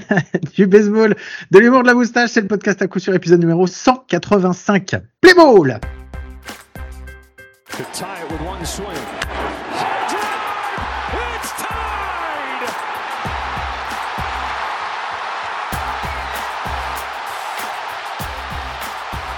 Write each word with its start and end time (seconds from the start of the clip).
du 0.54 0.66
baseball, 0.66 1.14
de 1.50 1.58
l'humour 1.58 1.82
de 1.82 1.88
la 1.88 1.94
moustache, 1.94 2.30
c'est 2.30 2.40
le 2.40 2.48
podcast 2.48 2.82
à 2.82 2.86
coup 2.86 2.98
sur 2.98 3.14
épisode 3.14 3.40
numéro 3.40 3.66
185. 3.66 4.96
Play 5.20 5.34
ball! 5.34 5.80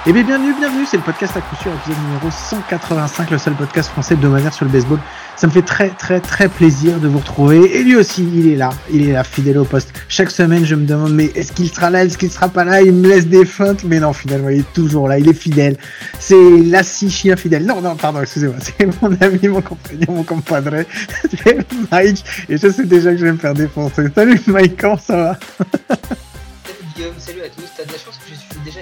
Eh 0.06 0.12
bien 0.12 0.22
bienvenue, 0.22 0.52
bienvenue, 0.58 0.84
c'est 0.84 0.98
le 0.98 1.02
podcast 1.02 1.34
à 1.34 1.40
coup 1.40 1.56
sûr, 1.56 1.72
épisode 1.72 1.96
numéro 2.04 2.30
185, 2.30 3.30
le 3.30 3.38
seul 3.38 3.54
podcast 3.54 3.88
français 3.88 4.12
hebdomadaire 4.12 4.52
sur 4.52 4.66
le 4.66 4.70
baseball. 4.70 4.98
Ça 5.34 5.46
me 5.46 5.52
fait 5.52 5.62
très 5.62 5.88
très 5.88 6.20
très 6.20 6.50
plaisir 6.50 7.00
de 7.00 7.08
vous 7.08 7.20
retrouver. 7.20 7.74
Et 7.74 7.82
lui 7.82 7.96
aussi, 7.96 8.22
il 8.22 8.48
est 8.48 8.56
là, 8.56 8.68
il 8.92 9.08
est 9.08 9.12
là, 9.12 9.24
fidèle 9.24 9.56
au 9.56 9.64
poste. 9.64 9.94
Chaque 10.08 10.30
semaine, 10.30 10.66
je 10.66 10.74
me 10.74 10.84
demande, 10.84 11.14
mais 11.14 11.32
est-ce 11.34 11.52
qu'il 11.52 11.70
sera 11.70 11.88
là, 11.88 12.04
est-ce 12.04 12.18
qu'il 12.18 12.30
sera 12.30 12.48
pas 12.48 12.64
là? 12.64 12.82
Il 12.82 12.92
me 12.92 13.08
laisse 13.08 13.26
des 13.28 13.46
feintes, 13.46 13.84
mais 13.84 13.98
non, 13.98 14.12
finalement, 14.12 14.50
il 14.50 14.60
est 14.60 14.72
toujours 14.74 15.08
là, 15.08 15.18
il 15.18 15.26
est 15.26 15.32
fidèle. 15.32 15.78
C'est 16.18 16.58
Lassie 16.66 17.10
chien 17.10 17.36
fidèle. 17.36 17.64
Non, 17.64 17.80
non, 17.80 17.96
pardon, 17.96 18.20
excusez-moi, 18.20 18.56
c'est 18.60 18.86
mon 19.00 19.10
ami, 19.22 19.48
mon 19.48 19.62
compagnon, 19.62 20.06
mon 20.08 20.22
compadre, 20.22 20.84
c'est 21.44 21.66
Mike. 21.90 22.22
Et 22.50 22.58
je 22.58 22.68
sais 22.70 22.84
déjà 22.84 23.12
que 23.12 23.16
je 23.16 23.24
vais 23.24 23.32
me 23.32 23.38
faire 23.38 23.54
défoncer. 23.54 24.04
Salut 24.14 24.38
Mike, 24.48 24.78
comment 24.78 24.98
ça 24.98 25.16
va? 25.16 25.38
Salut 25.58 26.84
Guillaume, 26.94 27.14
salut 27.16 27.40
à 27.40 27.48
tous. 27.48 27.64
T'as 27.74 27.84
de 27.84 27.92
la 27.92 27.98
chance 27.98 28.18
que 28.18 28.28
je 28.28 28.34
suis 28.34 28.64
déjà 28.64 28.80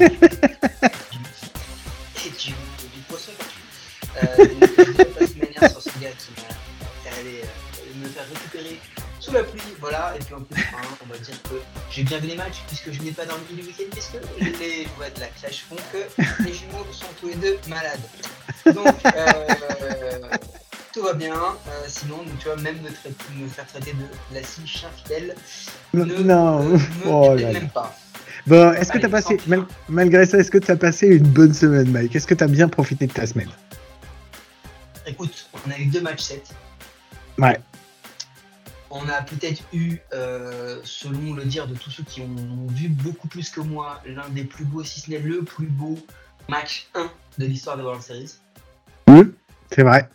et 0.00 0.10
du, 2.30 2.50
du, 2.50 3.00
poisson 3.08 3.32
Euh, 4.16 4.36
donc, 4.36 5.36
manière 5.36 5.70
sur 5.70 5.82
ce 5.82 5.88
gars 6.00 6.10
qui 6.18 6.30
m'a 6.40 7.16
allé 7.18 7.42
euh, 7.42 8.02
me 8.02 8.08
faire 8.08 8.24
récupérer 8.28 8.80
sous 9.20 9.32
la 9.32 9.42
pluie, 9.42 9.60
voilà. 9.80 10.14
Et 10.16 10.20
puis 10.24 10.34
en 10.34 10.40
plus, 10.40 10.62
hein, 10.62 10.96
on 11.04 11.12
va 11.12 11.18
dire 11.18 11.42
que 11.42 11.56
j'ai 11.90 12.02
bien 12.04 12.18
vu 12.18 12.28
les 12.28 12.36
matchs 12.36 12.62
puisque 12.68 12.92
je 12.92 13.02
n'ai 13.02 13.10
pas 13.12 13.26
dormi 13.26 13.44
le 13.56 13.62
week-end 13.64 13.90
puisque 13.90 14.16
les 14.60 14.86
voix 14.96 15.10
de 15.10 15.20
la 15.20 15.26
clash 15.26 15.64
font 15.68 15.76
que 15.92 15.98
les 16.44 16.52
jumeaux 16.54 16.86
sont 16.92 17.06
tous 17.20 17.28
les 17.28 17.34
deux 17.34 17.58
malades. 17.68 18.00
Donc, 18.66 18.94
euh, 19.04 20.20
tout 20.92 21.02
va 21.02 21.12
bien. 21.12 21.34
Euh, 21.34 21.84
sinon, 21.88 22.24
tu 22.38 22.46
vois, 22.46 22.56
même 22.56 22.78
me, 22.80 23.48
faire 23.48 23.66
traiter 23.66 23.92
de 23.92 24.34
la 24.34 24.42
scie 24.42 24.66
chien 24.66 24.88
fidèle 24.96 25.34
ne 25.92 26.04
non. 26.04 26.62
me, 26.62 26.78
Oh 27.06 27.34
là. 27.34 27.52
même 27.52 27.68
pas. 27.68 27.94
Bon, 28.46 28.72
est-ce 28.74 28.92
que 28.92 28.98
t'as 28.98 29.08
passé, 29.08 29.38
mal- 29.48 29.66
malgré 29.88 30.24
ça, 30.24 30.38
est-ce 30.38 30.50
que 30.52 30.58
t'as 30.58 30.76
passé 30.76 31.08
une 31.08 31.26
bonne 31.26 31.52
semaine, 31.52 31.90
Mike? 31.90 32.14
Est-ce 32.14 32.26
que 32.28 32.34
t'as 32.34 32.46
bien 32.46 32.68
profité 32.68 33.06
de 33.08 33.12
ta 33.12 33.26
semaine? 33.26 33.50
Écoute, 35.06 35.48
on 35.66 35.70
a 35.70 35.78
eu 35.78 35.86
deux 35.86 36.00
matchs 36.00 36.22
7. 36.22 36.54
Ouais. 37.38 37.58
On 38.90 39.08
a 39.08 39.22
peut-être 39.22 39.62
eu, 39.72 39.98
euh, 40.12 40.80
selon 40.84 41.34
le 41.34 41.44
dire 41.44 41.66
de 41.66 41.74
tous 41.74 41.90
ceux 41.90 42.04
qui 42.04 42.20
ont 42.20 42.66
vu 42.70 42.88
beaucoup 42.88 43.26
plus 43.26 43.50
que 43.50 43.60
moi, 43.60 44.00
l'un 44.06 44.28
des 44.28 44.44
plus 44.44 44.64
beaux, 44.64 44.84
si 44.84 45.00
ce 45.00 45.10
n'est 45.10 45.18
le 45.18 45.42
plus 45.42 45.66
beau 45.66 45.98
match 46.48 46.88
1 46.94 47.10
de 47.38 47.46
l'histoire 47.46 47.76
de 47.76 47.82
World 47.82 48.02
Series. 48.02 48.36
C'est 49.72 49.82
vrai. 49.82 50.08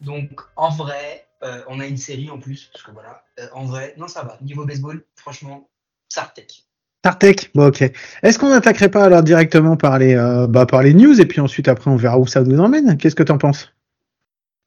Donc, 0.00 0.40
en 0.54 0.70
vrai, 0.70 1.26
euh, 1.42 1.62
on 1.66 1.80
a 1.80 1.86
une 1.86 1.96
série 1.96 2.30
en 2.30 2.38
plus, 2.38 2.70
parce 2.72 2.84
que 2.84 2.92
voilà, 2.92 3.24
euh, 3.40 3.48
en 3.52 3.64
vrai, 3.64 3.94
non, 3.98 4.06
ça 4.06 4.22
va. 4.22 4.38
Niveau 4.40 4.64
baseball, 4.64 5.02
franchement, 5.16 5.68
Sartek. 6.08 6.64
Tartek, 7.02 7.50
bon 7.54 7.68
ok. 7.68 7.82
Est-ce 8.22 8.38
qu'on 8.38 8.50
n'attaquerait 8.50 8.90
pas 8.90 9.04
alors 9.04 9.22
directement 9.22 9.76
par 9.76 9.98
les, 9.98 10.14
euh, 10.14 10.46
bah, 10.46 10.66
par 10.66 10.82
les 10.82 10.94
news 10.94 11.20
et 11.20 11.26
puis 11.26 11.40
ensuite 11.40 11.68
après 11.68 11.90
on 11.90 11.96
verra 11.96 12.18
où 12.18 12.26
ça 12.26 12.42
nous 12.42 12.58
emmène? 12.58 12.96
Qu'est-ce 12.96 13.14
que 13.14 13.22
t'en 13.22 13.38
penses? 13.38 13.72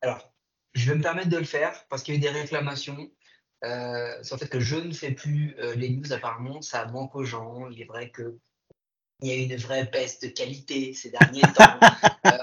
Alors, 0.01 0.31
je 0.73 0.89
vais 0.89 0.97
me 0.97 1.03
permettre 1.03 1.29
de 1.29 1.37
le 1.37 1.43
faire 1.43 1.85
parce 1.89 2.03
qu'il 2.03 2.13
y 2.13 2.17
a 2.17 2.19
eu 2.19 2.21
des 2.21 2.39
réclamations 2.39 3.09
euh, 3.63 4.23
sur 4.23 4.37
le 4.37 4.39
fait 4.39 4.47
que 4.47 4.59
je 4.59 4.77
ne 4.77 4.93
fais 4.93 5.11
plus 5.11 5.55
euh, 5.59 5.75
les 5.75 5.89
news. 5.89 6.13
Apparemment, 6.13 6.61
ça 6.61 6.85
manque 6.87 7.15
aux 7.15 7.25
gens. 7.25 7.67
Il 7.69 7.81
est 7.81 7.85
vrai 7.85 8.09
que 8.09 8.37
il 9.21 9.29
y 9.29 9.31
a 9.31 9.35
eu 9.35 9.43
une 9.43 9.55
vraie 9.57 9.85
baisse 9.85 10.19
de 10.19 10.27
qualité 10.27 10.93
ces 10.93 11.11
derniers 11.11 11.41
temps. 11.41 11.79
Euh, 12.27 12.37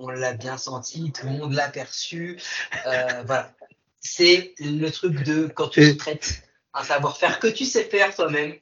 on 0.00 0.08
l'a 0.10 0.32
bien, 0.32 0.58
senti, 0.58 1.12
tout 1.12 1.26
le 1.26 1.34
monde 1.34 1.52
l'a 1.52 1.68
perçu. 1.68 2.36
Euh, 2.84 3.22
voilà, 3.24 3.54
c'est 4.00 4.54
le 4.58 4.88
truc 4.90 5.22
de 5.22 5.46
quand 5.46 5.68
tu 5.68 5.96
traites 5.96 6.42
un 6.74 6.82
savoir-faire 6.84 7.38
que 7.38 7.48
tu 7.48 7.64
sais 7.64 7.84
faire 7.84 8.14
toi-même. 8.14 8.54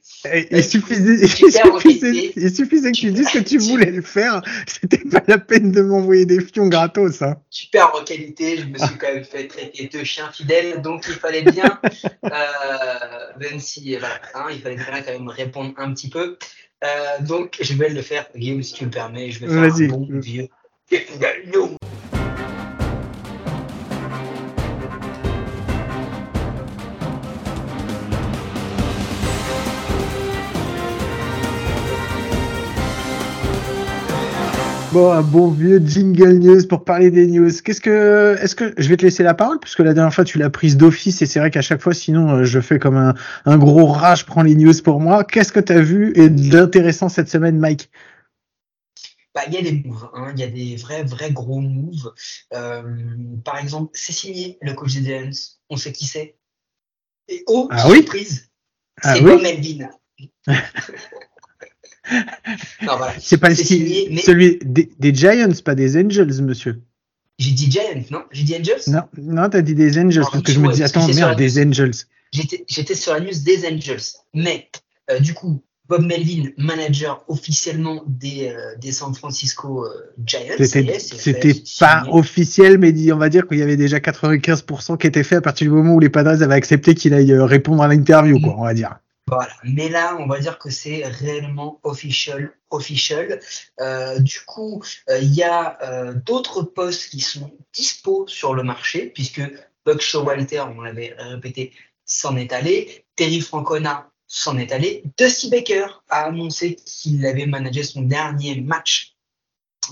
Il, 0.51 0.63
suffisait, 0.63 1.27
super 1.27 1.79
suffisait, 1.79 2.91
que 2.91 2.97
tu 2.97 3.11
dises 3.11 3.29
que 3.29 3.39
tu 3.39 3.57
Tu- 3.57 3.57
voulais 3.59 3.91
le 3.91 4.01
faire. 4.01 4.41
C'était 4.67 4.97
pas 4.97 5.23
la 5.27 5.37
peine 5.37 5.71
de 5.71 5.81
m'envoyer 5.81 6.25
des 6.25 6.41
fions 6.41 6.67
gratos. 6.67 7.21
Hein. 7.21 7.37
super 7.49 7.95
en 7.95 8.03
qualité. 8.03 8.57
Je 8.57 8.65
me 8.65 8.77
suis 8.77 8.97
quand 8.97 9.13
même 9.13 9.23
fait 9.23 9.47
traiter 9.47 9.87
de 9.87 10.03
chien 10.03 10.29
fidèle, 10.31 10.81
donc 10.81 11.05
il 11.07 11.13
fallait 11.13 11.43
bien, 11.43 11.79
euh, 12.25 12.29
même 13.39 13.59
si 13.59 13.95
voilà, 13.95 14.19
hein, 14.33 14.47
il 14.51 14.61
fallait 14.61 14.75
bien 14.75 15.01
quand 15.05 15.11
même 15.11 15.29
répondre 15.29 15.73
un 15.77 15.93
petit 15.93 16.09
peu. 16.09 16.37
Euh, 16.83 17.21
donc 17.21 17.57
je 17.61 17.73
vais 17.75 17.89
le 17.89 18.01
faire, 18.01 18.27
Guillaume, 18.35 18.63
si 18.63 18.73
tu 18.73 18.85
me 18.85 18.91
permets, 18.91 19.31
je 19.31 19.39
vais 19.39 19.47
faire 19.47 19.73
un 19.73 19.87
bon 19.87 20.07
vieux. 20.09 20.49
Bon, 34.93 35.09
un 35.09 35.21
bon 35.21 35.51
vieux 35.51 35.79
jingle 35.79 36.39
news 36.39 36.67
pour 36.67 36.83
parler 36.83 37.11
des 37.11 37.25
news. 37.25 37.49
Qu'est-ce 37.63 37.79
que, 37.79 38.35
est-ce 38.41 38.55
que 38.55 38.73
je 38.77 38.89
vais 38.89 38.97
te 38.97 39.03
laisser 39.05 39.23
la 39.23 39.33
parole 39.33 39.57
puisque 39.57 39.79
la 39.79 39.93
dernière 39.93 40.13
fois 40.13 40.25
tu 40.25 40.37
l'as 40.37 40.49
prise 40.49 40.75
d'office 40.75 41.21
et 41.21 41.25
c'est 41.25 41.39
vrai 41.39 41.49
qu'à 41.49 41.61
chaque 41.61 41.81
fois 41.81 41.93
sinon 41.93 42.29
euh, 42.29 42.43
je 42.43 42.59
fais 42.59 42.77
comme 42.77 42.97
un, 42.97 43.13
un 43.45 43.57
gros 43.57 43.85
rat, 43.85 44.15
je 44.15 44.25
prends 44.25 44.43
les 44.43 44.53
news 44.53 44.73
pour 44.83 44.99
moi. 44.99 45.23
Qu'est-ce 45.23 45.53
que 45.53 45.61
t'as 45.61 45.79
vu 45.79 46.11
et 46.17 46.29
d'intéressant 46.29 47.07
cette 47.07 47.29
semaine, 47.29 47.57
Mike? 47.57 47.89
Bah, 49.33 49.43
il 49.47 49.53
y 49.53 49.57
a 49.57 49.61
des 49.61 49.81
moves, 49.85 50.09
hein, 50.13 50.33
il 50.35 50.41
y 50.41 50.43
a 50.43 50.47
des 50.47 50.75
vrais, 50.75 51.03
vrais 51.03 51.31
gros 51.31 51.61
moves. 51.61 52.11
Euh, 52.53 52.83
par 53.45 53.59
exemple, 53.59 53.91
c'est 53.93 54.11
signé 54.11 54.57
le 54.61 54.73
coach 54.73 54.95
des. 54.97 55.29
On 55.69 55.77
sait 55.77 55.93
qui 55.93 56.05
c'est. 56.05 56.35
Et 57.29 57.43
oh, 57.47 57.69
Ah 57.71 57.87
oui? 57.89 57.99
surprise, 57.99 58.49
Ah 59.01 59.15
c'est 59.15 59.21
oui? 59.21 59.31
Bob 59.31 59.41
Melvin. 59.41 59.89
voilà. 62.81 63.13
C'est 63.19 63.37
pas 63.37 63.53
signé, 63.55 64.07
mais- 64.11 64.21
celui 64.21 64.59
des, 64.63 64.89
des 64.99 65.13
Giants, 65.13 65.49
pas 65.63 65.75
des 65.75 65.97
Angels, 65.97 66.41
monsieur. 66.41 66.81
J'ai 67.39 67.51
dit 67.51 67.71
Giants, 67.71 68.03
non? 68.11 68.23
J'ai 68.31 68.43
dit 68.43 68.55
Angels? 68.55 68.81
Non, 68.87 69.01
non, 69.17 69.49
t'as 69.49 69.61
dit 69.61 69.75
des 69.75 69.97
Angels 69.99 70.23
parce 70.31 70.43
que 70.43 70.51
je 70.51 70.59
me 70.59 70.71
dis 70.71 70.83
attends 70.83 71.07
merde 71.07 71.29
la- 71.31 71.35
des 71.35 71.59
Angels. 71.61 71.93
J'étais 72.31 72.95
sur 72.95 73.13
la 73.13 73.19
news 73.19 73.31
des 73.43 73.65
Angels. 73.67 74.01
Mais 74.33 74.69
euh, 75.09 75.19
du 75.19 75.33
coup, 75.33 75.61
Bob 75.89 76.05
Melvin, 76.05 76.49
manager 76.57 77.23
officiellement 77.27 78.03
des, 78.07 78.47
euh, 78.55 78.77
des 78.79 78.91
San 78.93 79.13
Francisco 79.13 79.83
euh, 79.85 79.89
Giants. 80.25 80.55
C'était 80.59 81.53
pas 81.79 82.05
officiel, 82.11 82.77
mais 82.77 82.93
on 83.11 83.17
va 83.17 83.29
dire 83.29 83.47
qu'il 83.47 83.57
y 83.57 83.61
avait 83.63 83.75
déjà 83.75 83.97
95% 83.97 84.97
qui 84.97 85.07
était 85.07 85.23
fait 85.23 85.35
à 85.37 85.41
partir 85.41 85.67
du 85.67 85.73
moment 85.73 85.95
où 85.95 85.99
les 85.99 86.09
Padres 86.09 86.41
avaient 86.41 86.53
accepté 86.55 86.95
qu'il 86.95 87.13
aille 87.13 87.33
répondre 87.33 87.81
à 87.83 87.87
l'interview, 87.87 88.39
quoi, 88.39 88.55
on 88.57 88.63
va 88.63 88.73
dire. 88.73 88.99
Mais 89.63 89.89
là, 89.89 90.17
on 90.19 90.27
va 90.27 90.39
dire 90.39 90.59
que 90.59 90.69
c'est 90.69 91.05
réellement 91.05 91.79
official. 91.83 92.53
official. 92.69 93.39
Euh, 93.79 94.19
du 94.19 94.41
coup, 94.41 94.83
euh, 95.09 95.19
il 95.19 95.33
y 95.33 95.43
a 95.43 95.77
euh, 95.83 96.13
d'autres 96.13 96.63
postes 96.63 97.09
qui 97.09 97.21
sont 97.21 97.51
dispo 97.73 98.25
sur 98.27 98.53
le 98.53 98.63
marché, 98.63 99.11
puisque 99.13 99.41
Buck 99.85 100.01
Showalter, 100.01 100.61
on 100.61 100.81
l'avait 100.81 101.15
répété, 101.17 101.73
s'en 102.05 102.35
est 102.35 102.51
allé. 102.53 103.05
Terry 103.15 103.41
Francona 103.41 104.11
s'en 104.27 104.57
est 104.57 104.71
allé. 104.71 105.03
Dusty 105.17 105.49
Baker 105.49 105.87
a 106.09 106.25
annoncé 106.25 106.75
qu'il 106.75 107.25
avait 107.25 107.45
managé 107.45 107.83
son 107.83 108.01
dernier 108.01 108.61
match 108.61 109.10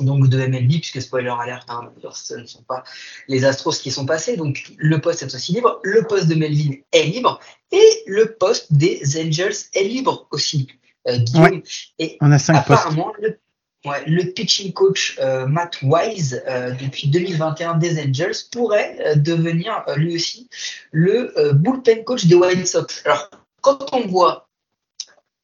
donc 0.03 0.27
de 0.27 0.37
MLB, 0.37 0.79
puisque 0.79 1.01
spoiler 1.01 1.33
alert, 1.39 1.69
hein, 1.69 1.91
ce 2.13 2.35
ne 2.35 2.45
sont 2.45 2.63
pas 2.63 2.83
les 3.27 3.45
Astros 3.45 3.77
qui 3.79 3.91
sont 3.91 4.05
passés, 4.05 4.37
donc 4.37 4.71
le 4.77 4.99
poste 4.99 5.23
est 5.23 5.33
aussi 5.33 5.53
libre, 5.53 5.79
le 5.83 6.03
poste 6.03 6.27
de 6.27 6.35
Melvin 6.35 6.75
est 6.91 7.03
libre, 7.03 7.39
et 7.71 8.03
le 8.07 8.33
poste 8.33 8.73
des 8.73 9.01
Angels 9.19 9.55
est 9.73 9.83
libre 9.83 10.27
aussi. 10.31 10.67
Euh, 11.07 11.17
Guillaume. 11.17 11.61
Et 11.97 12.17
On 12.21 12.31
a 12.31 12.39
cinq 12.39 12.65
postes. 12.65 12.81
apparemment, 12.81 13.13
le, 13.19 13.39
ouais, 13.85 14.03
le 14.05 14.23
pitching 14.33 14.73
coach 14.73 15.17
euh, 15.19 15.45
Matt 15.45 15.77
Wise, 15.81 16.43
euh, 16.47 16.71
depuis 16.71 17.07
2021 17.07 17.75
des 17.75 18.01
Angels, 18.01 18.35
pourrait 18.51 19.15
devenir 19.15 19.83
lui 19.95 20.15
aussi 20.15 20.49
le 20.91 21.33
bullpen 21.53 22.03
coach 22.03 22.25
des 22.25 22.35
White 22.35 22.67
Sox. 22.67 23.01
Alors, 23.05 23.29
quand 23.61 23.93
on 23.93 24.07
voit 24.07 24.49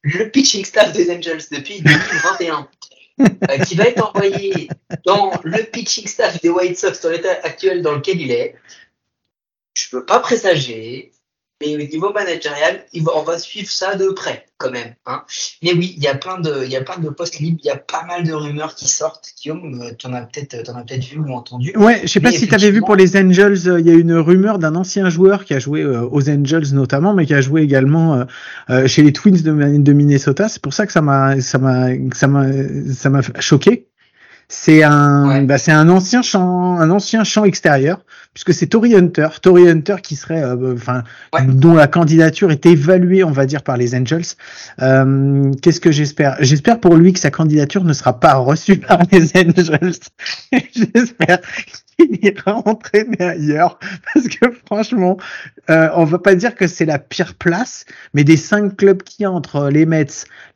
le 0.02 0.30
pitching 0.30 0.64
staff 0.64 0.92
des 0.92 1.10
Angels 1.10 1.42
depuis 1.50 1.80
2021, 1.82 2.68
euh, 3.20 3.58
qui 3.66 3.74
va 3.74 3.84
être 3.84 4.14
envoyé 4.14 4.68
dans 5.04 5.32
le 5.42 5.62
pitching 5.62 6.06
staff 6.06 6.40
des 6.40 6.48
White 6.48 6.78
Sox 6.78 7.00
dans 7.02 7.10
l'état 7.10 7.32
actuel 7.42 7.82
dans 7.82 7.94
lequel 7.94 8.20
il 8.20 8.30
est, 8.30 8.56
je 9.74 9.88
peux 9.90 10.04
pas 10.04 10.20
présager, 10.20 11.12
Mais 11.62 11.74
au 11.74 11.78
niveau 11.78 12.12
managérial, 12.12 12.84
on 13.14 13.22
va 13.22 13.38
suivre 13.38 13.70
ça 13.70 13.94
de 13.94 14.08
près, 14.08 14.44
quand 14.58 14.70
même. 14.70 14.94
Hein. 15.06 15.22
Mais 15.62 15.72
oui, 15.72 15.94
il 15.96 16.02
y 16.02 16.06
a 16.06 16.14
plein 16.14 16.38
de, 16.38 16.64
il 16.64 16.70
y 16.70 16.76
a 16.76 16.82
plein 16.82 16.98
de 16.98 17.08
postes 17.08 17.38
libres, 17.38 17.58
il 17.62 17.66
y 17.66 17.70
a 17.70 17.76
pas 17.76 18.04
mal 18.04 18.24
de 18.24 18.32
rumeurs 18.34 18.74
qui 18.74 18.86
sortent. 18.86 19.30
Guillaume, 19.40 19.80
euh, 19.80 19.92
tu 19.98 20.06
en 20.06 20.12
as 20.12 20.20
peut-être, 20.22 20.62
peut 20.62 20.94
vu 20.96 21.18
ou 21.18 21.32
entendu. 21.32 21.72
Ouais, 21.74 22.02
je 22.02 22.08
sais 22.08 22.20
pas 22.20 22.30
si 22.30 22.46
tu 22.46 22.54
avais 22.54 22.70
vu 22.70 22.82
pour 22.82 22.94
les 22.94 23.16
Angels, 23.16 23.68
euh, 23.68 23.80
il 23.80 23.86
y 23.86 23.90
a 23.90 23.94
une 23.94 24.12
rumeur 24.12 24.58
d'un 24.58 24.74
ancien 24.74 25.08
joueur 25.08 25.46
qui 25.46 25.54
a 25.54 25.58
joué 25.58 25.80
euh, 25.80 26.06
aux 26.10 26.28
Angels 26.28 26.74
notamment, 26.74 27.14
mais 27.14 27.24
qui 27.24 27.32
a 27.32 27.40
joué 27.40 27.62
également 27.62 28.26
chez 28.86 29.02
les 29.02 29.12
Twins 29.14 29.40
de, 29.40 29.78
de 29.78 29.92
Minnesota. 29.94 30.50
C'est 30.50 30.60
pour 30.60 30.74
ça 30.74 30.86
que 30.86 30.92
ça 30.92 31.00
m'a, 31.00 31.40
ça 31.40 31.58
m'a, 31.58 31.88
ça 32.14 32.28
m'a, 32.28 32.46
ça 32.92 33.08
m'a 33.08 33.22
choqué. 33.40 33.88
C'est 34.48 34.84
un, 34.84 35.42
bah, 35.42 35.58
c'est 35.58 35.72
un 35.72 35.88
ancien 35.88 36.22
champ, 36.22 36.78
un 36.78 36.90
ancien 36.90 37.24
champ 37.24 37.44
extérieur, 37.44 37.98
puisque 38.32 38.54
c'est 38.54 38.68
Tory 38.68 38.94
Hunter, 38.94 39.28
Tory 39.42 39.68
Hunter 39.68 39.96
qui 40.00 40.14
serait, 40.14 40.42
euh, 40.42 40.74
enfin, 40.74 41.02
dont 41.48 41.74
la 41.74 41.88
candidature 41.88 42.52
est 42.52 42.64
évaluée, 42.64 43.24
on 43.24 43.32
va 43.32 43.46
dire, 43.46 43.62
par 43.62 43.76
les 43.76 43.96
Angels. 43.96 44.36
Euh, 44.82 45.50
Qu'est-ce 45.62 45.80
que 45.80 45.90
j'espère? 45.90 46.36
J'espère 46.38 46.78
pour 46.78 46.94
lui 46.94 47.12
que 47.12 47.18
sa 47.18 47.32
candidature 47.32 47.82
ne 47.82 47.92
sera 47.92 48.20
pas 48.20 48.34
reçue 48.34 48.76
par 48.76 49.00
les 49.10 49.30
Angels. 49.36 49.98
j'espère 50.52 51.40
il 51.98 52.18
ira 52.22 52.62
entraîner 52.66 53.20
ailleurs 53.20 53.78
parce 54.12 54.28
que 54.28 54.46
franchement, 54.66 55.16
euh, 55.70 55.88
on 55.94 56.04
va 56.04 56.18
pas 56.18 56.34
dire 56.34 56.54
que 56.54 56.66
c'est 56.66 56.84
la 56.84 56.98
pire 56.98 57.34
place, 57.34 57.84
mais 58.14 58.24
des 58.24 58.36
cinq 58.36 58.76
clubs 58.76 59.02
qui 59.02 59.26
entre 59.26 59.68
les 59.68 59.86
Mets, 59.86 60.06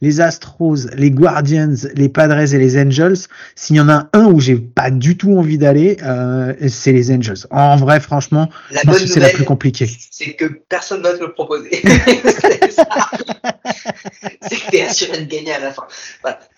les 0.00 0.20
Astros, 0.20 0.86
les 0.94 1.10
Guardians, 1.10 1.74
les 1.94 2.08
Padres 2.08 2.54
et 2.54 2.58
les 2.58 2.78
Angels, 2.78 3.16
s'il 3.54 3.76
y 3.76 3.80
en 3.80 3.88
a 3.88 4.08
un 4.12 4.26
où 4.26 4.40
j'ai 4.40 4.56
pas 4.56 4.90
du 4.90 5.16
tout 5.16 5.36
envie 5.36 5.58
d'aller, 5.58 5.96
euh, 6.02 6.54
c'est 6.68 6.92
les 6.92 7.10
Angels. 7.10 7.46
En 7.50 7.76
vrai, 7.76 8.00
franchement, 8.00 8.48
c'est 8.70 9.20
la 9.20 9.30
plus 9.30 9.44
compliquée. 9.44 9.90
C'est 10.10 10.34
que 10.34 10.46
personne 10.68 11.02
va 11.02 11.14
te 11.14 11.20
le 11.20 11.32
proposer. 11.32 11.70
c'est 12.70 12.88
que 14.22 14.70
t'es 14.70 14.82
assuré 14.82 15.24
de 15.24 15.30
gagner 15.30 15.52
à 15.52 15.60
la 15.60 15.72
fin. 15.72 15.86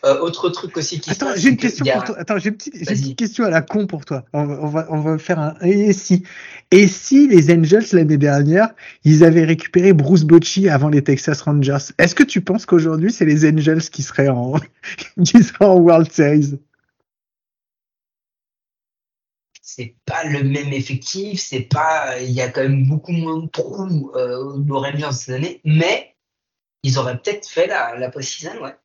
Euh, 0.04 0.18
autre 0.20 0.48
truc 0.50 0.76
aussi 0.76 1.00
qui 1.00 1.10
Attends, 1.10 1.34
j'ai 1.36 1.50
une 1.50 1.56
question 1.56 1.84
pour 1.84 2.04
toi. 2.04 2.18
Attends, 2.18 2.38
j'ai 2.38 2.50
une 2.50 2.56
petite, 2.56 2.86
petite, 2.86 3.16
question 3.16 3.44
à 3.44 3.50
la 3.50 3.62
con 3.62 3.86
pour 3.86 4.04
toi. 4.04 4.24
On, 4.32 4.44
va, 4.44 4.86
on 4.90 5.00
va 5.00 5.18
faire 5.18 5.38
un 5.38 5.54
et 5.62 5.92
si 5.92 6.24
et 6.70 6.88
si 6.88 7.28
les 7.28 7.52
Angels 7.52 7.84
l'année 7.92 8.16
dernière, 8.16 8.68
ils 9.04 9.24
avaient 9.24 9.44
récupéré 9.44 9.92
Bruce 9.92 10.24
Bocci 10.24 10.68
avant 10.68 10.88
les 10.88 11.02
Texas 11.02 11.42
Rangers? 11.42 11.92
Est-ce 11.98 12.14
que 12.14 12.22
tu 12.22 12.40
penses 12.40 12.66
qu'aujourd'hui 12.66 13.12
c'est 13.12 13.24
les 13.24 13.48
Angels 13.48 13.82
qui 13.82 14.02
seraient 14.02 14.28
en 14.28 14.54
qui 15.24 15.42
seraient 15.42 15.66
en 15.66 15.76
World 15.76 16.10
Series? 16.10 16.58
c'est 19.74 19.94
pas 20.04 20.24
le 20.24 20.44
même 20.44 20.72
effectif, 20.72 21.40
c'est 21.40 21.62
pas, 21.62 22.20
il 22.20 22.30
y 22.30 22.42
a 22.42 22.50
quand 22.50 22.60
même 22.60 22.86
beaucoup 22.86 23.12
moins 23.12 23.38
de 23.38 23.48
trous 23.48 24.12
euh, 24.14 24.60
aux 24.68 24.78
Rangers 24.78 25.12
cette 25.12 25.36
année, 25.36 25.60
mais 25.64 26.11
ils 26.82 26.98
auraient 26.98 27.18
peut-être 27.18 27.48
fait 27.48 27.66
la, 27.66 27.96
la 27.96 28.10
post-season, 28.10 28.60
ouais. 28.62 28.76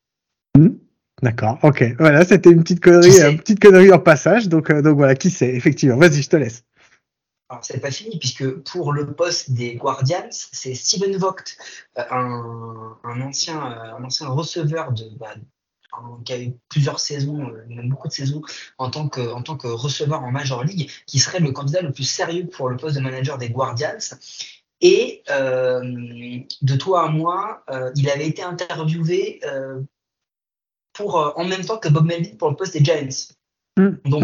Hmm. 0.55 0.77
D'accord, 1.23 1.57
ok. 1.63 1.83
Voilà, 1.97 2.23
c'était 2.25 2.51
une 2.51 2.61
petite 2.61 2.79
connerie, 2.79 3.09
une 3.21 3.39
petite 3.39 3.59
connerie 3.59 3.91
en 3.91 3.99
passage. 3.99 4.49
Donc, 4.49 4.69
euh, 4.69 4.83
donc 4.83 4.97
voilà, 4.97 5.15
qui 5.15 5.31
sait, 5.31 5.55
effectivement. 5.55 5.97
Vas-y, 5.97 6.21
je 6.21 6.29
te 6.29 6.35
laisse. 6.35 6.63
Alors, 7.49 7.63
c'est 7.65 7.79
pas 7.79 7.91
fini, 7.91 8.19
puisque 8.19 8.47
pour 8.63 8.94
le 8.94 9.13
poste 9.13 9.51
des 9.51 9.75
Guardians, 9.75 10.27
c'est 10.29 10.75
Steven 10.75 11.15
Vogt, 11.17 11.55
euh, 11.97 12.03
un, 12.11 12.97
un, 13.03 13.21
ancien, 13.21 13.59
un 13.59 14.03
ancien 14.03 14.27
receveur 14.27 14.91
de, 14.91 15.05
bah, 15.17 15.33
qui 16.25 16.33
a 16.33 16.41
eu 16.41 16.53
plusieurs 16.69 16.99
saisons, 16.99 17.49
euh, 17.49 17.65
même 17.69 17.89
beaucoup 17.89 18.07
de 18.07 18.13
saisons, 18.13 18.41
en 18.77 18.89
tant 18.89 19.07
que, 19.07 19.21
en 19.31 19.41
tant 19.41 19.57
que 19.57 19.67
receveur 19.67 20.23
en 20.23 20.31
Major 20.31 20.63
League, 20.63 20.91
qui 21.05 21.19
serait 21.19 21.39
le 21.39 21.51
candidat 21.51 21.81
le 21.81 21.91
plus 21.91 22.03
sérieux 22.03 22.47
pour 22.47 22.69
le 22.69 22.77
poste 22.77 22.95
de 22.95 23.01
manager 23.01 23.38
des 23.38 23.49
Guardians. 23.49 23.97
Et 24.81 25.24
euh, 25.29 25.81
de 26.62 26.75
toi 26.75 27.06
à 27.06 27.09
moi, 27.09 27.63
euh, 27.69 27.91
il 27.95 28.09
avait 28.09 28.27
été 28.27 28.44
interviewé 28.44 29.41
pour, 30.94 31.15
en 31.35 31.45
même 31.45 31.65
temps 31.65 31.77
que 31.77 31.89
Bob 31.89 32.06
Melvin 32.06 32.35
pour 32.38 32.50
le 32.50 32.56
poste 32.56 32.74
des 32.74 32.83
Giants. 32.83 33.35
Mmh, 33.77 33.89
Donc, 34.06 34.24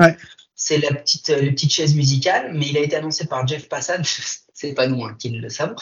c'est 0.56 0.78
la 0.78 0.94
petite, 0.94 1.30
la 1.30 1.52
petite 1.52 1.72
chaise 1.72 1.96
musicale, 1.96 2.54
mais 2.54 2.68
il 2.68 2.78
a 2.78 2.82
été 2.82 2.96
annoncé 2.96 3.28
par 3.28 3.48
Jeff 3.48 3.68
Passan, 3.70 4.02
c'est 4.54 4.74
pas 4.74 4.88
nous 4.88 5.04
hein, 5.04 5.16
qui 5.18 5.30
le 5.30 5.50
savons, 5.50 5.76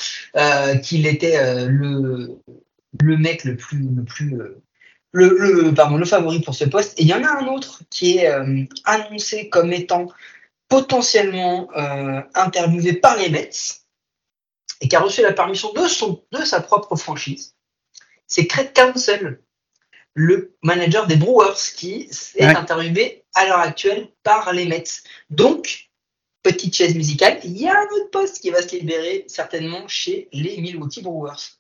qu'il 0.84 1.08
était 1.08 1.68
le, 1.68 2.40
le 3.02 3.18
mec 3.18 3.44
le 3.44 3.56
plus, 3.56 3.88
le 3.96 4.04
plus 4.04 4.38
le, 5.12 5.38
le, 5.38 5.74
pardon, 5.74 5.98
le 5.98 6.06
favori 6.06 6.42
pour 6.42 6.56
ce 6.56 6.66
poste. 6.66 7.00
Et 7.00 7.04
il 7.04 7.08
y 7.08 7.14
en 7.14 7.24
a 7.24 7.30
un 7.30 7.48
autre 7.48 7.82
qui 7.90 8.18
est 8.18 8.32
euh, 8.32 8.64
annoncé 8.86 9.50
comme 9.50 9.74
étant 9.74 10.08
potentiellement 10.68 11.70
euh, 11.76 12.22
interviewé 12.34 12.94
par 12.94 13.18
les 13.18 13.30
Mets 13.30 13.50
et 14.82 14.88
qui 14.88 14.96
a 14.96 15.00
reçu 15.00 15.22
la 15.22 15.32
permission 15.32 15.72
de, 15.74 15.88
son, 15.88 16.24
de 16.32 16.40
sa 16.40 16.60
propre 16.60 16.96
franchise. 16.96 17.56
C'est 18.28 18.48
Craig 18.48 18.74
Council, 18.74 19.40
le 20.14 20.56
manager 20.64 21.08
des 21.08 21.16
Brewers, 21.16 21.56
qui 21.76 22.10
est 22.36 22.44
interviewé 22.44 23.24
à 23.34 23.46
l'heure 23.46 23.60
actuelle 23.60 24.10
par 24.24 24.52
les 24.52 24.66
Mets. 24.66 24.84
Donc, 25.30 25.90
petite 26.44 26.76
chaise 26.76 26.96
musicale, 26.96 27.40
il 27.44 27.58
y 27.58 27.68
a 27.68 27.74
un 27.74 27.96
autre 27.96 28.10
poste 28.12 28.40
qui 28.40 28.50
va 28.50 28.62
se 28.62 28.76
libérer 28.76 29.26
certainement 29.28 29.88
chez 29.88 30.28
les 30.34 30.60
Milwaukee 30.60 31.02
Brewers. 31.02 31.60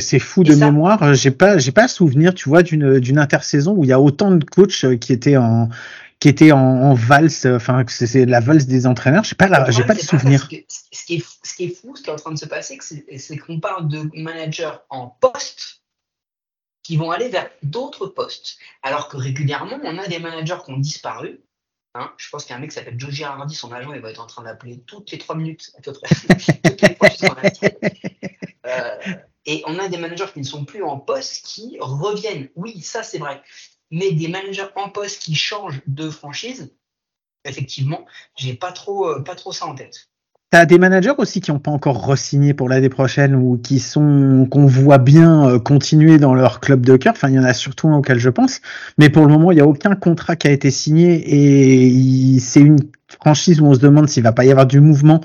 C'est 0.00 0.18
fou 0.18 0.42
de 0.42 0.54
mémoire. 0.54 1.14
J'ai 1.14 1.30
pas, 1.30 1.58
j'ai 1.58 1.72
pas 1.72 1.86
souvenir, 1.86 2.34
tu 2.34 2.48
vois, 2.48 2.62
d'une 2.62 2.98
d'une 2.98 3.18
intersaison 3.18 3.74
où 3.74 3.84
il 3.84 3.90
y 3.90 3.92
a 3.92 4.00
autant 4.00 4.30
de 4.30 4.42
coachs 4.42 4.84
euh, 4.84 4.96
qui 4.96 5.12
étaient 5.12 5.36
en 5.36 5.68
qui 6.20 6.28
étaient 6.28 6.52
en, 6.52 6.94
valse. 6.94 7.46
Enfin, 7.46 7.84
c'est 7.88 8.24
la 8.24 8.40
valse 8.40 8.66
des 8.66 8.86
entraîneurs. 8.86 9.24
J'ai 9.24 9.34
pas, 9.34 9.70
j'ai 9.70 9.84
pas 9.84 9.94
de 9.94 10.00
souvenir. 10.00 10.42
Ce 10.42 10.48
qui, 11.04 11.16
est, 11.16 11.26
ce 11.42 11.54
qui 11.54 11.64
est 11.64 11.68
fou, 11.68 11.94
ce 11.96 12.02
qui 12.02 12.10
est 12.10 12.12
en 12.12 12.16
train 12.16 12.32
de 12.32 12.38
se 12.38 12.46
passer, 12.46 12.78
c'est 12.80 13.36
qu'on 13.38 13.60
parle 13.60 13.88
de 13.88 14.10
managers 14.14 14.76
en 14.90 15.08
poste 15.08 15.82
qui 16.82 16.96
vont 16.96 17.10
aller 17.10 17.28
vers 17.28 17.50
d'autres 17.64 18.06
postes, 18.06 18.58
alors 18.84 19.08
que 19.08 19.16
régulièrement, 19.16 19.80
on 19.82 19.98
a 19.98 20.06
des 20.06 20.20
managers 20.20 20.58
qui 20.64 20.70
ont 20.70 20.78
disparu. 20.78 21.40
Hein, 21.94 22.12
je 22.16 22.28
pense 22.30 22.44
qu'il 22.44 22.50
y 22.50 22.54
a 22.54 22.58
un 22.58 22.60
mec 22.60 22.70
qui 22.70 22.76
s'appelle 22.76 22.98
Joe 22.98 23.10
Girardi, 23.10 23.54
son 23.54 23.72
agent, 23.72 23.92
il 23.92 24.00
va 24.00 24.10
être 24.10 24.20
en 24.20 24.26
train 24.26 24.44
d'appeler 24.44 24.82
toutes 24.86 25.10
les 25.10 25.18
trois 25.18 25.34
minutes 25.34 25.72
à 25.76 25.80
peu 25.80 25.92
près. 25.92 26.14
toutes 26.64 26.82
les 26.82 26.94
fois 26.94 27.08
euh, 28.66 28.96
et 29.46 29.62
on 29.66 29.78
a 29.78 29.88
des 29.88 29.96
managers 29.96 30.26
qui 30.32 30.40
ne 30.40 30.44
sont 30.44 30.64
plus 30.64 30.82
en 30.82 30.98
poste 30.98 31.44
qui 31.44 31.78
reviennent. 31.80 32.50
Oui, 32.54 32.80
ça 32.82 33.02
c'est 33.02 33.18
vrai. 33.18 33.42
Mais 33.90 34.12
des 34.12 34.28
managers 34.28 34.68
en 34.74 34.88
poste 34.88 35.22
qui 35.22 35.34
changent 35.34 35.80
de 35.86 36.10
franchise, 36.10 36.74
effectivement, 37.44 38.04
j'ai 38.36 38.54
pas 38.54 38.72
trop, 38.72 39.08
euh, 39.08 39.22
pas 39.22 39.34
trop 39.34 39.52
ça 39.52 39.66
en 39.66 39.74
tête. 39.74 40.08
T'as 40.50 40.64
des 40.64 40.78
managers 40.78 41.12
aussi 41.18 41.40
qui 41.40 41.50
n'ont 41.50 41.58
pas 41.58 41.72
encore 41.72 42.06
re-signé 42.06 42.54
pour 42.54 42.68
l'année 42.68 42.88
prochaine 42.88 43.34
ou 43.34 43.58
qui 43.58 43.80
sont 43.80 44.46
qu'on 44.48 44.66
voit 44.66 44.98
bien 44.98 45.48
euh, 45.48 45.58
continuer 45.58 46.18
dans 46.18 46.34
leur 46.34 46.60
club 46.60 46.86
de 46.86 46.96
cœur? 46.96 47.14
Enfin, 47.16 47.28
il 47.28 47.34
y 47.34 47.38
en 47.38 47.44
a 47.44 47.52
surtout 47.52 47.88
un 47.88 47.96
auquel 47.96 48.20
je 48.20 48.30
pense, 48.30 48.60
mais 48.96 49.10
pour 49.10 49.26
le 49.26 49.32
moment, 49.32 49.50
il 49.50 49.56
n'y 49.56 49.60
a 49.60 49.66
aucun 49.66 49.96
contrat 49.96 50.36
qui 50.36 50.46
a 50.46 50.52
été 50.52 50.70
signé 50.70 51.22
et 51.26 52.38
c'est 52.38 52.60
une 52.60 52.78
franchise 53.08 53.60
où 53.60 53.66
on 53.66 53.74
se 53.74 53.80
demande 53.80 54.08
s'il 54.08 54.22
va 54.22 54.32
pas 54.32 54.44
y 54.44 54.50
avoir 54.50 54.66
du 54.66 54.80
mouvement 54.80 55.20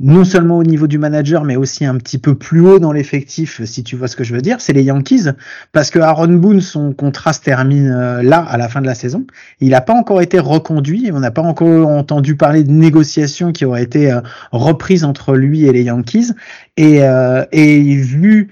non 0.00 0.24
seulement 0.24 0.58
au 0.58 0.62
niveau 0.62 0.86
du 0.86 0.96
manager, 0.96 1.44
mais 1.44 1.56
aussi 1.56 1.84
un 1.84 1.96
petit 1.96 2.18
peu 2.18 2.36
plus 2.36 2.60
haut 2.60 2.78
dans 2.78 2.92
l'effectif, 2.92 3.64
si 3.64 3.82
tu 3.82 3.96
vois 3.96 4.06
ce 4.06 4.14
que 4.14 4.22
je 4.22 4.32
veux 4.32 4.40
dire, 4.40 4.60
c'est 4.60 4.72
les 4.72 4.84
Yankees, 4.84 5.24
parce 5.72 5.90
que 5.90 5.98
Aaron 5.98 6.34
Boone, 6.34 6.60
son 6.60 6.92
contrat 6.92 7.32
se 7.32 7.40
termine 7.40 7.90
euh, 7.90 8.22
là, 8.22 8.38
à 8.38 8.56
la 8.56 8.68
fin 8.68 8.80
de 8.80 8.86
la 8.86 8.94
saison. 8.94 9.26
Il 9.60 9.70
n'a 9.70 9.80
pas 9.80 9.94
encore 9.94 10.22
été 10.22 10.38
reconduit, 10.38 11.10
on 11.12 11.18
n'a 11.18 11.32
pas 11.32 11.42
encore 11.42 11.88
entendu 11.88 12.36
parler 12.36 12.62
de 12.62 12.70
négociations 12.70 13.50
qui 13.50 13.64
auraient 13.64 13.82
été 13.82 14.12
euh, 14.12 14.20
reprises 14.52 15.02
entre 15.02 15.34
lui 15.34 15.64
et 15.64 15.72
les 15.72 15.82
Yankees. 15.82 16.32
Et, 16.76 17.02
euh, 17.02 17.44
et 17.50 17.96
vu 17.96 18.50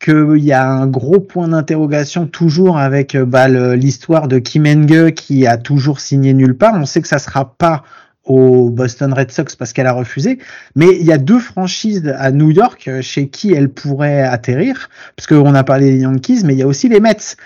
qu'il 0.00 0.44
y 0.44 0.52
a 0.52 0.66
un 0.66 0.86
gros 0.86 1.20
point 1.20 1.48
d'interrogation 1.48 2.26
toujours 2.26 2.78
avec 2.78 3.16
bah, 3.16 3.48
l'histoire 3.48 4.28
de 4.28 4.38
Kim 4.38 4.66
Enge 4.66 5.12
qui 5.12 5.46
a 5.46 5.58
toujours 5.58 6.00
signé 6.00 6.32
nulle 6.32 6.56
part, 6.56 6.74
on 6.74 6.86
sait 6.86 7.02
que 7.02 7.08
ça 7.08 7.18
sera 7.18 7.54
pas 7.56 7.82
au 8.26 8.70
Boston 8.70 9.12
Red 9.12 9.30
Sox 9.30 9.56
parce 9.56 9.72
qu'elle 9.72 9.86
a 9.86 9.92
refusé. 9.92 10.38
Mais 10.74 10.88
il 10.98 11.06
y 11.06 11.12
a 11.12 11.18
deux 11.18 11.38
franchises 11.38 12.12
à 12.18 12.30
New 12.30 12.50
York 12.50 12.86
euh, 12.88 13.00
chez 13.00 13.28
qui 13.28 13.52
elle 13.52 13.68
pourrait 13.68 14.22
atterrir, 14.22 14.90
parce 15.14 15.26
qu'on 15.26 15.54
a 15.54 15.64
parlé 15.64 15.92
des 15.92 15.98
Yankees, 16.00 16.42
mais 16.44 16.54
il 16.54 16.58
y 16.58 16.62
a 16.62 16.66
aussi 16.66 16.88
les 16.88 17.00
Mets. 17.00 17.36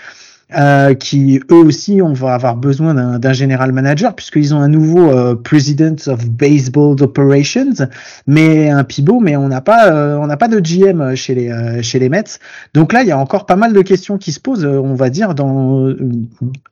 Euh, 0.57 0.95
qui 0.95 1.39
eux 1.49 1.63
aussi 1.63 2.01
on 2.01 2.11
va 2.11 2.33
avoir 2.33 2.57
besoin 2.57 3.17
d'un 3.19 3.31
général 3.31 3.71
manager 3.71 4.13
puisqu'ils 4.13 4.53
ont 4.53 4.59
un 4.59 4.67
nouveau 4.67 5.09
euh, 5.09 5.33
President 5.33 5.95
of 6.07 6.29
Baseball 6.29 7.01
Operations, 7.01 7.87
mais 8.27 8.69
un 8.69 8.83
pivot, 8.83 9.21
mais 9.21 9.37
on 9.37 9.47
n'a 9.47 9.61
pas 9.61 9.89
euh, 9.89 10.17
on 10.17 10.27
n'a 10.27 10.35
pas 10.35 10.49
de 10.49 10.59
GM 10.59 11.15
chez 11.15 11.35
les 11.35 11.81
chez 11.83 11.99
les 11.99 12.09
Mets. 12.09 12.39
Donc 12.73 12.91
là 12.91 13.01
il 13.01 13.07
y 13.07 13.11
a 13.11 13.17
encore 13.17 13.45
pas 13.45 13.55
mal 13.55 13.71
de 13.71 13.81
questions 13.81 14.17
qui 14.17 14.33
se 14.33 14.41
posent, 14.41 14.65
on 14.65 14.93
va 14.93 15.09
dire 15.09 15.35
dans 15.35 15.87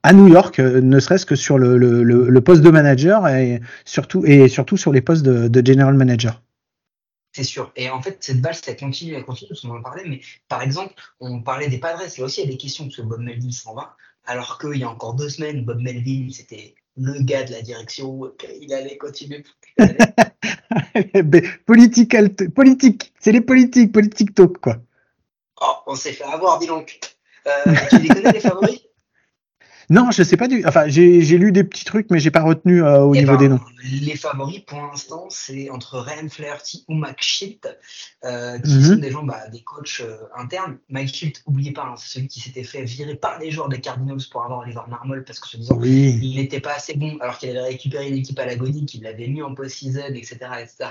à 0.03 0.12
New 0.12 0.27
York, 0.27 0.59
ne 0.59 1.00
serait-ce 1.00 1.25
que 1.25 1.36
sur 1.36 1.57
le, 1.57 1.77
le, 1.77 2.03
le, 2.03 2.41
poste 2.41 2.62
de 2.62 2.71
manager 2.71 3.27
et 3.29 3.62
surtout 3.86 4.24
et 4.25 4.50
surtout 4.50 4.75
sur 4.75 4.91
les 4.91 5.01
postes 5.01 5.24
de, 5.24 5.48
de 5.48 5.65
general 5.65 5.93
manager. 5.93 6.41
C'est 7.31 7.43
sûr. 7.43 7.71
Et 7.75 7.89
en 7.89 8.01
fait, 8.01 8.17
cette 8.21 8.41
balle, 8.41 8.55
ça 8.55 8.74
continue, 8.74 9.13
elle 9.13 9.25
continue, 9.25 9.51
on 9.63 9.69
en 9.69 9.81
parlait, 9.81 10.05
mais 10.07 10.21
par 10.48 10.62
exemple, 10.62 10.93
on 11.19 11.41
parlait 11.41 11.69
des 11.69 11.77
Padres, 11.77 12.00
là 12.00 12.25
aussi, 12.25 12.41
il 12.41 12.45
y 12.45 12.48
a 12.48 12.51
des 12.51 12.57
questions, 12.57 12.86
parce 12.86 12.98
que 12.98 13.01
Bob 13.03 13.21
Melvin 13.21 13.51
s'en 13.51 13.75
va, 13.75 13.95
alors 14.25 14.57
qu'il 14.57 14.77
y 14.77 14.83
a 14.83 14.89
encore 14.89 15.13
deux 15.13 15.29
semaines, 15.29 15.63
Bob 15.63 15.79
Melvin, 15.79 16.29
c'était 16.31 16.75
le 16.98 17.21
gars 17.21 17.43
de 17.43 17.51
la 17.51 17.62
direction, 17.62 18.31
il 18.59 18.74
allait 18.74 18.98
continuer. 18.98 19.43
politique, 21.65 22.15
politique, 22.53 23.13
c'est 23.19 23.31
les 23.31 23.41
politiques, 23.41 23.91
politique 23.91 24.33
talk, 24.33 24.57
quoi. 24.59 24.77
Oh, 25.62 25.74
on 25.88 25.95
s'est 25.95 26.13
fait 26.13 26.24
avoir, 26.24 26.59
dis 26.59 26.67
donc. 26.67 27.00
Euh, 27.48 27.74
tu 27.89 28.00
les 28.00 28.07
connais 28.09 28.31
les 28.31 28.39
favoris? 28.39 28.78
Non, 29.89 30.12
je 30.12 30.22
sais 30.22 30.38
pas 30.38 30.48
du. 30.48 30.63
Enfin, 30.67 30.88
j'ai 30.88 31.38
lu 31.38 31.51
des 31.51 31.63
petits 31.63 31.84
trucs, 31.84 32.12
mais 32.12 32.19
j'ai 32.19 32.29
pas 32.29 32.43
retenu 32.43 32.84
euh, 32.84 33.00
au 33.00 33.15
eh 33.15 33.19
niveau 33.19 33.34
ben, 33.34 33.39
des 33.39 33.50
noms. 33.50 33.60
Les 33.84 34.15
favoris 34.15 34.60
pour 34.60 34.79
l'instant, 34.79 35.25
c'est 35.29 35.72
entre 35.72 35.98
Ryan 35.98 36.29
Flaherty 36.29 36.86
ou 36.88 36.93
Mike 36.93 37.22
Schilt, 37.24 37.67
euh, 38.24 38.60
qui 38.60 38.75
mhm. 38.75 38.84
sont 38.84 38.96
des 38.98 39.10
gens, 39.10 39.24
bah, 39.24 39.48
des 39.51 39.62
coachs 39.62 40.01
euh, 40.01 40.17
internes. 40.38 40.77
Mike 40.89 41.15
Schilt, 41.15 41.41
oubliez 41.48 41.72
pas, 41.72 41.86
hein, 41.86 41.96
c'est 41.98 42.10
celui 42.10 42.27
qui 42.27 42.39
s'était 42.39 42.63
fait 42.63 42.84
virer 42.84 43.15
par 43.15 43.39
les 43.39 43.50
joueurs 43.50 43.69
des 43.69 43.81
Cardinals 43.81 44.19
pour 44.31 44.43
avoir 44.43 44.60
Oliver 44.60 44.81
Marmol 44.88 45.24
parce 45.24 45.39
que 45.39 45.48
se 45.48 45.58
disant 45.58 45.77
oui. 45.79 46.19
il 46.22 46.36
n'était 46.36 46.60
pas 46.60 46.75
assez 46.75 46.93
bon, 46.93 47.17
alors 47.19 47.39
qu'il 47.39 47.50
avait 47.50 47.69
récupéré 47.69 48.10
une 48.10 48.17
équipe 48.17 48.38
à 48.38 48.46
l'agonie, 48.46 48.86
qu'il 48.86 49.01
l'avait 49.01 49.27
mis 49.27 49.41
en 49.41 49.55
post-season, 49.55 50.13
etc., 50.13 50.38
etc. 50.62 50.89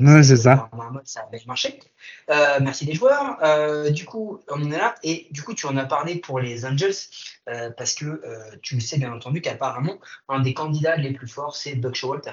Ouais, 0.00 0.22
c'est 0.22 0.36
ça. 0.36 0.68
Marmol, 0.76 1.02
ça 1.04 1.26
avait 1.26 1.42
marché. 1.48 1.80
Euh, 2.30 2.58
merci 2.60 2.86
des 2.86 2.94
joueurs. 2.94 3.38
Euh, 3.42 3.90
du 3.90 4.04
coup, 4.04 4.38
on 4.48 4.62
en 4.62 4.70
est 4.70 4.78
là. 4.78 4.94
Et 5.02 5.26
du 5.32 5.42
coup, 5.42 5.54
tu 5.54 5.66
en 5.66 5.76
as 5.76 5.84
parlé 5.84 6.16
pour 6.16 6.38
les 6.38 6.64
Angels 6.64 6.94
parce 7.76 7.94
que 7.94 8.20
tu 8.62 8.80
sais 8.80 8.98
bien 8.98 9.12
entendu 9.12 9.40
qu'apparemment, 9.40 9.98
un 10.28 10.40
des 10.40 10.54
candidats 10.54 10.96
les 10.96 11.12
plus 11.12 11.28
forts, 11.28 11.56
c'est 11.56 11.74
Buck 11.74 11.94
Showalter. 11.94 12.32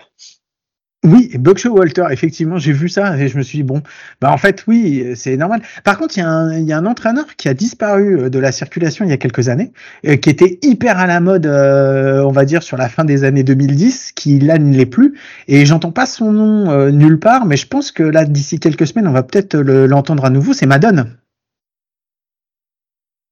Oui, 1.05 1.32
Buck 1.38 1.58
Showalter, 1.58 2.05
effectivement, 2.12 2.58
j'ai 2.58 2.72
vu 2.72 2.88
ça 2.88 3.17
et 3.17 3.27
je 3.27 3.38
me 3.38 3.43
suis 3.43 3.58
dit, 3.58 3.63
bon, 3.63 3.84
bah 4.22 4.32
en 4.32 4.38
fait, 4.38 4.63
oui, 4.67 5.05
c'est 5.17 5.36
normal. 5.36 5.62
Par 5.84 5.98
contre, 5.98 6.17
il 6.17 6.22
y, 6.22 6.24
a 6.24 6.77
un, 6.77 6.86
entraîneur 6.86 7.36
qui 7.36 7.50
a 7.50 7.53
disparu 7.53 8.17
euh, 8.17 8.29
de 8.29 8.39
la 8.39 8.53
circulation 8.53 9.03
il 9.03 9.10
y 9.10 9.13
a 9.13 9.17
quelques 9.17 9.50
années, 9.50 9.74
euh, 10.08 10.15
qui 10.15 10.29
était 10.29 10.60
hyper 10.62 10.98
à 11.00 11.05
la 11.05 11.20
mode, 11.20 11.46
euh, 11.46 12.24
on 12.24 12.32
va 12.32 12.46
dire, 12.46 12.63
sur 12.63 12.77
la 12.77 12.88
fin 12.88 13.03
des 13.03 13.25
années 13.25 13.43
2010, 13.43 14.13
qui 14.13 14.39
là 14.39 14.58
ne 14.58 14.74
l'est 14.74 14.86
plus. 14.86 15.20
Et 15.50 15.65
j'entends 15.65 15.91
pas 15.91 16.05
son 16.05 16.32
nom 16.32 16.89
nulle 16.89 17.20
part, 17.20 17.46
mais 17.46 17.58
je 17.58 17.67
pense 17.67 17.91
que 17.91 18.03
là, 18.03 18.24
d'ici 18.24 18.60
quelques 18.62 18.88
semaines, 18.88 19.08
on 19.08 19.13
va 19.13 19.24
peut-être 19.24 19.58
l'entendre 19.58 20.24
à 20.24 20.29
nouveau, 20.29 20.53
c'est 20.53 20.65
Madone. 20.65 21.17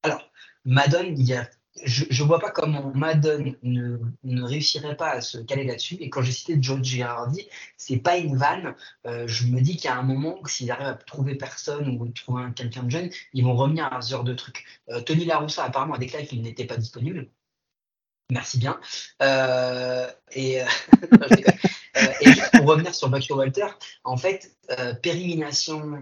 Alors, 0.03 0.29
Madone, 0.65 1.13
il 1.17 1.23
y 1.23 1.33
a 1.33 1.47
je 1.83 2.23
ne 2.23 2.27
vois 2.27 2.39
pas 2.39 2.51
comment 2.51 2.91
Madden 2.93 3.55
ne, 3.63 3.97
ne, 4.23 4.43
réussirait 4.43 4.95
pas 4.95 5.11
à 5.11 5.21
se 5.21 5.37
caler 5.39 5.63
là-dessus. 5.63 5.95
Et 5.95 6.09
quand 6.09 6.21
j'ai 6.21 6.31
cité 6.31 6.57
Joe 6.61 6.81
Girardi, 6.81 7.47
c'est 7.77 7.97
pas 7.97 8.17
une 8.17 8.37
vanne. 8.37 8.75
Euh, 9.05 9.27
je 9.27 9.47
me 9.47 9.61
dis 9.61 9.77
qu'à 9.77 9.97
un 9.97 10.03
moment, 10.03 10.39
s'ils 10.45 10.71
arrivent 10.71 10.87
à 10.87 10.93
trouver 10.93 11.35
personne 11.35 11.97
ou 11.99 12.07
trouver 12.09 12.45
quelqu'un 12.55 12.83
de 12.83 12.91
jeune, 12.91 13.09
ils 13.33 13.43
vont 13.43 13.55
revenir 13.55 13.91
à 13.91 14.01
ce 14.01 14.11
genre 14.11 14.23
de 14.23 14.33
truc. 14.33 14.65
Euh, 14.89 15.01
Tony 15.01 15.25
Laroussa 15.25 15.63
apparemment 15.65 15.95
a 15.95 15.97
déclaré 15.97 16.25
qu'il 16.25 16.41
n'était 16.41 16.65
pas 16.65 16.77
disponible. 16.77 17.27
Merci 18.31 18.59
bien. 18.59 18.79
Euh, 19.21 20.07
et, 20.31 20.59
et, 22.21 22.31
juste 22.31 22.51
pour 22.57 22.65
revenir 22.65 22.95
sur 22.95 23.09
Buck 23.09 23.25
Walter, 23.29 23.67
en 24.05 24.15
fait, 24.15 24.55
euh, 24.79 24.93
Périmination 24.93 26.01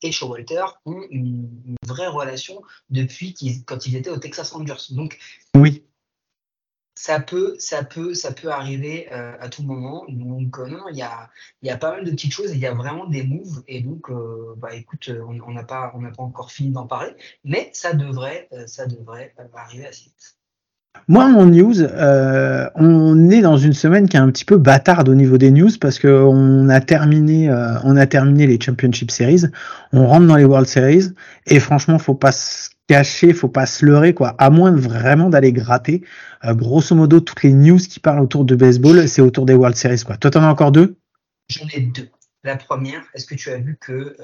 et 0.00 0.10
Showalter 0.10 0.64
ont 0.86 1.02
une, 1.10 1.50
une, 1.66 1.76
vraie 1.86 2.06
relation 2.08 2.62
depuis 2.88 3.34
qu'ils, 3.34 3.66
quand 3.66 3.86
ils 3.86 3.96
étaient 3.96 4.08
au 4.08 4.16
Texas 4.16 4.50
Rangers. 4.50 4.94
Donc, 4.94 5.18
oui. 5.54 5.84
Ça 6.94 7.20
peut, 7.20 7.54
ça 7.58 7.84
peut, 7.84 8.14
ça 8.14 8.32
peut 8.32 8.50
arriver 8.50 9.12
euh, 9.12 9.36
à 9.38 9.50
tout 9.50 9.62
moment. 9.62 10.06
Donc, 10.08 10.58
euh, 10.58 10.66
non, 10.68 10.88
il 10.90 10.96
y 10.96 11.02
a, 11.02 11.30
y 11.62 11.70
a 11.70 11.76
pas 11.76 11.92
mal 11.92 12.04
de 12.04 12.10
petites 12.10 12.32
choses. 12.32 12.50
Il 12.52 12.58
y 12.58 12.66
a 12.66 12.74
vraiment 12.74 13.06
des 13.06 13.22
moves. 13.22 13.62
Et 13.68 13.82
donc, 13.82 14.10
euh, 14.10 14.54
bah, 14.56 14.74
écoute, 14.74 15.10
on 15.10 15.52
n'a 15.52 15.64
pas, 15.64 15.92
on 15.94 16.00
n'a 16.00 16.10
pas 16.10 16.22
encore 16.22 16.50
fini 16.50 16.70
d'en 16.70 16.86
parler, 16.86 17.12
mais 17.44 17.70
ça 17.74 17.92
devrait, 17.92 18.48
ça 18.66 18.86
devrait 18.86 19.34
arriver 19.54 19.86
assez 19.86 20.04
vite. 20.04 20.37
Moi, 21.10 21.26
mon 21.28 21.46
news, 21.46 21.80
euh, 21.80 22.68
on 22.74 23.30
est 23.30 23.40
dans 23.40 23.56
une 23.56 23.72
semaine 23.72 24.10
qui 24.10 24.18
est 24.18 24.20
un 24.20 24.30
petit 24.30 24.44
peu 24.44 24.58
bâtarde 24.58 25.08
au 25.08 25.14
niveau 25.14 25.38
des 25.38 25.50
news 25.50 25.70
parce 25.80 25.98
que 25.98 26.06
on 26.06 26.68
a 26.68 26.82
terminé, 26.82 27.48
euh, 27.48 27.78
on 27.84 27.96
a 27.96 28.06
terminé 28.06 28.46
les 28.46 28.60
Championship 28.60 29.10
Series, 29.10 29.44
on 29.94 30.06
rentre 30.06 30.26
dans 30.26 30.36
les 30.36 30.44
World 30.44 30.68
Series 30.68 31.14
et 31.46 31.60
franchement, 31.60 31.98
faut 31.98 32.14
pas 32.14 32.32
se 32.32 32.68
cacher, 32.88 33.32
faut 33.32 33.48
pas 33.48 33.64
se 33.64 33.86
leurrer 33.86 34.12
quoi, 34.12 34.34
à 34.36 34.50
moins 34.50 34.70
vraiment 34.70 35.30
d'aller 35.30 35.50
gratter. 35.50 36.04
Euh, 36.44 36.52
grosso 36.52 36.94
modo, 36.94 37.20
toutes 37.20 37.42
les 37.42 37.54
news 37.54 37.78
qui 37.78 38.00
parlent 38.00 38.20
autour 38.20 38.44
de 38.44 38.54
baseball, 38.54 39.08
c'est 39.08 39.22
autour 39.22 39.46
des 39.46 39.54
World 39.54 39.76
Series 39.76 40.02
quoi. 40.04 40.18
Toi, 40.18 40.30
t'en 40.30 40.42
as 40.42 40.48
encore 40.48 40.72
deux? 40.72 40.98
J'en 41.48 41.66
ai 41.72 41.80
deux. 41.80 42.10
La 42.44 42.56
première, 42.56 43.02
est-ce 43.14 43.24
que 43.24 43.34
tu 43.34 43.48
as 43.50 43.56
vu 43.56 43.78
que 43.80 44.14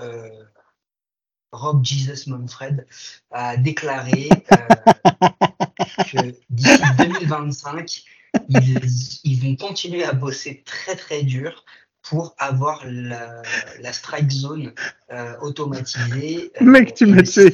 Rob 1.51 1.83
Jesus 1.83 2.29
Manfred 2.29 2.85
a 3.31 3.57
déclaré 3.57 4.29
que 6.11 6.35
d'ici 6.51 6.79
2025, 6.99 8.05
ils, 8.49 9.41
vont 9.43 9.57
continuer 9.57 10.05
à 10.05 10.13
bosser 10.13 10.63
très 10.65 10.97
très 10.97 11.23
dur 11.23 11.65
pour 12.03 12.35
avoir 12.39 12.85
la, 12.87 13.93
strike 13.93 14.31
zone 14.31 14.73
euh, 15.11 15.35
automatisée. 15.41 16.53
Euh, 16.61 16.65
Mec, 16.65 16.95
tu 16.95 17.07
m'as 17.07 17.23
tué. 17.23 17.53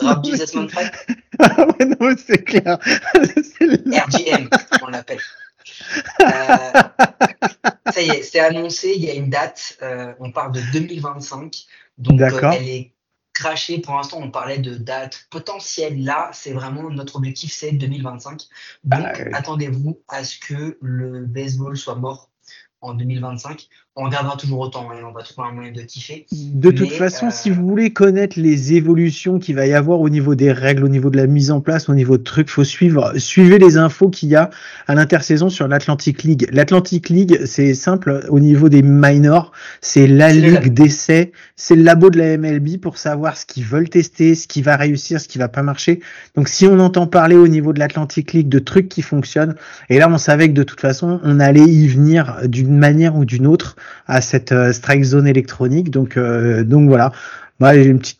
Rob 0.00 0.24
Jesus 0.24 0.56
Manfred 0.56 0.90
Ah 1.38 1.66
ouais, 1.66 1.84
non, 1.86 2.14
c'est 2.16 2.42
clair. 2.42 2.78
RGM, 3.14 4.48
on 4.82 4.88
l'appelle. 4.88 5.20
Euh, 6.20 6.72
ça 7.92 8.02
y 8.02 8.10
est, 8.10 8.22
c'est 8.22 8.40
annoncé, 8.40 8.94
il 8.96 9.04
y 9.04 9.10
a 9.10 9.14
une 9.14 9.30
date, 9.30 9.78
on 10.18 10.32
parle 10.32 10.52
de 10.52 10.60
2025. 10.72 11.66
Donc, 11.98 12.20
elle 12.20 12.68
est 12.68 12.92
crachée. 13.40 13.78
Pour 13.78 13.94
l'instant, 13.94 14.18
on 14.20 14.30
parlait 14.30 14.58
de 14.58 14.74
date 14.74 15.26
potentielle. 15.30 16.04
Là, 16.04 16.30
c'est 16.32 16.52
vraiment 16.52 16.90
notre 16.90 17.16
objectif, 17.16 17.52
c'est 17.52 17.72
2025. 17.72 18.46
Donc, 18.84 19.00
ah 19.02 19.36
attendez-vous 19.36 20.00
à 20.08 20.24
ce 20.24 20.38
que 20.38 20.78
le 20.80 21.24
baseball 21.26 21.76
soit 21.76 21.94
mort 21.94 22.30
en 22.82 22.94
2025 22.94 23.68
on 23.96 24.04
regardera 24.04 24.36
toujours 24.36 24.60
autant, 24.60 24.88
hein, 24.92 25.02
on 25.08 25.10
va 25.10 25.22
trouver 25.22 25.48
un 25.48 25.52
moyen 25.52 25.72
de 25.72 25.82
kiffer. 25.82 26.24
De 26.30 26.70
toute 26.70 26.92
façon, 26.92 27.26
euh, 27.26 27.30
si 27.32 27.50
vous 27.50 27.66
voulez 27.66 27.92
connaître 27.92 28.38
les 28.38 28.74
évolutions 28.74 29.40
qu'il 29.40 29.56
va 29.56 29.66
y 29.66 29.74
avoir 29.74 30.00
au 30.00 30.08
niveau 30.08 30.36
des 30.36 30.52
règles, 30.52 30.84
au 30.84 30.88
niveau 30.88 31.10
de 31.10 31.16
la 31.16 31.26
mise 31.26 31.50
en 31.50 31.60
place, 31.60 31.88
au 31.88 31.94
niveau 31.94 32.16
de 32.16 32.22
trucs, 32.22 32.50
faut 32.50 32.62
suivre, 32.62 33.12
suivez 33.18 33.58
les 33.58 33.78
infos 33.78 34.08
qu'il 34.08 34.28
y 34.28 34.36
a 34.36 34.50
à 34.86 34.94
l'intersaison 34.94 35.50
sur 35.50 35.66
l'Atlantic 35.66 36.22
League. 36.22 36.48
L'Atlantic 36.52 37.08
League, 37.08 37.40
c'est 37.46 37.74
simple, 37.74 38.26
au 38.28 38.38
niveau 38.38 38.68
des 38.68 38.82
minors, 38.82 39.50
c'est 39.80 40.06
la 40.06 40.32
ligue 40.32 40.72
d'essai, 40.72 41.32
c'est 41.56 41.74
le 41.74 41.82
labo 41.82 42.10
de 42.10 42.18
la 42.18 42.38
MLB 42.38 42.78
pour 42.80 42.96
savoir 42.96 43.36
ce 43.36 43.44
qu'ils 43.44 43.64
veulent 43.64 43.88
tester, 43.88 44.36
ce 44.36 44.46
qui 44.46 44.62
va 44.62 44.76
réussir, 44.76 45.20
ce 45.20 45.26
qui 45.26 45.38
va 45.38 45.48
pas 45.48 45.62
marcher. 45.62 45.98
Donc 46.36 46.48
si 46.48 46.64
on 46.66 46.78
entend 46.78 47.08
parler 47.08 47.34
au 47.34 47.48
niveau 47.48 47.72
de 47.72 47.80
l'Atlantic 47.80 48.34
League 48.34 48.48
de 48.48 48.60
trucs 48.60 48.88
qui 48.88 49.02
fonctionnent, 49.02 49.56
et 49.88 49.98
là 49.98 50.08
on 50.08 50.18
savait 50.18 50.48
que 50.48 50.54
de 50.54 50.62
toute 50.62 50.80
façon 50.80 51.20
on 51.24 51.40
allait 51.40 51.60
y 51.60 51.88
venir 51.88 52.36
d'une 52.44 52.78
manière 52.78 53.16
ou 53.16 53.24
d'une 53.24 53.48
autre 53.48 53.76
à 54.06 54.20
cette 54.20 54.52
euh, 54.52 54.72
strike 54.72 55.04
zone 55.04 55.26
électronique. 55.26 55.90
Donc, 55.90 56.16
euh, 56.16 56.64
donc 56.64 56.88
voilà. 56.88 57.12
Bah, 57.60 57.72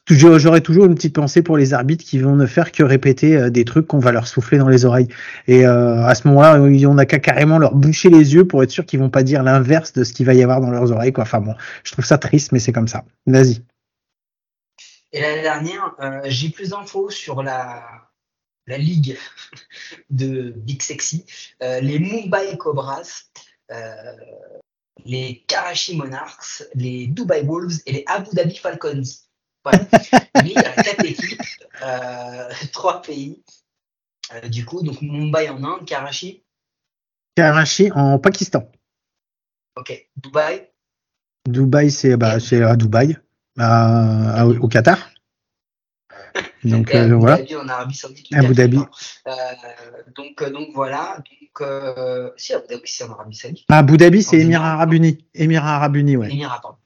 j'aurais 0.06 0.60
toujours 0.60 0.84
une 0.84 0.94
petite 0.94 1.14
pensée 1.14 1.40
pour 1.40 1.56
les 1.56 1.72
arbitres 1.72 2.04
qui 2.04 2.18
vont 2.18 2.36
ne 2.36 2.44
faire 2.44 2.72
que 2.72 2.82
répéter 2.82 3.36
euh, 3.36 3.50
des 3.50 3.64
trucs 3.64 3.86
qu'on 3.86 3.98
va 3.98 4.12
leur 4.12 4.28
souffler 4.28 4.58
dans 4.58 4.68
les 4.68 4.84
oreilles. 4.84 5.08
Et 5.48 5.64
à 5.64 6.14
ce 6.14 6.28
moment-là, 6.28 6.60
on 6.60 6.98
a 6.98 7.06
qu'à 7.06 7.18
carrément 7.18 7.58
leur 7.58 7.74
boucher 7.74 8.10
les 8.10 8.34
yeux 8.34 8.46
pour 8.46 8.62
être 8.62 8.70
sûr 8.70 8.84
qu'ils 8.84 9.00
vont 9.00 9.08
pas 9.08 9.22
dire 9.22 9.42
l'inverse 9.42 9.92
de 9.94 10.04
ce 10.04 10.12
qu'il 10.12 10.26
va 10.26 10.34
y 10.34 10.42
avoir 10.42 10.60
dans 10.60 10.70
leurs 10.70 10.92
oreilles. 10.92 11.12
Enfin 11.16 11.40
bon, 11.40 11.54
je 11.84 11.92
trouve 11.92 12.04
ça 12.04 12.18
triste, 12.18 12.52
mais 12.52 12.58
c'est 12.58 12.72
comme 12.72 12.88
ça. 12.88 13.04
Vas-y. 13.26 13.62
Et 15.12 15.20
la 15.20 15.40
dernière, 15.42 15.96
j'ai 16.26 16.50
plus 16.50 16.70
d'infos 16.70 17.10
sur 17.10 17.42
la, 17.42 17.82
la 18.66 18.76
ligue 18.76 19.16
de 20.10 20.52
Big 20.54 20.82
Sexy, 20.82 21.24
les 21.60 21.98
Mumbai 21.98 22.58
Cobras 22.58 23.24
les 25.04 25.44
Karachi 25.46 25.96
Monarchs, 25.96 26.64
les 26.74 27.06
Dubai 27.06 27.42
Wolves 27.42 27.80
et 27.86 27.92
les 27.92 28.04
Abu 28.06 28.30
Dhabi 28.32 28.56
Falcons. 28.56 29.02
Voilà. 29.64 29.86
il 30.44 30.52
y 30.52 30.56
a 30.58 30.72
quatre 30.72 31.04
équipes, 31.04 31.42
euh, 31.82 32.48
trois 32.72 33.02
pays. 33.02 33.42
Euh, 34.34 34.48
du 34.48 34.64
coup, 34.64 34.82
donc 34.82 35.02
Mumbai 35.02 35.48
en 35.48 35.62
Inde, 35.62 35.84
Karachi. 35.86 36.42
Karachi 37.36 37.90
en 37.92 38.18
Pakistan. 38.18 38.70
Ok. 39.76 40.08
Dubaï. 40.16 40.68
Dubaï, 41.48 41.90
c'est 41.90 42.16
bah, 42.16 42.36
à 42.36 42.76
Dubaï, 42.76 43.16
au 43.58 44.68
Qatar. 44.68 45.09
Donc 46.64 46.94
euh, 46.94 47.16
voilà. 47.16 47.38
Dhabi, 47.38 47.56
en 47.56 47.68
Arabie 47.68 47.94
Saoudite. 47.94 48.26
Abu 48.32 48.54
Dhabi. 48.54 48.78
Euh, 48.78 49.32
donc, 50.14 50.42
euh, 50.42 50.50
donc 50.50 50.68
voilà. 50.74 51.16
Donc, 51.18 51.60
euh, 51.60 52.30
si 52.36 52.52
Abu 52.52 52.66
Dhabi, 52.68 52.82
c'est 52.84 53.04
en 53.04 53.12
Arabie 53.12 53.36
Saoudite. 53.36 53.64
Abu 53.68 53.96
Dhabi, 53.96 54.22
c'est 54.22 54.38
Émirats 54.38 54.72
Arabes 54.72 54.92
Unis. 54.92 55.26
Émirats 55.34 55.76
Arabes 55.76 55.96
Unis, 55.96 56.16
ouais. 56.16 56.30
Émirats, 56.30 56.60
pardon. 56.60 56.78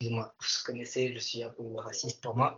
Excusez-moi, 0.00 0.34
vous 0.38 0.72
connaissez, 0.72 1.12
je 1.14 1.18
suis 1.20 1.42
un 1.42 1.50
peu 1.50 1.62
raciste 1.76 2.22
pour 2.22 2.36
moi. 2.36 2.56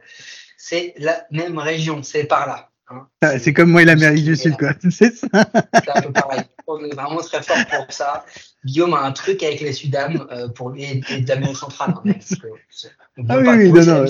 C'est 0.56 0.94
la 0.98 1.26
même 1.30 1.58
région, 1.58 2.02
c'est 2.02 2.24
par 2.24 2.46
là. 2.46 2.70
Hein. 2.88 3.06
Ah, 3.22 3.38
c'est 3.38 3.54
comme 3.54 3.70
moi 3.70 3.82
et 3.82 3.84
l'Amérique 3.86 4.24
du 4.24 4.36
Sud, 4.36 4.56
quoi. 4.58 4.72
C'est 4.90 5.14
ça. 5.14 5.28
C'est 5.32 5.90
un 5.96 6.02
peu 6.02 6.12
pareil. 6.12 6.42
On 6.66 6.84
est 6.84 6.94
vraiment 6.94 7.20
très 7.20 7.42
fort 7.42 7.56
pour 7.66 7.92
ça. 7.92 8.26
Guillaume 8.64 8.94
a 8.94 9.00
un 9.00 9.12
truc 9.12 9.42
avec 9.42 9.60
les 9.60 9.72
Sudam 9.72 10.26
euh, 10.30 10.48
pour 10.48 10.70
lui 10.70 10.84
et 10.84 11.20
d'Amérique 11.20 11.56
centrale. 11.56 11.94
Hein, 12.04 12.12
ah 13.28 13.38
oui, 13.38 13.48
oui, 13.48 13.72
non, 13.72 13.84
non. 13.84 14.04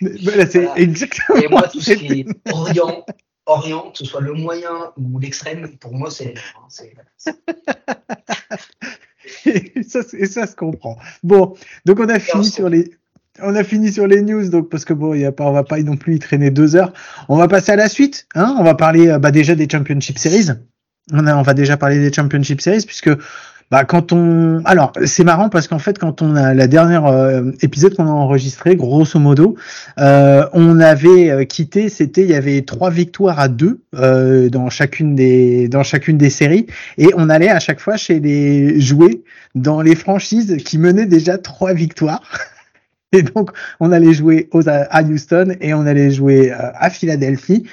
Voilà, 0.00 0.46
c'est 0.46 0.68
exactement. 0.76 1.40
Et 1.40 1.48
moi, 1.48 1.62
tout 1.62 1.80
ce 1.80 1.92
qui 1.94 2.20
est 2.20 2.26
Orient, 2.52 3.04
Orient, 3.46 3.90
que 3.90 3.98
ce 3.98 4.04
soit 4.04 4.20
le 4.20 4.32
moyen 4.32 4.92
ou 4.96 5.18
l'extrême, 5.18 5.76
pour 5.78 5.94
moi, 5.94 6.10
c'est. 6.10 6.34
Hein, 6.34 7.32
et, 9.46 9.82
ça, 9.82 10.00
et 10.12 10.26
ça 10.26 10.46
se 10.46 10.54
comprend. 10.54 10.98
Bon, 11.22 11.54
donc 11.84 12.00
on 12.00 12.08
a 12.08 12.18
fini 12.18 12.44
sur 12.44 12.68
les, 12.68 12.90
on 13.42 13.54
a 13.54 13.64
fini 13.64 13.92
sur 13.92 14.06
les 14.06 14.22
news, 14.22 14.48
donc 14.48 14.68
parce 14.68 14.84
que 14.84 14.92
bon, 14.92 15.14
y 15.14 15.24
a 15.24 15.32
pas, 15.32 15.44
on 15.44 15.52
va 15.52 15.64
pas 15.64 15.80
non 15.80 15.96
plus 15.96 16.16
y 16.16 16.18
traîner 16.18 16.50
deux 16.50 16.76
heures. 16.76 16.92
On 17.28 17.36
va 17.36 17.48
passer 17.48 17.72
à 17.72 17.76
la 17.76 17.88
suite. 17.88 18.26
Hein 18.34 18.56
on 18.58 18.64
va 18.64 18.74
parler 18.74 19.08
euh, 19.08 19.18
bah, 19.18 19.30
déjà 19.30 19.54
des 19.54 19.68
Championship 19.70 20.18
Series. 20.18 20.48
On, 21.12 21.26
a, 21.26 21.36
on 21.36 21.42
va 21.42 21.54
déjà 21.54 21.76
parler 21.76 22.00
des 22.00 22.12
Championship 22.12 22.60
Series 22.60 22.84
puisque 22.86 23.10
bah 23.70 23.84
quand 23.84 24.12
on 24.12 24.62
alors 24.64 24.92
c'est 25.04 25.24
marrant 25.24 25.48
parce 25.48 25.66
qu'en 25.66 25.80
fait 25.80 25.98
quand 25.98 26.22
on 26.22 26.36
a 26.36 26.54
la 26.54 26.68
dernière 26.68 27.06
euh, 27.06 27.50
épisode 27.62 27.94
qu'on 27.94 28.06
a 28.06 28.10
enregistré 28.10 28.76
grosso 28.76 29.18
modo 29.18 29.56
euh, 29.98 30.46
on 30.52 30.78
avait 30.78 31.30
euh, 31.30 31.44
quitté 31.44 31.88
c'était 31.88 32.22
il 32.22 32.30
y 32.30 32.34
avait 32.34 32.62
trois 32.62 32.90
victoires 32.90 33.40
à 33.40 33.48
deux 33.48 33.80
euh, 33.94 34.48
dans 34.50 34.70
chacune 34.70 35.14
des 35.14 35.68
dans 35.68 35.82
chacune 35.82 36.18
des 36.18 36.30
séries. 36.30 36.66
Et 36.98 37.08
on 37.16 37.28
allait 37.28 37.48
à 37.48 37.60
chaque 37.60 37.80
fois 37.80 37.96
chez 37.96 38.20
les 38.20 38.80
jouer 38.80 39.24
dans 39.54 39.80
les 39.80 39.94
franchises 39.94 40.56
qui 40.64 40.78
menaient 40.78 41.06
déjà 41.06 41.38
trois 41.38 41.72
victoires. 41.72 42.22
Et 43.12 43.22
donc 43.22 43.50
on 43.80 43.92
allait 43.92 44.12
jouer 44.12 44.48
aux, 44.52 44.68
à 44.68 45.02
Houston 45.02 45.54
et 45.60 45.72
on 45.74 45.86
allait 45.86 46.10
jouer 46.10 46.50
à 46.50 46.90
Philadelphie 46.90 47.64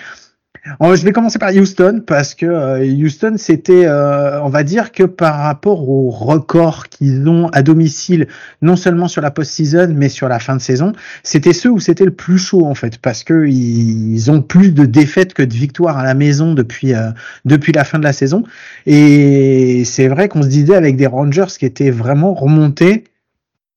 je 0.66 1.04
vais 1.04 1.12
commencer 1.12 1.40
par 1.40 1.52
Houston 1.52 2.02
parce 2.06 2.36
que 2.36 2.46
euh, 2.46 2.86
Houston, 2.86 3.36
c'était, 3.38 3.86
euh, 3.86 4.42
on 4.42 4.50
va 4.50 4.64
dire 4.64 4.92
que 4.92 5.04
par 5.04 5.40
rapport 5.40 5.90
au 5.90 6.10
record 6.10 6.88
qu'ils 6.88 7.28
ont 7.28 7.48
à 7.50 7.62
domicile, 7.62 8.28
non 8.62 8.76
seulement 8.76 9.08
sur 9.08 9.22
la 9.22 9.32
post-season, 9.32 9.94
mais 9.94 10.10
sur 10.10 10.30
la 10.30 10.40
fin 10.40 10.56
de 10.56 10.62
saison, 10.62 10.94
c'était 11.24 11.54
ceux 11.54 11.70
où 11.70 11.80
c'était 11.80 12.06
le 12.06 12.12
plus 12.12 12.38
chaud 12.38 12.66
en 12.66 12.76
fait, 12.76 12.98
parce 12.98 13.24
que 13.24 13.46
ils 13.48 14.32
ont 14.32 14.42
plus 14.42 14.74
de 14.74 14.86
défaites 14.86 15.34
que 15.34 15.44
de 15.44 15.54
victoires 15.54 15.98
à 15.98 16.04
la 16.04 16.14
maison 16.14 16.54
depuis 16.54 16.94
euh, 16.94 17.12
depuis 17.46 17.74
la 17.74 17.84
fin 17.84 18.00
de 18.00 18.04
la 18.04 18.14
saison. 18.14 18.44
Et 18.86 19.84
c'est 19.86 20.08
vrai 20.08 20.30
qu'on 20.30 20.44
se 20.44 20.48
disait 20.48 20.76
avec 20.76 20.96
des 20.96 21.08
Rangers 21.08 21.52
qui 21.58 21.66
étaient 21.66 21.92
vraiment 21.92 22.34
remontés 22.34 23.04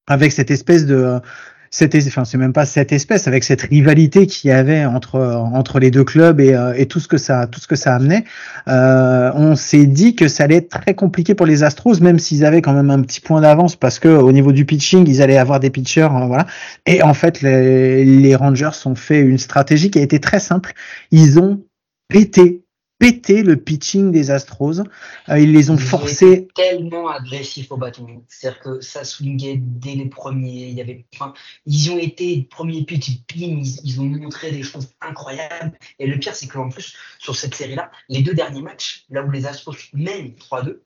avec 0.06 0.30
cette 0.30 0.52
espèce 0.52 0.86
de 0.86 1.20
cette, 1.70 1.94
enfin 1.94 2.24
c'est 2.24 2.38
même 2.38 2.52
pas 2.52 2.66
cette 2.66 2.92
espèce 2.92 3.26
avec 3.28 3.44
cette 3.44 3.62
rivalité 3.62 4.26
qu'il 4.26 4.50
y 4.50 4.52
avait 4.52 4.84
entre 4.84 5.20
entre 5.20 5.78
les 5.78 5.90
deux 5.90 6.04
clubs 6.04 6.40
et, 6.40 6.54
euh, 6.54 6.74
et 6.76 6.86
tout 6.86 7.00
ce 7.00 7.08
que 7.08 7.18
ça 7.18 7.46
tout 7.46 7.60
ce 7.60 7.66
que 7.66 7.76
ça 7.76 7.94
amenait. 7.94 8.24
Euh, 8.68 9.30
on 9.34 9.56
s'est 9.56 9.86
dit 9.86 10.14
que 10.14 10.28
ça 10.28 10.44
allait 10.44 10.56
être 10.56 10.68
très 10.68 10.94
compliqué 10.94 11.34
pour 11.34 11.46
les 11.46 11.62
Astros 11.62 12.00
même 12.00 12.18
s'ils 12.18 12.44
avaient 12.44 12.62
quand 12.62 12.72
même 12.72 12.90
un 12.90 13.02
petit 13.02 13.20
point 13.20 13.40
d'avance 13.40 13.76
parce 13.76 13.98
que 13.98 14.08
au 14.08 14.32
niveau 14.32 14.52
du 14.52 14.64
pitching 14.64 15.06
ils 15.08 15.22
allaient 15.22 15.38
avoir 15.38 15.60
des 15.60 15.70
pitchers 15.70 16.02
hein, 16.02 16.26
voilà. 16.26 16.46
Et 16.86 17.02
en 17.02 17.14
fait 17.14 17.42
les, 17.42 18.04
les 18.04 18.34
Rangers 18.34 18.70
ont 18.84 18.94
fait 18.94 19.20
une 19.20 19.38
stratégie 19.38 19.90
qui 19.90 19.98
a 19.98 20.02
été 20.02 20.20
très 20.20 20.40
simple. 20.40 20.72
Ils 21.10 21.38
ont 21.38 21.62
pété 22.08 22.65
pété 22.98 23.42
le 23.42 23.56
pitching 23.56 24.10
des 24.10 24.30
Astros. 24.30 24.80
Euh, 25.28 25.38
ils 25.38 25.52
les 25.52 25.70
ont 25.70 25.78
forcés. 25.78 26.48
Tellement 26.54 27.08
agressifs 27.08 27.70
au 27.70 27.76
bâton. 27.76 28.24
C'est-à-dire 28.28 28.60
que 28.60 28.80
ça 28.80 29.04
swingait 29.04 29.56
dès 29.58 29.94
les 29.94 30.06
premiers. 30.06 30.68
Il 30.68 30.74
y 30.74 30.80
avait, 30.80 31.06
enfin, 31.14 31.34
ils 31.66 31.90
ont 31.90 31.98
été 31.98 32.46
premiers 32.50 32.84
pitch, 32.84 33.08
ils, 33.34 33.80
ils, 33.84 34.00
ont 34.00 34.04
montré 34.04 34.50
des 34.50 34.62
choses 34.62 34.88
incroyables. 35.00 35.78
Et 35.98 36.06
le 36.06 36.18
pire, 36.18 36.34
c'est 36.34 36.48
qu'en 36.48 36.68
plus, 36.68 36.96
sur 37.18 37.36
cette 37.36 37.54
série-là, 37.54 37.90
les 38.08 38.22
deux 38.22 38.34
derniers 38.34 38.62
matchs, 38.62 39.04
là 39.10 39.22
où 39.22 39.30
les 39.30 39.46
Astros 39.46 39.76
mènent 39.92 40.34
3-2, 40.34 40.80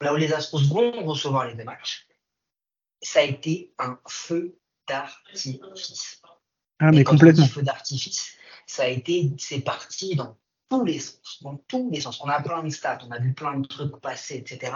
là 0.00 0.14
où 0.14 0.16
les 0.16 0.32
Astros 0.32 0.62
vont 0.68 0.92
recevoir 1.04 1.46
les 1.46 1.54
deux 1.54 1.64
matchs, 1.64 2.06
ça 3.00 3.20
a 3.20 3.22
été 3.22 3.72
un 3.78 3.98
feu 4.08 4.58
d'artifice. 4.88 6.20
Ah, 6.80 6.92
mais 6.92 7.04
complètement. 7.04 7.46
feu 7.46 7.62
d'artifice, 7.62 8.32
ça 8.66 8.84
a 8.84 8.88
été, 8.88 9.32
c'est 9.38 9.60
parti 9.60 10.14
dans 10.14 10.36
tous 10.68 10.84
les 10.84 10.98
sens, 10.98 11.42
dans 11.42 11.56
tous 11.68 11.90
les 11.90 12.00
sens. 12.00 12.20
On 12.22 12.28
a 12.28 12.40
plein 12.42 12.62
de 12.62 12.70
stats, 12.70 12.98
on 13.06 13.10
a 13.10 13.18
vu 13.18 13.32
plein 13.32 13.58
de 13.58 13.66
trucs 13.66 13.96
passer, 14.00 14.36
etc. 14.36 14.72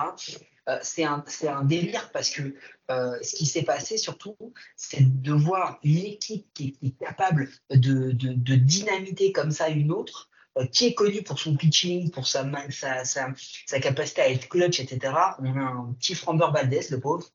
Euh, 0.68 0.78
c'est 0.82 1.04
un, 1.04 1.24
un, 1.48 1.64
délire 1.64 2.10
parce 2.12 2.30
que 2.30 2.54
euh, 2.90 3.18
ce 3.22 3.34
qui 3.34 3.46
s'est 3.46 3.64
passé 3.64 3.96
surtout, 3.96 4.36
c'est 4.76 5.02
de 5.22 5.32
voir 5.32 5.80
une 5.82 5.98
équipe 5.98 6.46
qui 6.54 6.78
est, 6.82 7.04
capable 7.04 7.48
de, 7.70 8.12
de, 8.12 8.32
de, 8.32 8.54
dynamiter 8.54 9.32
comme 9.32 9.50
ça 9.50 9.68
une 9.70 9.90
autre, 9.90 10.30
euh, 10.58 10.66
qui 10.66 10.86
est 10.86 10.94
connue 10.94 11.22
pour 11.22 11.40
son 11.40 11.56
pitching, 11.56 12.10
pour 12.10 12.28
sa, 12.28 12.48
sa, 12.70 13.04
sa, 13.04 13.32
sa, 13.66 13.80
capacité 13.80 14.20
à 14.20 14.30
être 14.30 14.48
clutch, 14.48 14.78
etc. 14.78 15.14
On 15.40 15.56
a 15.56 15.62
un 15.62 15.96
petit 15.98 16.14
Framber 16.14 16.48
Valdez, 16.52 16.86
le 16.90 17.00
pauvre, 17.00 17.26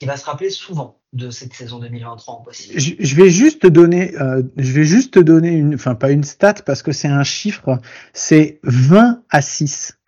qui 0.00 0.06
va 0.06 0.16
se 0.16 0.24
rappeler 0.24 0.48
souvent 0.48 0.98
de 1.12 1.30
cette 1.30 1.52
saison 1.52 1.78
2023 1.78 2.42
possible. 2.42 2.80
Je, 2.80 2.94
je 2.98 3.16
vais 3.16 3.28
juste 3.28 3.62
te 3.62 3.66
donner, 3.66 4.18
euh, 4.18 4.42
je 4.56 4.72
vais 4.72 4.84
juste 4.84 5.12
te 5.14 5.20
donner 5.20 5.50
une, 5.50 5.74
enfin 5.74 5.94
pas 5.94 6.10
une 6.10 6.24
stat 6.24 6.54
parce 6.64 6.82
que 6.82 6.90
c'est 6.90 7.08
un 7.08 7.22
chiffre, 7.22 7.78
c'est 8.14 8.60
20 8.62 9.22
à 9.28 9.42
6. 9.42 9.98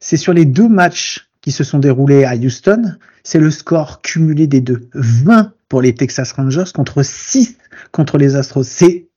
C'est 0.00 0.16
sur 0.16 0.32
les 0.32 0.44
deux 0.44 0.68
matchs 0.68 1.30
qui 1.42 1.52
se 1.52 1.62
sont 1.62 1.78
déroulés 1.78 2.24
à 2.24 2.34
Houston, 2.34 2.96
c'est 3.22 3.38
le 3.38 3.52
score 3.52 4.02
cumulé 4.02 4.48
des 4.48 4.60
deux. 4.60 4.90
20 4.94 5.52
pour 5.68 5.80
les 5.80 5.94
Texas 5.94 6.32
Rangers 6.32 6.72
contre 6.74 7.04
6 7.04 7.56
contre 7.92 8.18
les 8.18 8.34
Astros. 8.34 8.64
C'est 8.64 9.08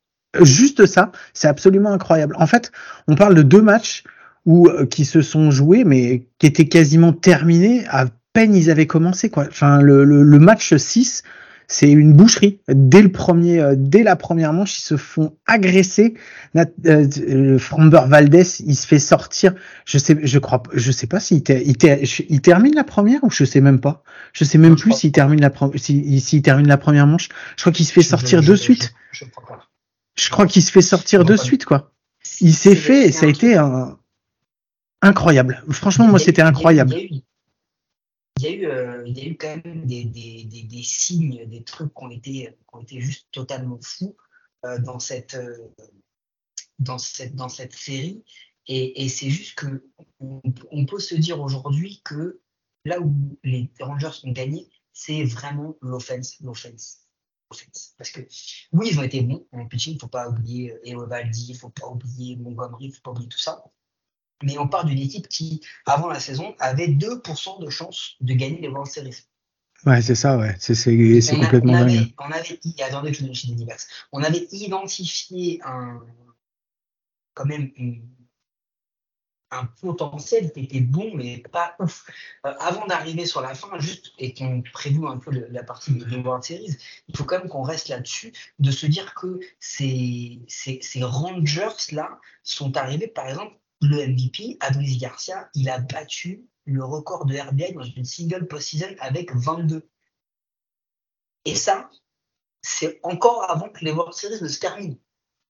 juste 0.42 0.86
ça, 0.86 1.10
c'est 1.34 1.48
absolument 1.48 1.90
incroyable. 1.90 2.36
En 2.38 2.46
fait, 2.46 2.70
on 3.08 3.16
parle 3.16 3.34
de 3.34 3.42
deux 3.42 3.62
matchs 3.62 4.04
où, 4.46 4.68
euh, 4.68 4.86
qui 4.86 5.04
se 5.04 5.22
sont 5.22 5.50
joués, 5.50 5.82
mais 5.82 6.28
qui 6.38 6.46
étaient 6.46 6.68
quasiment 6.68 7.12
terminés 7.12 7.84
à 7.88 8.06
peine 8.32 8.54
ils 8.54 8.70
avaient 8.70 8.86
commencé 8.86 9.30
quoi. 9.30 9.46
Enfin 9.48 9.80
le, 9.80 10.04
le, 10.04 10.22
le 10.22 10.38
match 10.38 10.74
6, 10.74 11.22
c'est 11.70 11.90
une 11.90 12.12
boucherie. 12.12 12.58
Dès 12.68 13.00
le 13.00 13.12
premier, 13.12 13.60
euh, 13.60 13.74
dès 13.76 14.02
la 14.02 14.16
première 14.16 14.52
manche, 14.52 14.76
ils 14.78 14.82
se 14.82 14.96
font 14.96 15.36
agresser. 15.46 16.14
Euh, 16.56 17.06
le 17.28 17.58
Framber 17.58 18.02
Valdez, 18.08 18.60
il 18.60 18.74
se 18.74 18.86
fait 18.86 18.98
sortir. 18.98 19.54
Je 19.84 19.98
sais, 19.98 20.18
je 20.20 20.38
crois, 20.40 20.64
je 20.74 20.90
sais 20.90 21.06
pas 21.06 21.20
s'il 21.20 21.42
il, 21.48 21.76
il, 22.28 22.40
termine 22.40 22.74
la 22.74 22.84
première 22.84 23.22
ou 23.22 23.30
je 23.30 23.44
sais 23.44 23.60
même 23.60 23.80
pas. 23.80 24.02
Je 24.32 24.44
sais 24.44 24.58
même 24.58 24.74
plus 24.74 24.92
s'il 24.92 25.12
termine 25.12 25.40
la 25.40 25.52
s'il 25.76 26.42
termine 26.42 26.66
la 26.66 26.76
première 26.76 27.06
manche. 27.06 27.28
Je 27.56 27.62
crois 27.62 27.72
qu'il 27.72 27.86
se 27.86 27.92
fait 27.92 28.02
sortir 28.02 28.42
de 28.42 28.56
suite. 28.56 28.92
Je, 29.12 30.28
crois 30.28 30.46
qu'il 30.46 30.62
se 30.62 30.72
fait 30.72 30.82
sortir 30.82 31.24
de 31.24 31.36
suite 31.36 31.64
quoi. 31.64 31.92
Il 32.40 32.54
s'est 32.54 32.74
fait, 32.74 33.12
ça 33.12 33.26
a 33.26 33.28
été 33.28 33.56
un 33.56 33.96
incroyable. 35.02 35.62
Franchement, 35.70 36.06
moi, 36.06 36.18
c'était 36.18 36.42
incroyable 36.42 36.92
il 36.92 36.98
y 36.98 37.00
a 37.00 37.04
eu, 37.04 37.20
euh, 38.46 39.02
il 39.06 39.18
y 39.18 39.22
a 39.22 39.24
eu 39.26 39.36
quand 39.36 39.56
même 39.64 39.86
des, 39.86 40.04
des, 40.04 40.44
des, 40.44 40.62
des, 40.62 40.82
signes, 40.82 41.46
des 41.46 41.62
trucs 41.64 41.92
qui 41.94 42.04
ont 42.04 42.10
été, 42.10 42.30
qui 42.30 42.74
ont 42.74 42.80
été 42.80 43.00
juste 43.00 43.28
totalement 43.32 43.78
fous 43.82 44.16
euh, 44.64 44.78
dans, 44.78 44.98
cette, 44.98 45.34
euh, 45.34 45.68
dans, 46.78 46.98
cette, 46.98 47.34
dans 47.34 47.48
cette 47.48 47.74
série. 47.74 48.24
Et, 48.66 49.04
et 49.04 49.08
c'est 49.08 49.30
juste 49.30 49.58
que 49.58 49.84
on, 50.20 50.40
on, 50.70 50.86
peut 50.86 51.00
se 51.00 51.14
dire 51.14 51.40
aujourd'hui 51.40 52.02
que 52.04 52.40
là 52.84 53.00
où 53.00 53.38
les 53.42 53.70
Rangers 53.80 54.20
ont 54.24 54.32
gagné, 54.32 54.68
c'est 54.92 55.24
vraiment 55.24 55.76
l'offense, 55.80 56.38
l'offense. 56.40 57.06
Parce 57.98 58.12
que 58.12 58.20
oui, 58.72 58.90
ils 58.92 58.98
ont 59.00 59.02
été 59.02 59.22
bons 59.22 59.44
en 59.50 59.66
pitching, 59.66 59.94
il 59.94 59.96
ne 59.96 60.00
faut 60.00 60.08
pas 60.08 60.28
oublier 60.28 60.72
Eovaldi, 60.84 61.46
il 61.48 61.54
ne 61.54 61.58
faut 61.58 61.70
pas 61.70 61.88
oublier 61.88 62.36
Montgomery, 62.36 62.84
il 62.84 62.88
ne 62.90 62.94
faut 62.94 63.02
pas 63.02 63.10
oublier 63.10 63.28
tout 63.28 63.38
ça. 63.38 63.64
Mais 64.42 64.58
on 64.58 64.68
part 64.68 64.84
d'une 64.84 64.98
équipe 64.98 65.28
qui, 65.28 65.60
avant 65.86 66.08
la 66.08 66.20
saison, 66.20 66.54
avait 66.58 66.88
2% 66.88 67.62
de 67.62 67.70
chance 67.70 68.16
de 68.20 68.32
gagner 68.34 68.60
les 68.60 68.68
World 68.68 68.90
Series. 68.90 69.24
Ouais, 69.86 70.02
c'est 70.02 70.14
ça, 70.14 70.36
ouais. 70.36 70.54
C'est 70.58 70.74
complètement 71.36 71.72
on 71.72 71.76
avait, 71.76 72.14
On 72.18 72.30
avait, 72.30 72.58
attendez, 72.82 73.14
je 73.14 73.24
On 74.12 74.22
avait 74.22 74.46
identifié 74.52 75.60
un, 75.64 76.00
quand 77.34 77.46
même 77.46 77.70
un 79.50 79.66
potentiel 79.80 80.52
qui 80.52 80.60
était 80.60 80.80
bon, 80.80 81.12
mais 81.14 81.38
pas 81.38 81.74
ouf. 81.80 82.08
Euh, 82.46 82.54
avant 82.60 82.86
d'arriver 82.86 83.26
sur 83.26 83.40
la 83.40 83.54
fin, 83.54 83.78
juste, 83.78 84.12
et 84.18 84.32
qu'on 84.32 84.62
prévoit 84.72 85.10
un 85.10 85.18
peu 85.18 85.30
la 85.30 85.64
partie 85.64 85.92
de 85.92 86.16
World 86.18 86.44
Series, 86.44 86.76
il 87.08 87.16
faut 87.16 87.24
quand 87.24 87.38
même 87.38 87.48
qu'on 87.48 87.62
reste 87.62 87.88
là-dessus, 87.88 88.32
de 88.58 88.70
se 88.70 88.86
dire 88.86 89.14
que 89.14 89.40
ces, 89.58 90.40
ces, 90.48 90.78
ces 90.82 91.02
Rangers-là 91.02 92.20
sont 92.42 92.76
arrivés, 92.76 93.08
par 93.08 93.28
exemple, 93.28 93.56
le 93.80 94.06
MVP, 94.06 94.58
Adolis 94.60 94.98
Garcia, 94.98 95.48
il 95.54 95.68
a 95.70 95.78
battu 95.78 96.44
le 96.66 96.84
record 96.84 97.26
de 97.26 97.36
RBI 97.36 97.72
dans 97.72 97.82
une 97.82 98.04
single 98.04 98.46
post-season 98.46 98.94
avec 99.00 99.34
22. 99.34 99.88
Et 101.46 101.54
ça, 101.54 101.88
c'est 102.62 103.00
encore 103.02 103.50
avant 103.50 103.68
que 103.70 103.84
les 103.84 103.92
World 103.92 104.12
Series 104.12 104.42
ne 104.42 104.48
se 104.48 104.60
terminent. 104.60 104.96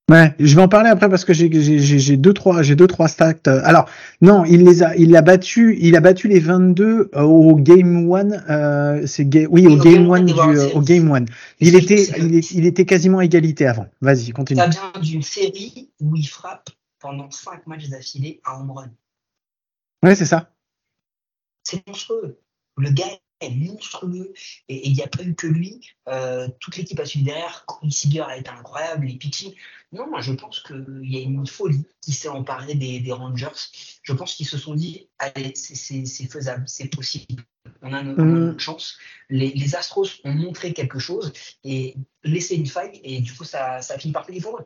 Ouais, 0.09 0.33
je 0.39 0.55
vais 0.55 0.61
en 0.61 0.67
parler 0.67 0.89
après 0.89 1.07
parce 1.07 1.23
que 1.23 1.31
j'ai 1.31 2.17
deux 2.17 2.33
trois 2.33 2.63
j'ai 2.63 2.75
deux 2.75 2.87
trois 2.87 3.07
stats. 3.07 3.35
Alors 3.45 3.87
non, 4.19 4.43
il 4.43 4.65
les 4.65 4.83
a 4.83 4.93
il 4.97 5.15
a 5.15 5.21
battu 5.21 5.77
il 5.79 5.95
a 5.95 6.01
battu 6.01 6.27
les 6.27 6.39
22 6.39 7.11
euh, 7.15 7.21
au 7.21 7.55
game 7.55 8.11
1 8.13 8.31
euh, 8.49 9.07
c'est 9.07 9.23
oui 9.47 9.67
au, 9.67 9.77
game 9.77 10.11
1 10.11 10.23
du 10.23 10.33
euh, 10.33 10.69
au 10.73 10.81
game 10.81 11.09
1. 11.09 11.25
Il 11.61 11.75
était 11.75 12.03
il, 12.17 12.35
il, 12.35 12.65
était 12.65 12.83
quasiment 12.83 13.19
à 13.19 13.25
égalité 13.25 13.65
avant. 13.67 13.87
Vas-y, 14.01 14.31
continue. 14.31 14.59
Ça 14.59 14.67
vient 14.67 15.01
d'une 15.01 15.21
série 15.21 15.89
où 16.01 16.13
il 16.17 16.27
frappe 16.27 16.71
pendant 17.01 17.29
cinq 17.31 17.67
matchs 17.67 17.89
d'affilée 17.89 18.41
à 18.43 18.59
home 18.59 18.71
run. 18.71 18.91
Ouais, 20.03 20.15
c'est 20.15 20.25
ça. 20.25 20.53
C'est 21.63 21.85
monstrueux. 21.87 22.39
Le 22.77 22.89
gars 22.91 23.19
monstrueux 23.49 24.33
et 24.67 24.87
il 24.87 24.93
n'y 24.93 25.01
a 25.01 25.07
pas 25.07 25.23
eu 25.23 25.33
que 25.33 25.47
lui. 25.47 25.81
Euh, 26.07 26.47
toute 26.59 26.77
l'équipe 26.77 26.99
a 26.99 27.05
suivi 27.05 27.25
derrière. 27.25 27.65
Corey 27.65 27.89
Seager 27.89 28.21
a 28.21 28.37
été 28.37 28.49
incroyable, 28.49 29.07
les 29.07 29.15
pitching. 29.15 29.53
Non, 29.91 30.09
moi 30.09 30.21
je 30.21 30.33
pense 30.33 30.61
qu'il 30.61 31.01
y 31.03 31.17
a 31.17 31.21
une 31.21 31.47
folie 31.47 31.85
qui 32.01 32.13
s'est 32.13 32.27
emparée 32.27 32.75
des, 32.75 33.11
Rangers. 33.11 33.47
Je 34.03 34.13
pense 34.13 34.35
qu'ils 34.35 34.47
se 34.47 34.57
sont 34.57 34.75
dit 34.75 35.09
allez, 35.17 35.53
c'est 35.55 36.05
faisable, 36.27 36.63
c'est 36.67 36.87
possible. 36.87 37.43
On 37.81 37.93
a, 37.93 38.01
une, 38.01 38.51
mm. 38.51 38.59
chance. 38.59 38.97
Les, 39.29 39.75
Astros 39.75 40.07
ont 40.23 40.33
montré 40.33 40.73
quelque 40.73 40.99
chose 40.99 41.33
et 41.63 41.95
laissé 42.23 42.55
une 42.55 42.67
faille 42.67 42.99
et 43.03 43.21
du 43.21 43.33
coup 43.33 43.43
ça, 43.43 43.81
ça 43.81 43.95
a 43.95 43.97
fini 43.97 44.13
par 44.13 44.25
payer 44.25 44.41
pour 44.41 44.59
eux. 44.59 44.65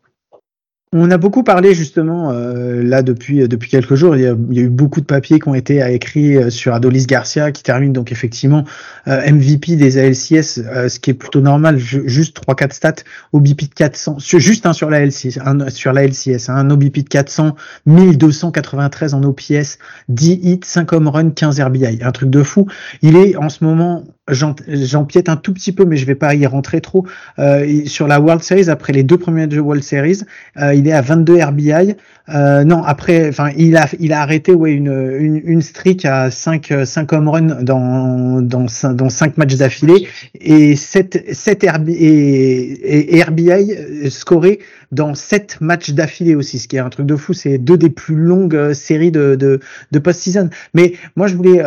On 0.98 1.12
a 1.12 1.18
beaucoup 1.18 1.44
parlé 1.44 1.74
justement 1.74 2.32
euh, 2.32 2.82
là 2.82 3.02
depuis 3.02 3.42
euh, 3.42 3.50
depuis 3.50 3.70
quelques 3.70 3.96
jours. 3.96 4.16
Il 4.16 4.22
y, 4.22 4.28
a, 4.28 4.62
eu 4.62 4.70
beaucoup 4.70 5.02
de 5.02 5.06
papiers 5.06 5.42
qui 5.42 5.50
ont 5.50 5.54
été 5.54 5.86
écrits 5.94 6.38
euh, 6.38 6.50
sur 6.50 6.74
Adolis 6.74 7.06
Garcia 7.06 7.52
qui 7.52 7.64
termine 7.64 7.92
donc 7.92 8.14
effectivement 8.14 8.64
MVP 9.06 9.76
des 9.76 9.98
ALCS, 9.98 10.62
ce 10.88 11.00
qui 11.00 11.10
est 11.10 11.14
plutôt 11.14 11.42
normal. 11.42 11.78
juste 11.78 12.42
3-4 12.42 12.72
stats, 12.72 12.96
OBP 13.34 13.64
de 13.64 13.74
400, 13.76 14.20
juste 14.20 14.66
un 14.66 14.72
sur 14.72 14.90
la 14.90 15.06
LCS, 15.06 15.38
un, 15.44 15.70
sur 15.70 15.92
la 15.92 16.08
LCS, 16.08 16.48
un 16.48 16.70
OBP 16.70 17.00
de 17.00 17.10
400, 17.10 17.56
1293 17.86 19.14
en 19.14 19.24
OPS, 19.24 19.78
10 20.08 20.32
hits, 20.32 20.60
5 20.64 20.94
home 20.94 21.10
runs, 21.10 21.32
15 21.32 21.60
RBI, 21.60 22.00
un 22.02 22.12
truc 22.14 22.30
de 22.30 22.42
fou. 22.42 22.68
Il 23.02 23.18
est 23.18 23.36
en 23.36 23.50
ce 23.50 23.66
moment 23.66 24.06
j'empiète 24.28 25.30
un 25.30 25.36
tout 25.36 25.54
petit 25.54 25.72
peu, 25.72 25.86
mais 25.86 25.98
je 25.98 26.06
vais 26.06 26.16
pas 26.16 26.34
y 26.34 26.46
rentrer 26.48 26.82
trop. 26.82 27.06
Euh, 27.38 27.86
sur 27.86 28.08
la 28.08 28.20
World 28.20 28.42
Series, 28.42 28.70
après 28.70 28.92
les 28.92 29.04
deux 29.04 29.18
premiers 29.18 29.48
de 29.48 29.60
World 29.60 29.84
Series, 29.84 30.22
euh, 30.58 30.74
il 30.74 30.88
est 30.88 30.94
à 30.94 31.02
22 31.02 31.44
RBI. 31.44 31.96
Euh, 32.30 32.64
non, 32.64 32.84
après, 32.84 33.30
enfin, 33.30 33.52
il 33.56 33.78
a, 33.78 33.88
il 34.00 34.12
a 34.12 34.22
arrêté 34.22 34.52
ouais 34.52 34.72
une, 34.72 35.16
une, 35.20 35.42
une 35.46 35.62
streak 35.62 36.06
à 36.06 36.32
5 36.32 36.74
5 36.84 37.14
home 37.14 37.30
runs 37.30 37.62
dans 37.62 38.42
dans 38.42 38.66
dans 38.94 39.10
5 39.10 39.38
matchs 39.38 39.56
d'affilée 39.56 40.08
et 40.42 40.76
7 40.76 41.36
7 41.36 41.66
RBI 41.70 41.94
et, 41.94 43.16
et 43.16 43.22
RBI 43.24 44.10
scoré 44.10 44.60
dans 44.92 45.14
7 45.14 45.58
matchs 45.62 45.92
d'affilée 45.92 46.34
aussi, 46.34 46.58
ce 46.58 46.68
qui 46.68 46.78
est 46.78 46.80
un 46.80 46.90
truc 46.90 47.06
de 47.06 47.16
fou. 47.16 47.34
C'est 47.34 47.60
deux 47.60 47.78
des 47.78 47.92
plus 47.92 48.16
longues 48.16 48.74
séries 48.74 49.12
de 49.12 49.36
de, 49.36 49.60
de 49.92 50.00
post-season. 50.00 50.50
Mais 50.74 50.94
moi, 51.16 51.28
je 51.28 51.36
voulais 51.36 51.62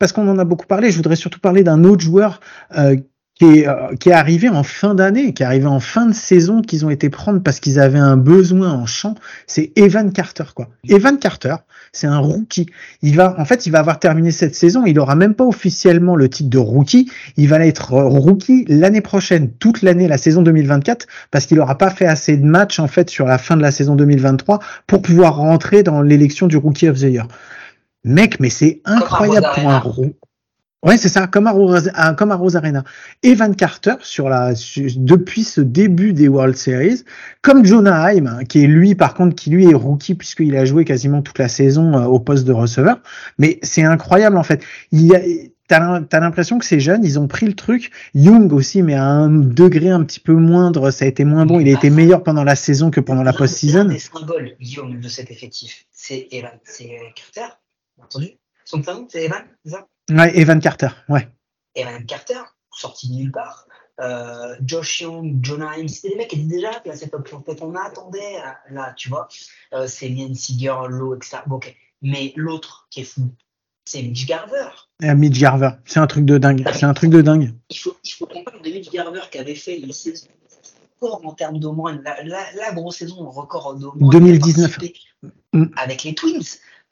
parce 0.00 0.10
qu'on 0.10 0.26
en 0.26 0.38
a 0.38 0.44
beaucoup 0.44 0.66
parlé, 0.66 0.90
je 0.90 0.96
voudrais 0.96 1.14
surtout 1.14 1.38
parler 1.38 1.62
d'un 1.62 1.84
autre 1.84 1.99
joueur 2.00 2.40
euh, 2.76 2.96
qui 3.40 3.60
est, 3.60 3.68
euh, 3.68 3.96
qui 3.98 4.10
est 4.10 4.12
arrivé 4.12 4.50
en 4.50 4.62
fin 4.62 4.94
d'année, 4.94 5.32
qui 5.32 5.42
est 5.42 5.46
arrivé 5.46 5.66
en 5.66 5.80
fin 5.80 6.04
de 6.04 6.12
saison, 6.12 6.60
qu'ils 6.60 6.84
ont 6.84 6.90
été 6.90 7.08
prendre 7.08 7.42
parce 7.42 7.58
qu'ils 7.58 7.80
avaient 7.80 7.98
un 7.98 8.18
besoin 8.18 8.70
en 8.70 8.84
champ, 8.84 9.14
c'est 9.46 9.72
Evan 9.76 10.12
Carter, 10.12 10.44
quoi. 10.54 10.68
Evan 10.86 11.18
Carter, 11.18 11.56
c'est 11.92 12.06
un 12.06 12.18
rookie. 12.18 12.66
Il 13.00 13.16
va, 13.16 13.34
en 13.38 13.46
fait, 13.46 13.64
il 13.64 13.70
va 13.72 13.78
avoir 13.78 13.98
terminé 13.98 14.30
cette 14.30 14.54
saison. 14.54 14.84
Il 14.84 14.98
aura 14.98 15.14
même 15.14 15.32
pas 15.32 15.44
officiellement 15.44 16.16
le 16.16 16.28
titre 16.28 16.50
de 16.50 16.58
rookie. 16.58 17.10
Il 17.38 17.48
va 17.48 17.64
être 17.64 17.94
rookie 17.94 18.66
l'année 18.68 19.00
prochaine, 19.00 19.50
toute 19.52 19.80
l'année, 19.80 20.06
la 20.06 20.18
saison 20.18 20.42
2024, 20.42 21.06
parce 21.30 21.46
qu'il 21.46 21.58
aura 21.60 21.78
pas 21.78 21.90
fait 21.90 22.06
assez 22.06 22.36
de 22.36 22.44
matchs, 22.44 22.78
en 22.78 22.88
fait, 22.88 23.08
sur 23.08 23.24
la 23.24 23.38
fin 23.38 23.56
de 23.56 23.62
la 23.62 23.70
saison 23.70 23.96
2023 23.96 24.58
pour 24.86 25.00
pouvoir 25.00 25.36
rentrer 25.36 25.82
dans 25.82 26.02
l'élection 26.02 26.46
du 26.46 26.58
rookie 26.58 26.90
of 26.90 26.98
the 26.98 27.04
year. 27.04 27.26
Mec, 28.04 28.38
mais 28.38 28.50
c'est 28.50 28.82
incroyable 28.84 29.48
pour 29.54 29.70
un 29.70 29.78
rookie. 29.78 30.14
Ouais, 30.82 30.96
c'est 30.96 31.10
ça, 31.10 31.26
comme 31.26 31.46
à, 31.46 31.50
Rose, 31.50 31.92
comme 32.16 32.32
à 32.32 32.36
Rosarena. 32.36 32.84
Evan 33.22 33.54
Carter, 33.54 33.96
sur 34.00 34.30
la, 34.30 34.54
depuis 34.96 35.44
ce 35.44 35.60
début 35.60 36.14
des 36.14 36.26
World 36.26 36.56
Series, 36.56 37.04
comme 37.42 37.66
Jonah 37.66 38.02
Heim, 38.06 38.26
hein, 38.26 38.44
qui 38.44 38.64
est 38.64 38.66
lui, 38.66 38.94
par 38.94 39.12
contre, 39.12 39.36
qui 39.36 39.50
lui 39.50 39.68
est 39.68 39.74
rookie 39.74 40.14
puisqu'il 40.14 40.56
a 40.56 40.64
joué 40.64 40.86
quasiment 40.86 41.20
toute 41.20 41.38
la 41.38 41.48
saison 41.48 41.98
euh, 41.98 42.04
au 42.06 42.18
poste 42.18 42.46
de 42.46 42.52
receveur. 42.52 43.00
Mais 43.38 43.58
c'est 43.62 43.82
incroyable, 43.82 44.38
en 44.38 44.42
fait. 44.42 44.64
Il 44.90 45.12
T'as 45.70 46.02
as, 46.10 46.18
l'impression 46.18 46.58
que 46.58 46.64
ces 46.64 46.80
jeunes, 46.80 47.04
ils 47.04 47.16
ont 47.20 47.28
pris 47.28 47.46
le 47.46 47.54
truc. 47.54 47.92
Young 48.14 48.52
aussi, 48.52 48.82
mais 48.82 48.94
à 48.94 49.04
un 49.04 49.28
degré 49.28 49.88
un 49.88 50.02
petit 50.02 50.18
peu 50.18 50.32
moindre, 50.32 50.90
ça 50.90 51.04
a 51.04 51.08
été 51.08 51.24
moins 51.24 51.46
bon. 51.46 51.60
Il 51.60 51.68
a 51.68 51.72
été 51.72 51.90
meilleur 51.90 52.24
pendant 52.24 52.42
la 52.42 52.56
saison 52.56 52.90
que 52.90 52.98
pendant 52.98 53.22
la 53.22 53.32
post-season. 53.32 53.84
des 53.84 54.00
symboles, 54.00 54.56
Young, 54.58 54.98
de 54.98 55.08
cet 55.08 55.30
effectif, 55.30 55.86
c'est 55.92 56.26
Evan, 56.32 56.58
c'est 56.64 56.98
Carter, 57.14 57.54
entendu? 58.02 58.30
Son 58.64 58.82
prénom, 58.82 59.06
c'est 59.08 59.26
Evan, 59.26 59.42
c'est 59.64 59.70
ça? 59.70 59.86
Ouais, 60.10 60.36
Evan 60.36 60.60
Carter, 60.60 60.88
ouais. 61.08 61.28
Evan 61.74 62.04
Carter, 62.04 62.40
sorti 62.72 63.08
de 63.10 63.14
nulle 63.14 63.32
part. 63.32 63.66
Euh, 64.00 64.56
Josh 64.64 65.02
Young, 65.02 65.44
Jonah 65.44 65.76
Himes, 65.76 65.88
c'était 65.88 66.10
des 66.10 66.16
mecs 66.16 66.28
qui 66.28 66.36
étaient 66.36 66.56
déjà 66.56 66.80
placés 66.80 67.08
top. 67.08 67.28
En 67.32 67.42
fait, 67.42 67.62
on 67.62 67.74
attendait 67.74 68.38
là, 68.70 68.94
tu 68.96 69.08
vois. 69.08 69.28
Euh, 69.74 69.86
c'est 69.86 70.08
Lian 70.08 70.34
Seager, 70.34 70.74
Lowe, 70.88 71.14
etc. 71.14 71.38
Bon. 71.46 71.60
Mais 72.02 72.32
l'autre 72.34 72.86
qui 72.90 73.00
est 73.00 73.04
fou, 73.04 73.30
c'est 73.84 74.02
Mitch 74.02 74.26
Garver. 74.26 74.68
Euh, 75.02 75.14
Mitch 75.14 75.38
Garver, 75.38 75.70
c'est 75.84 76.00
un 76.00 76.06
truc 76.06 76.24
de 76.24 76.38
dingue. 76.38 76.66
C'est 76.72 76.86
un 76.86 76.94
truc 76.94 77.10
de 77.10 77.20
dingue. 77.20 77.54
Il 77.68 77.76
faut, 77.76 77.96
il 78.02 78.10
faut 78.10 78.26
qu'on 78.26 78.42
parle 78.42 78.62
de 78.62 78.70
Mitch 78.70 78.90
Garver 78.90 79.20
qui 79.30 79.38
avait 79.38 79.54
fait 79.54 79.78
une 79.78 79.92
saison 79.92 80.28
record 81.00 81.26
en 81.26 81.32
termes 81.32 81.58
d'au 81.58 81.74
la, 81.86 82.22
la, 82.22 82.72
grosse 82.72 82.98
saison, 82.98 83.28
record 83.30 83.74
d'au 83.76 83.92
2019. 83.96 84.78
Avec 85.76 86.04
les 86.04 86.14
Twins. 86.14 86.42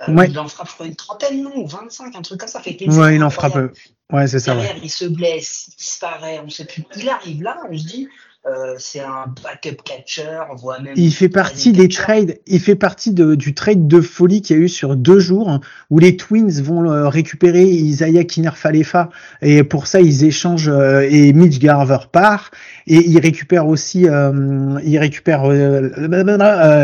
Euh, 0.06 0.26
il 0.28 0.38
en 0.38 0.48
frappe, 0.48 0.68
une 0.84 0.94
trentaine, 0.94 1.42
non, 1.42 1.66
25, 1.66 2.14
un 2.14 2.22
truc 2.22 2.40
comme 2.40 2.48
ça. 2.48 2.60
Fait 2.60 2.76
ouais, 2.88 3.16
il 3.16 3.22
en 3.24 3.30
frappe. 3.30 3.72
Ouais, 4.12 4.26
c'est 4.26 4.38
ça. 4.38 4.54
Derrière, 4.54 4.76
il 4.82 4.90
se 4.90 5.04
blesse, 5.04 5.68
il 5.68 5.76
disparaît, 5.76 6.40
on 6.44 6.48
sait 6.48 6.64
plus. 6.64 6.84
Il 6.96 7.08
arrive 7.08 7.42
là, 7.42 7.58
on 7.68 7.76
se 7.76 7.84
dit, 7.84 8.08
euh, 8.46 8.76
c'est 8.78 9.00
un 9.00 9.26
backup 9.42 9.82
catcher, 9.84 10.40
on 10.50 10.54
voit 10.54 10.78
même. 10.78 10.94
Il 10.96 11.12
fait 11.12 11.28
partie 11.28 11.72
des 11.72 11.88
trades, 11.88 12.38
il 12.46 12.60
fait 12.60 12.76
partie 12.76 13.12
de, 13.12 13.34
du 13.34 13.52
trade 13.52 13.86
de 13.88 14.00
folie 14.00 14.40
qu'il 14.40 14.56
y 14.56 14.60
a 14.60 14.62
eu 14.62 14.68
sur 14.68 14.96
deux 14.96 15.18
jours 15.18 15.50
hein, 15.50 15.60
où 15.90 15.98
les 15.98 16.16
Twins 16.16 16.62
vont 16.62 16.88
euh, 16.90 17.08
récupérer 17.08 17.64
Isaiah 17.64 18.24
Kinner-Falefa 18.24 19.10
et 19.42 19.64
pour 19.64 19.86
ça 19.86 20.00
ils 20.00 20.24
échangent 20.24 20.68
euh, 20.68 21.06
et 21.10 21.32
Mitch 21.32 21.58
Garver 21.58 21.98
part 22.10 22.50
et 22.88 23.08
ils 23.08 23.20
récupèrent 23.20 23.66
aussi, 23.66 24.08
euh, 24.08 24.78
ils 24.84 24.98
récupèrent 24.98 25.46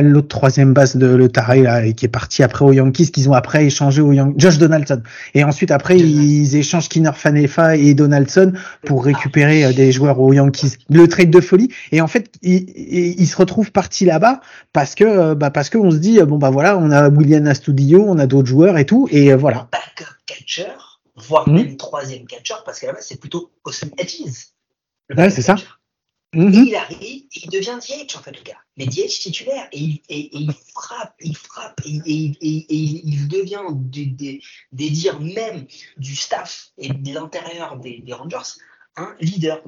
l'autre 0.02 0.28
troisième 0.28 0.72
base 0.72 0.96
de 0.96 1.06
l'Otarie 1.06 1.62
là 1.62 1.92
qui 1.92 2.04
est 2.04 2.08
parti 2.08 2.42
après 2.42 2.64
aux 2.64 2.72
Yankees 2.72 3.10
qu'ils 3.10 3.28
ont 3.28 3.34
après 3.34 3.64
échangé 3.64 4.02
aux 4.02 4.12
Yankees, 4.12 4.34
Josh 4.38 4.58
Donaldson 4.58 5.02
et 5.34 5.44
ensuite 5.44 5.70
après 5.70 5.98
ils 5.98 6.56
échangent 6.56 6.88
Kinner-Falefa 6.88 7.76
et 7.76 7.94
Donaldson 7.94 8.52
pour 8.84 9.04
récupérer 9.04 9.72
des 9.72 9.92
joueurs 9.92 10.20
aux 10.20 10.32
Yankees. 10.32 10.76
Le 10.90 11.08
trade 11.08 11.30
de 11.30 11.40
folie. 11.40 11.68
Et 11.92 12.00
en 12.00 12.06
fait, 12.06 12.30
il, 12.42 13.26
se 13.26 13.36
retrouve 13.36 13.72
parti 13.72 14.04
là-bas 14.04 14.40
parce 14.72 14.94
que, 14.94 15.04
euh, 15.04 15.34
bah, 15.34 15.50
parce 15.50 15.70
qu'on 15.70 15.90
se 15.90 15.96
dit, 15.96 16.20
bon, 16.22 16.38
bah 16.38 16.50
voilà, 16.50 16.76
on 16.78 16.90
a 16.90 17.08
William 17.08 17.46
Astudillo, 17.46 18.04
on 18.06 18.18
a 18.18 18.26
d'autres 18.26 18.48
joueurs 18.48 18.78
et 18.78 18.86
tout, 18.86 19.08
et 19.10 19.32
euh, 19.32 19.36
voilà. 19.36 19.68
Backup 19.72 20.12
catcher, 20.26 20.72
voire 21.16 21.48
hmm. 21.48 21.54
même 21.54 21.76
troisième 21.76 22.26
catcher, 22.26 22.54
parce 22.64 22.80
qu'à 22.80 22.88
la 22.88 22.92
base, 22.94 23.06
c'est 23.08 23.20
plutôt 23.20 23.50
Austin 23.64 23.88
Hedges. 23.98 24.52
Ouais, 25.16 25.30
c'est 25.30 25.42
ça. 25.42 25.56
Hmm. 26.34 26.52
il 26.52 26.74
arrive, 26.74 27.22
il 27.32 27.50
devient 27.50 27.78
DH 27.80 28.16
en 28.16 28.22
fait, 28.22 28.36
le 28.36 28.42
gars. 28.42 28.58
Mais 28.76 28.86
DH 28.86 29.20
titulaire, 29.20 29.68
et, 29.72 30.02
il 30.08 30.52
frappe, 30.74 31.14
il 31.20 31.36
frappe, 31.36 31.80
et, 31.84 32.00
il 32.40 33.28
devient 33.28 33.62
des, 33.70 34.40
des, 34.72 34.90
dires 34.90 35.20
même 35.20 35.66
du 35.96 36.16
staff 36.16 36.70
et 36.78 36.88
de 36.88 37.14
l'intérieur 37.14 37.78
des, 37.78 38.02
Rangers 38.10 38.60
un 38.96 39.14
leader 39.20 39.62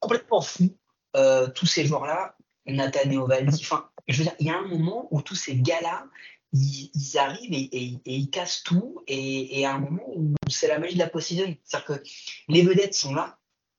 complètement 0.00 0.40
fou. 0.40 0.76
Euh, 1.16 1.48
tous 1.48 1.66
ces 1.66 1.86
joueurs-là, 1.86 2.36
Nathaniel 2.66 3.22
Valdi, 3.26 3.62
enfin, 3.62 3.88
je 4.06 4.18
veux 4.18 4.24
dire, 4.24 4.34
il 4.40 4.46
y 4.46 4.50
a 4.50 4.58
un 4.58 4.66
moment 4.66 5.08
où 5.10 5.22
tous 5.22 5.34
ces 5.34 5.56
gars-là, 5.56 6.04
ils, 6.52 7.18
arrivent 7.18 7.52
et, 7.52 7.98
ils 8.04 8.30
cassent 8.30 8.62
tout, 8.62 9.02
et, 9.06 9.64
à 9.64 9.74
un 9.74 9.78
moment 9.78 10.04
où 10.14 10.34
c'est 10.48 10.68
la 10.68 10.78
magie 10.78 10.94
de 10.94 11.00
la 11.00 11.08
Poseidon. 11.08 11.56
C'est-à-dire 11.64 11.86
que 11.86 12.02
les 12.48 12.62
vedettes 12.62 12.94
sont 12.94 13.14
là, 13.14 13.37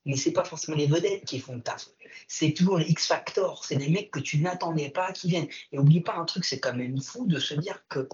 mais 0.09 0.17
c'est 0.17 0.31
pas 0.31 0.43
forcément 0.43 0.75
les 0.75 0.87
vedettes 0.87 1.23
qui 1.23 1.39
font 1.39 1.53
le 1.53 1.61
taf. 1.61 1.87
C'est 2.27 2.53
toujours 2.53 2.79
les 2.79 2.89
X-Factor, 2.89 3.63
c'est 3.63 3.75
des 3.75 3.89
mecs 3.89 4.09
que 4.09 4.19
tu 4.19 4.39
n'attendais 4.39 4.89
pas 4.89 5.11
qui 5.11 5.29
viennent. 5.29 5.47
Et 5.71 5.77
oublie 5.77 6.01
pas 6.01 6.15
un 6.15 6.25
truc, 6.25 6.45
c'est 6.45 6.59
quand 6.59 6.73
même 6.73 6.99
fou 6.99 7.27
de 7.27 7.37
se 7.37 7.53
dire 7.53 7.87
que 7.87 8.09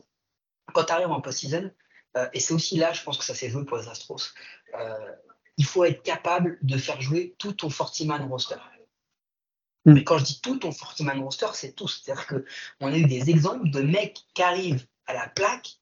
quand 0.74 0.84
tu 0.84 0.92
arrives 0.92 1.12
en 1.12 1.22
post-season, 1.22 1.72
euh, 2.18 2.28
et 2.34 2.42
c'est 2.42 2.54
aussi 2.54 2.76
là, 2.76 2.92
je 2.92 3.02
pense 3.02 3.18
que 3.18 3.24
ça 3.24 3.34
s'est 3.34 3.50
joué 3.50 3.64
pour 3.64 3.78
les 3.78 3.88
Astros, 3.88 4.34
euh, 4.78 5.12
il 5.56 5.64
faut 5.64 5.86
être 5.86 6.04
capable 6.04 6.60
de 6.64 6.78
faire 6.78 7.00
jouer 7.00 7.34
tout 7.38 7.54
ton 7.54 7.70
40-man 7.70 8.28
roster. 8.28 8.58
Mm. 9.86 9.94
Mais 9.94 10.04
quand 10.04 10.18
je 10.18 10.26
dis 10.26 10.42
tout 10.42 10.58
ton 10.58 10.72
40-man 10.72 11.22
roster, 11.22 11.48
c'est 11.54 11.78
tout. 11.78 11.88
C'est-à-dire 11.88 12.28
qu'on 12.28 12.92
a 12.92 12.98
eu 12.98 13.06
des 13.06 13.30
exemples 13.30 13.70
de 13.70 13.80
mecs 13.80 14.20
qui 14.34 14.44
arrivent 14.44 14.86
à 15.06 15.14
la 15.14 15.30
plaque 15.30 15.80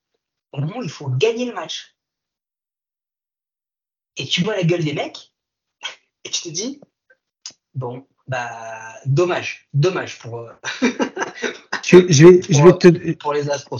au 0.52 0.60
moment 0.60 0.78
où 0.78 0.84
il 0.84 0.92
faut 0.92 1.10
gagner 1.10 1.46
le 1.46 1.54
match. 1.54 1.96
Et 4.18 4.28
tu 4.28 4.44
vois 4.44 4.56
la 4.56 4.64
gueule 4.64 4.84
des 4.84 4.94
mecs 4.94 5.33
et 6.26 6.30
tu 6.30 6.42
te 6.44 6.50
dis, 6.50 6.80
bon, 7.76 8.06
bah, 8.28 8.96
dommage, 9.06 9.68
dommage 9.74 10.20
pour, 10.20 10.50
je, 11.84 11.98
vais, 11.98 12.42
je 12.42 12.64
vais 12.64 12.78
te, 12.78 13.14
pour 13.14 13.34
les 13.34 13.50
Astros. 13.50 13.80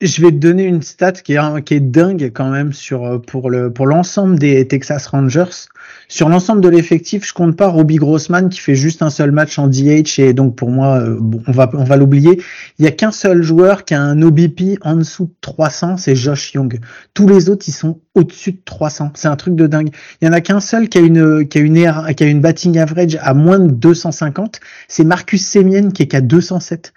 Je 0.00 0.22
vais 0.22 0.30
te 0.30 0.36
donner 0.36 0.64
une 0.64 0.82
stat 0.82 1.12
qui 1.12 1.34
est, 1.34 1.80
dingue 1.80 2.30
quand 2.32 2.50
même 2.50 2.72
sur 2.72 3.04
euh, 3.04 3.18
pour 3.18 3.50
le 3.50 3.72
pour 3.72 3.86
l'ensemble 3.86 4.38
des 4.38 4.66
Texas 4.68 5.08
Rangers. 5.08 5.66
Sur 6.06 6.28
l'ensemble 6.28 6.60
de 6.60 6.68
l'effectif, 6.68 7.26
je 7.26 7.32
compte 7.32 7.56
pas 7.56 7.66
Robbie 7.66 7.96
Grossman 7.96 8.48
qui 8.48 8.60
fait 8.60 8.76
juste 8.76 9.02
un 9.02 9.10
seul 9.10 9.32
match 9.32 9.58
en 9.58 9.66
DH 9.66 10.18
et 10.18 10.34
donc 10.34 10.54
pour 10.54 10.70
moi, 10.70 11.00
euh, 11.00 11.18
on 11.48 11.52
va 11.52 11.68
on 11.72 11.82
va 11.82 11.96
l'oublier. 11.96 12.40
Il 12.78 12.84
y 12.84 12.88
a 12.88 12.92
qu'un 12.92 13.10
seul 13.10 13.42
joueur 13.42 13.84
qui 13.84 13.94
a 13.94 14.00
un 14.00 14.22
OBP 14.22 14.78
en 14.82 14.96
dessous 14.96 15.24
de 15.24 15.34
300, 15.40 15.96
c'est 15.96 16.14
Josh 16.14 16.54
Young. 16.54 16.78
Tous 17.12 17.26
les 17.26 17.48
autres, 17.48 17.64
ils 17.66 17.72
sont 17.72 18.00
au-dessus 18.14 18.52
de 18.52 18.60
300. 18.64 19.12
C'est 19.14 19.28
un 19.28 19.36
truc 19.36 19.56
de 19.56 19.66
dingue. 19.66 19.90
Il 20.20 20.26
y 20.26 20.28
en 20.28 20.32
a 20.32 20.40
qu'un 20.40 20.60
seul 20.60 20.88
qui 20.88 20.98
a 20.98 21.00
une 21.00 21.48
qui 21.48 21.58
a 21.58 21.60
une 21.60 22.14
qui 22.14 22.22
a 22.22 22.26
une 22.26 22.40
batting 22.40 22.78
average 22.78 23.18
à 23.20 23.34
moins 23.34 23.58
de 23.58 23.72
250. 23.72 24.60
C'est 24.86 25.04
Marcus 25.04 25.44
Semien 25.44 25.90
qui 25.90 26.04
est 26.04 26.08
qu'à 26.08 26.20
207 26.20 26.92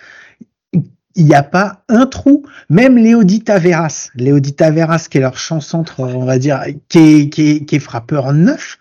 il 1.16 1.26
n'y 1.26 1.36
a 1.36 1.44
pas 1.44 1.84
un 1.90 2.06
trou. 2.06 2.46
Même 2.70 2.98
Léodita 2.98 3.60
Veras, 3.60 4.10
Léodita 4.16 4.72
Veras 4.72 5.08
qui 5.10 5.18
est 5.18 5.22
leur 5.22 5.38
champ 5.38 5.62
centre, 5.62 6.02
on 6.02 6.26
va 6.26 6.40
dire, 6.40 6.64
qui 6.90 7.00
est, 7.00 7.30
qui 7.30 7.66
qui 7.66 7.76
est 7.76 7.80
frappeur 7.80 8.34
neuf, 8.34 8.78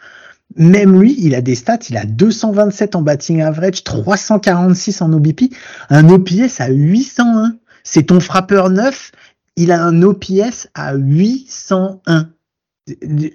même 0.57 1.01
lui, 1.01 1.17
il 1.19 1.35
a 1.35 1.41
des 1.41 1.55
stats, 1.55 1.79
il 1.89 1.97
a 1.97 2.05
227 2.05 2.97
en 2.97 3.03
batting 3.03 3.41
average, 3.41 3.85
346 3.85 5.03
en 5.03 5.13
OBP, 5.13 5.55
un 5.91 6.09
OPS 6.09 6.61
à 6.61 6.71
801. 6.71 7.57
C'est 7.85 8.05
ton 8.05 8.21
frappeur 8.21 8.69
neuf, 8.69 9.13
il 9.57 9.71
a 9.73 9.83
un 9.83 10.03
OPS 10.03 10.69
à 10.75 10.95
801 10.95 12.31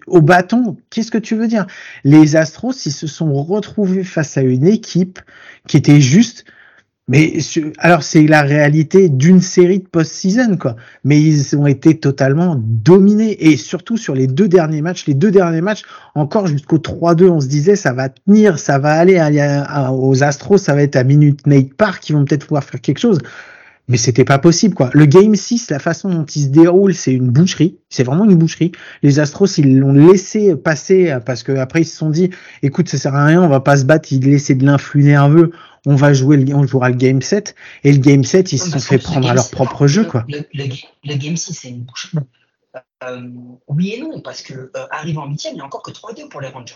au 0.07 0.21
bâton, 0.21 0.75
qu'est-ce 0.89 1.11
que 1.11 1.17
tu 1.17 1.35
veux 1.35 1.47
dire? 1.47 1.65
Les 2.03 2.35
Astros, 2.35 2.73
ils 2.85 2.91
se 2.91 3.07
sont 3.07 3.33
retrouvés 3.33 4.03
face 4.03 4.37
à 4.37 4.41
une 4.41 4.67
équipe 4.67 5.19
qui 5.67 5.77
était 5.77 6.01
juste 6.01 6.43
mais 7.07 7.37
alors 7.77 8.01
c'est 8.01 8.25
la 8.25 8.41
réalité 8.41 9.09
d'une 9.09 9.41
série 9.41 9.79
de 9.79 9.87
post-season 9.87 10.57
quoi. 10.57 10.75
Mais 11.03 11.21
ils 11.21 11.55
ont 11.55 11.67
été 11.67 11.99
totalement 11.99 12.59
dominés 12.59 13.51
et 13.51 13.57
surtout 13.57 13.97
sur 13.97 14.15
les 14.15 14.25
deux 14.25 14.47
derniers 14.47 14.81
matchs, 14.81 15.05
les 15.05 15.13
deux 15.13 15.31
derniers 15.31 15.61
matchs 15.61 15.83
encore 16.15 16.47
jusqu'au 16.47 16.77
3-2, 16.77 17.29
on 17.29 17.39
se 17.39 17.47
disait 17.47 17.75
ça 17.75 17.93
va 17.93 18.09
tenir, 18.09 18.57
ça 18.57 18.79
va 18.79 18.93
aller 18.93 19.21
aux 19.91 20.23
Astros, 20.23 20.57
ça 20.57 20.73
va 20.73 20.81
être 20.81 20.95
à 20.95 21.03
Minute 21.03 21.45
Maid 21.45 21.75
Park 21.75 22.01
qui 22.01 22.13
vont 22.13 22.25
peut-être 22.25 22.47
pouvoir 22.47 22.63
faire 22.63 22.81
quelque 22.81 22.99
chose 22.99 23.19
mais 23.87 23.97
c'était 23.97 24.25
pas 24.25 24.39
possible 24.39 24.73
quoi. 24.73 24.89
Le 24.93 25.05
game 25.05 25.35
6, 25.35 25.69
la 25.69 25.79
façon 25.79 26.09
dont 26.09 26.25
il 26.25 26.43
se 26.43 26.47
déroule, 26.47 26.93
c'est 26.93 27.13
une 27.13 27.29
boucherie, 27.29 27.77
c'est 27.89 28.03
vraiment 28.03 28.25
une 28.25 28.35
boucherie. 28.35 28.71
Les 29.03 29.19
Astros, 29.19 29.57
ils 29.57 29.77
l'ont 29.77 29.93
laissé 29.93 30.55
passer 30.55 31.15
parce 31.25 31.43
que 31.43 31.51
après 31.51 31.81
ils 31.81 31.85
se 31.85 31.97
sont 31.97 32.09
dit 32.09 32.31
écoute, 32.63 32.89
ça 32.89 32.97
sert 32.97 33.13
à 33.13 33.25
rien, 33.25 33.43
on 33.43 33.47
va 33.47 33.59
pas 33.59 33.77
se 33.77 33.85
battre, 33.85 34.11
ils 34.11 34.27
laissaient 34.27 34.55
de 34.55 34.65
l'influx 34.65 35.03
nerveux, 35.03 35.51
on 35.85 35.95
va 35.95 36.13
jouer 36.13 36.37
le, 36.37 36.55
on 36.55 36.65
jouera 36.65 36.89
le 36.89 36.95
game 36.95 37.21
7 37.21 37.55
et 37.83 37.91
le 37.91 37.99
game 37.99 38.23
7, 38.23 38.51
ils 38.51 38.59
se 38.59 38.71
sont 38.71 38.79
fait 38.79 38.97
prendre 38.97 39.29
à 39.29 39.33
leur 39.33 39.49
propre 39.49 39.87
jeu 39.87 40.05
quoi. 40.05 40.25
Le, 40.27 41.15
game 41.15 41.37
6, 41.37 41.53
c'est 41.53 41.69
une 41.69 41.83
boucherie. 41.83 42.17
Euh, 43.03 43.29
oui 43.67 43.93
et 43.93 44.01
non 44.01 44.21
parce 44.21 44.41
que 44.41 44.53
euh, 44.53 44.87
arrive 44.89 45.19
en 45.19 45.27
huitième, 45.27 45.53
il 45.53 45.57
n'y 45.57 45.61
a 45.61 45.65
encore 45.65 45.83
que 45.83 45.91
3-2 45.91 46.29
pour 46.29 46.41
les 46.41 46.49
Rangers. 46.49 46.75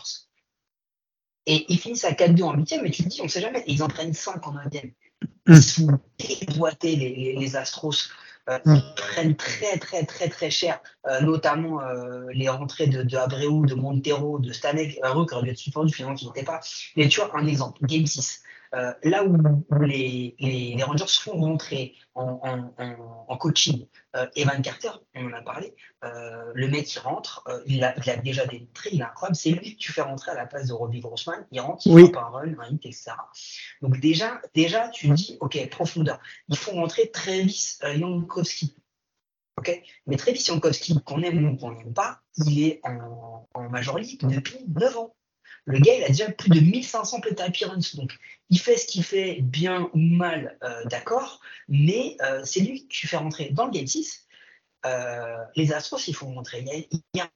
Et 1.45 1.65
ils 1.69 1.79
finissent 1.79 2.05
à 2.05 2.11
4-2 2.11 2.43
en 2.43 2.53
huitième, 2.55 2.83
mais 2.83 2.91
tu 2.91 3.03
te 3.03 3.09
dis, 3.09 3.21
on 3.23 3.27
sait 3.27 3.41
jamais, 3.41 3.63
ils 3.67 3.81
en 3.81 3.87
prennent 3.87 4.13
5 4.13 4.45
en 4.47 4.53
9 4.53 4.65
ils 5.47 5.63
sont 5.63 5.99
déboîtés, 6.19 6.95
les, 6.95 7.35
les, 7.35 7.55
Astros. 7.55 8.09
Euh, 8.49 8.57
ils 8.65 8.83
prennent 8.95 9.35
très 9.35 9.77
très 9.77 10.05
très 10.05 10.27
très 10.27 10.49
cher, 10.49 10.81
euh, 11.07 11.21
notamment 11.21 11.81
euh, 11.81 12.25
les 12.33 12.49
rentrées 12.49 12.87
de, 12.87 13.03
de 13.03 13.17
Abreu, 13.17 13.65
de 13.65 13.75
Montero, 13.75 14.39
de 14.39 14.51
Stanek, 14.51 14.97
Abreu 15.03 15.27
qui 15.27 15.33
aurait 15.35 15.43
dû 15.43 15.49
être 15.51 15.57
suspendu 15.57 15.93
finalement 15.93 16.15
qui 16.15 16.25
n'était 16.25 16.43
pas. 16.43 16.59
Mais 16.95 17.07
tu 17.07 17.19
vois, 17.19 17.35
un 17.37 17.45
exemple, 17.45 17.85
Game 17.85 18.05
6. 18.05 18.41
Euh, 18.75 18.93
là 19.03 19.23
où 19.23 19.35
les, 19.81 20.35
les, 20.39 20.75
les, 20.75 20.83
Rangers 20.83 21.05
font 21.07 21.39
rentrer 21.39 21.95
en, 22.13 22.39
en, 22.77 23.25
en, 23.27 23.37
coaching 23.37 23.87
euh, 24.15 24.27
Evan 24.35 24.61
Carter, 24.61 24.91
on 25.15 25.25
en 25.25 25.33
a 25.33 25.41
parlé, 25.41 25.73
euh, 26.03 26.51
le 26.53 26.67
mec 26.67 26.85
qui 26.85 26.99
rentre, 26.99 27.43
euh, 27.47 27.61
il, 27.65 27.83
a, 27.83 27.95
il, 27.97 28.09
a, 28.11 28.17
déjà 28.17 28.45
démontré, 28.45 28.89
il 28.93 29.01
est 29.01 29.03
incroyable, 29.03 29.35
c'est 29.35 29.49
lui 29.49 29.73
que 29.73 29.79
tu 29.79 29.91
fais 29.91 30.01
rentrer 30.01 30.31
à 30.31 30.35
la 30.35 30.45
place 30.45 30.67
de 30.67 30.73
Robbie 30.73 30.99
Grossman, 30.99 31.47
il 31.51 31.59
rentre, 31.61 31.87
il 31.87 31.93
oui. 31.93 32.11
un 32.15 32.21
run, 32.21 32.53
un 32.59 32.69
hit, 32.69 32.85
etc. 32.85 33.11
Donc 33.81 33.99
déjà, 33.99 34.39
déjà 34.53 34.87
tu 34.89 35.07
dis, 35.09 35.37
ok, 35.39 35.67
profondeur, 35.69 36.19
il 36.47 36.57
faut 36.57 36.71
rentrer 36.71 37.09
Travis 37.09 37.77
euh, 37.83 37.97
Jankowski. 37.97 38.75
Okay 39.57 39.83
Mais 40.05 40.15
Travis 40.15 40.43
Jankowski, 40.45 41.01
qu'on 41.03 41.23
aime 41.23 41.53
ou 41.53 41.57
qu'on 41.57 41.71
n'aime 41.71 41.93
pas, 41.93 42.21
il 42.37 42.63
est 42.63 42.81
en, 42.83 43.47
en 43.53 43.69
Major 43.69 43.97
League 43.97 44.21
depuis 44.25 44.59
9 44.67 44.97
ans. 44.97 45.15
Le 45.69 45.79
gars, 45.79 45.93
il 45.93 46.03
a 46.03 46.07
déjà 46.07 46.31
plus 46.31 46.49
de 46.49 46.59
1500 46.59 47.21
plate 47.21 47.39
appearances. 47.41 47.95
Donc, 47.95 48.17
il 48.49 48.59
fait 48.59 48.75
ce 48.75 48.87
qu'il 48.87 49.03
fait, 49.03 49.39
bien 49.41 49.87
ou 49.93 49.99
mal, 49.99 50.57
euh, 50.63 50.83
d'accord. 50.85 51.39
Mais 51.67 52.17
euh, 52.23 52.41
c'est 52.43 52.61
lui 52.61 52.87
que 52.87 52.91
tu 52.91 53.07
fais 53.07 53.17
rentrer 53.17 53.49
dans 53.51 53.65
le 53.65 53.71
Game 53.71 53.85
6. 53.85 54.25
Euh, 54.87 55.37
les 55.55 55.71
Astros, 55.71 56.07
il 56.07 56.15
faut 56.15 56.25
rentrer. 56.25 56.65
Il 56.91 57.01
y 57.13 57.21
a, 57.21 57.29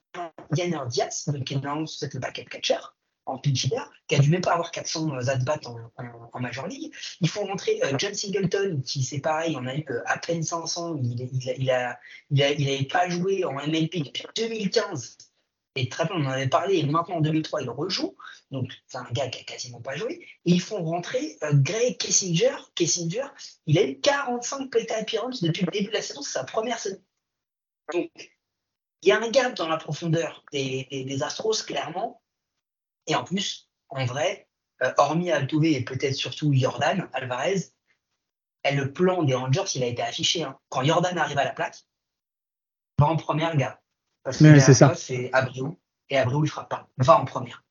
Yanner 0.56 0.80
Diaz, 0.90 1.30
qui 1.46 1.54
est 1.54 1.58
le 1.64 2.20
backup 2.20 2.46
catcher 2.50 2.80
en 3.26 3.40
hitter, 3.46 3.78
qui 4.08 4.16
a 4.16 4.20
dû 4.20 4.32
même 4.32 4.42
pas 4.42 4.54
avoir 4.54 4.72
400 4.72 5.28
at-bats 5.28 5.62
en, 6.34 6.40
Major 6.40 6.68
League. 6.68 6.92
Il 7.22 7.30
faut 7.30 7.46
rentrer 7.46 7.80
John 8.00 8.16
Singleton, 8.16 8.82
qui 8.82 9.04
c'est 9.04 9.20
pareil, 9.20 9.56
on 9.58 9.66
a 9.68 9.76
eu 9.76 9.86
à 10.08 10.18
peine 10.18 10.42
500. 10.42 10.98
Il, 11.04 11.30
il, 11.32 11.50
a, 11.72 12.00
il, 12.32 12.42
a, 12.44 12.52
il, 12.52 12.68
il 12.68 12.88
pas 12.88 13.08
joué 13.10 13.46
en 13.46 13.54
MLP 13.54 14.04
depuis 14.04 14.26
2015 14.36 15.18
et 15.76 15.90
très 15.90 16.06
bien, 16.06 16.16
on 16.18 16.26
en 16.26 16.30
avait 16.30 16.48
parlé, 16.48 16.78
et 16.78 16.86
maintenant 16.86 17.18
en 17.18 17.22
2003, 17.22 17.64
il 17.64 17.70
rejoue. 17.70 18.16
Donc, 18.52 18.72
c'est 18.86 18.98
un 18.98 19.10
gars 19.12 19.28
qui 19.30 19.40
a 19.40 19.44
quasiment 19.44 19.82
pas 19.82 19.96
joué. 19.96 20.28
Et 20.46 20.52
ils 20.52 20.62
font 20.62 20.84
rentrer 20.84 21.38
euh, 21.44 21.54
Greg 21.54 21.98
Kessinger. 21.98 22.56
Kessinger, 22.76 23.26
il 23.66 23.80
a 23.80 23.84
eu 23.84 24.00
45 24.00 24.70
plate 24.70 24.92
appearances 24.92 25.42
depuis 25.42 25.66
le 25.66 25.72
début 25.72 25.88
de 25.88 25.94
la 25.94 26.02
saison, 26.02 26.22
c'est 26.22 26.34
sa 26.34 26.44
première 26.44 26.78
saison. 26.78 27.02
Donc, 27.92 28.12
il 29.02 29.10
y 29.10 29.12
a 29.12 29.20
un 29.20 29.30
gap 29.32 29.56
dans 29.56 29.68
la 29.68 29.78
profondeur 29.78 30.46
des, 30.52 31.18
Astros, 31.24 31.64
clairement. 31.66 32.22
Et 33.08 33.16
en 33.16 33.24
plus, 33.24 33.70
en 33.90 34.06
vrai, 34.06 34.48
euh, 34.84 34.94
hormis 34.98 35.32
Altuve 35.32 35.66
et 35.66 35.84
peut-être 35.84 36.16
surtout 36.16 36.54
Jordan 36.54 37.10
Alvarez, 37.14 37.72
le 38.64 38.94
plan 38.94 39.24
des 39.24 39.34
Rangers, 39.34 39.66
il 39.76 39.84
a 39.84 39.88
été 39.88 40.02
affiché. 40.04 40.44
Hein. 40.44 40.58
Quand 40.70 40.84
Jordan 40.84 41.18
arrive 41.18 41.38
à 41.38 41.44
la 41.44 41.52
plaque, 41.52 41.84
en 43.02 43.18
première, 43.18 43.58
gars 43.58 43.83
parce 44.24 44.38
que 44.38 44.60
c'est 44.60 44.74
ça. 44.74 44.94
C'est 44.96 45.30
Abreu. 45.34 45.72
Et 46.10 46.18
Abreu, 46.18 46.42
il 46.44 46.50
fera 46.50 46.68
pas. 46.68 46.88
Va 46.98 47.20
en 47.20 47.26
première. 47.26 47.64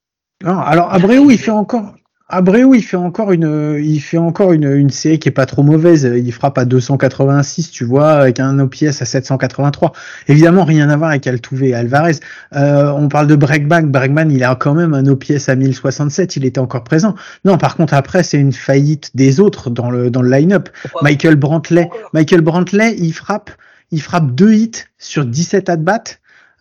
Non, 0.43 0.59
alors 0.59 0.93
Abreu, 0.93 1.17
il 1.31 1.39
fait 1.39 1.51
encore. 1.51 1.95
Abreu, 2.29 2.75
il 2.75 2.83
fait 2.83 2.97
encore 2.97 3.31
une, 3.33 3.79
il 3.85 4.01
fait 4.01 4.17
encore 4.17 4.53
une, 4.53 4.65
une 4.65 4.89
série 4.89 5.19
qui 5.19 5.29
est 5.29 5.33
pas 5.33 5.45
trop 5.45 5.63
mauvaise. 5.63 6.11
Il 6.17 6.33
frappe 6.33 6.57
à 6.57 6.65
286, 6.65 7.71
tu 7.71 7.85
vois, 7.85 8.13
avec 8.13 8.41
un 8.41 8.59
OPS 8.59 9.03
à 9.03 9.05
783. 9.05 9.93
Évidemment, 10.29 10.65
rien 10.65 10.89
à 10.89 10.97
voir 10.97 11.11
avec 11.11 11.27
Altuve 11.27 11.63
et 11.63 11.75
Alvarez. 11.75 12.21
Euh, 12.55 12.91
on 12.91 13.09
parle 13.09 13.27
de 13.27 13.37
Bregman. 13.37 13.91
Bregman, 13.91 14.31
il 14.31 14.43
a 14.45 14.55
quand 14.55 14.73
même 14.73 14.95
un 14.95 15.07
OPS 15.07 15.51
à 15.51 15.57
1067. 15.57 16.37
Il 16.37 16.47
était 16.47 16.59
encore 16.59 16.85
présent. 16.85 17.15
Non, 17.45 17.59
par 17.59 17.77
contre, 17.77 17.93
après, 17.93 18.23
c'est 18.23 18.39
une 18.39 18.55
faillite 18.55 19.11
des 19.15 19.39
autres 19.39 19.69
dans 19.69 19.91
le, 19.91 20.11
dans 20.11 20.23
le 20.23 20.31
line-up. 20.31 20.71
Michael 21.03 21.37
Brantley, 21.37 21.91
Michael 22.15 22.41
Brantley, 22.41 22.97
il 22.97 23.13
frappe, 23.13 23.51
il 23.91 24.01
frappe 24.01 24.31
deux 24.35 24.55
hits 24.55 24.85
sur 24.97 25.27
17 25.27 25.69
at-bats. 25.69 26.05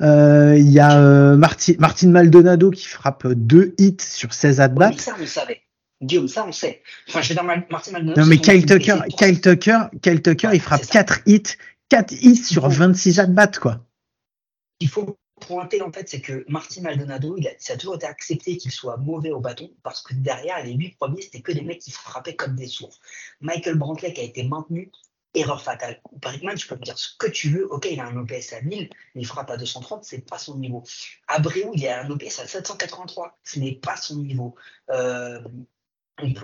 Euh, 0.01 0.57
il 0.57 0.69
y 0.69 0.79
a 0.79 0.97
euh, 0.97 1.35
Martin, 1.35 1.73
Martin 1.79 2.09
Maldonado 2.09 2.71
qui 2.71 2.87
frappe 2.87 3.27
deux 3.27 3.75
hits 3.77 3.97
sur 3.99 4.33
16 4.33 4.59
at-bats. 4.59 4.89
Oui, 4.89 4.99
ça, 4.99 5.13
on 5.15 5.19
le 5.19 5.25
savait. 5.25 5.61
Guillaume, 6.01 6.27
ça, 6.27 6.45
on 6.47 6.51
sait. 6.51 6.81
Enfin, 7.07 7.21
je 7.21 7.33
dire 7.33 7.43
Martin 7.43 7.91
Maldonado. 7.91 8.19
Non, 8.19 8.27
mais 8.27 8.37
Kyle 8.37 8.65
Tucker, 8.65 9.01
Kyle 9.15 9.39
Tucker, 9.39 9.79
Kyle 10.01 10.21
Tucker, 10.21 10.47
ouais, 10.47 10.55
il 10.55 10.59
frappe 10.59 10.85
4 10.87 11.21
hits, 11.27 11.57
4 11.89 12.13
hits 12.23 12.43
sur 12.43 12.67
26 12.67 13.19
at-bats, 13.19 13.47
quoi. 13.47 13.85
Il 14.79 14.89
faut 14.89 15.19
pointer, 15.39 15.83
en 15.83 15.91
fait, 15.91 16.09
c'est 16.09 16.21
que 16.21 16.43
Martin 16.47 16.81
Maldonado, 16.81 17.35
il 17.37 17.47
a, 17.47 17.51
ça 17.59 17.73
a 17.73 17.77
toujours 17.77 17.95
été 17.95 18.07
accepté 18.07 18.57
qu'il 18.57 18.71
soit 18.71 18.97
mauvais 18.97 19.31
au 19.31 19.39
bâton 19.39 19.69
parce 19.83 20.01
que 20.01 20.15
derrière, 20.15 20.63
les 20.63 20.73
8 20.73 20.97
premiers, 20.97 21.21
c'était 21.21 21.41
que 21.41 21.51
des 21.51 21.61
mecs 21.61 21.79
qui 21.79 21.91
frappaient 21.91 22.35
comme 22.35 22.55
des 22.55 22.67
sourds. 22.67 22.97
Michael 23.39 23.75
Brantley, 23.75 24.13
qui 24.13 24.21
a 24.21 24.23
été 24.23 24.43
maintenu, 24.43 24.91
erreur 25.33 25.61
fatale. 25.61 26.01
Bregman, 26.13 26.55
tu 26.55 26.67
peux 26.67 26.75
me 26.75 26.81
dire 26.81 26.97
ce 26.97 27.15
que 27.17 27.27
tu 27.27 27.49
veux. 27.49 27.71
Ok, 27.71 27.87
il 27.89 27.99
a 27.99 28.05
un 28.05 28.17
OPS 28.17 28.53
à 28.53 28.61
1000, 28.61 28.89
mais 29.15 29.21
il 29.21 29.25
frappe 29.25 29.49
à 29.49 29.57
230, 29.57 30.03
c'est 30.03 30.25
pas 30.25 30.37
son 30.37 30.57
niveau. 30.57 30.83
Abreu, 31.27 31.71
il 31.73 31.87
a 31.87 32.03
un 32.03 32.09
OPS 32.09 32.39
à 32.39 32.47
783, 32.47 33.39
ce 33.43 33.59
n'est 33.59 33.75
pas 33.75 33.97
son 33.97 34.17
niveau. 34.17 34.55
Euh, 34.89 35.39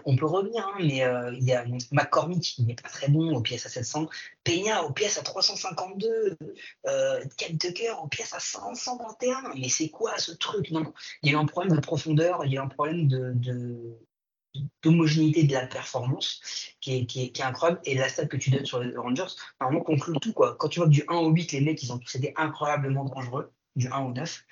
on, 0.05 0.15
peut 0.15 0.25
revenir, 0.25 0.65
hein, 0.65 0.77
mais 0.79 1.03
euh, 1.03 1.31
il 1.33 1.43
y 1.43 1.53
a 1.53 1.65
McCormick, 1.91 2.41
qui 2.41 2.63
n'est 2.63 2.75
pas 2.75 2.89
très 2.89 3.09
bon, 3.09 3.41
pièce 3.41 3.65
à 3.65 3.69
700. 3.69 4.09
Peña, 4.43 4.81
pièce 4.95 5.17
à 5.17 5.21
352. 5.21 6.37
Euh, 6.87 7.23
Ken 7.37 7.57
Tucker, 7.57 7.93
pièce 8.09 8.33
à 8.33 8.39
521. 8.39 9.53
Mais 9.59 9.69
c'est 9.69 9.89
quoi 9.89 10.17
ce 10.17 10.31
truc? 10.31 10.71
Non, 10.71 10.93
il 11.21 11.31
y 11.31 11.35
a 11.35 11.39
un 11.39 11.45
problème 11.45 11.75
de 11.75 11.81
profondeur, 11.81 12.45
il 12.45 12.53
y 12.53 12.57
a 12.57 12.63
un 12.63 12.67
problème 12.67 13.07
de, 13.07 13.33
d'homogénéité 14.81 15.43
de 15.43 15.53
la 15.53 15.67
performance 15.67 16.41
qui 16.81 16.95
est, 16.95 17.05
qui, 17.05 17.23
est, 17.25 17.29
qui 17.29 17.41
est, 17.41 17.45
incroyable. 17.45 17.81
Et 17.85 17.95
la 17.95 18.09
stat 18.09 18.27
que 18.27 18.37
tu 18.37 18.49
donnes 18.49 18.65
sur 18.65 18.79
les 18.79 18.95
Rangers, 18.95 19.35
normalement, 19.59 19.83
conclut 19.83 20.15
tout. 20.21 20.33
Quoi. 20.33 20.55
Quand 20.57 20.69
tu 20.69 20.79
vois 20.79 20.87
que 20.87 20.93
du 20.93 21.03
1 21.07 21.15
au 21.15 21.29
8, 21.29 21.51
les 21.53 21.61
mecs, 21.61 21.81
ils 21.83 21.91
ont 21.91 21.99
tous 21.99 22.15
été 22.15 22.33
incroyablement 22.35 23.05
dangereux, 23.05 23.51
du 23.75 23.87
1 23.87 23.99
au 23.99 24.13
9, 24.13 24.45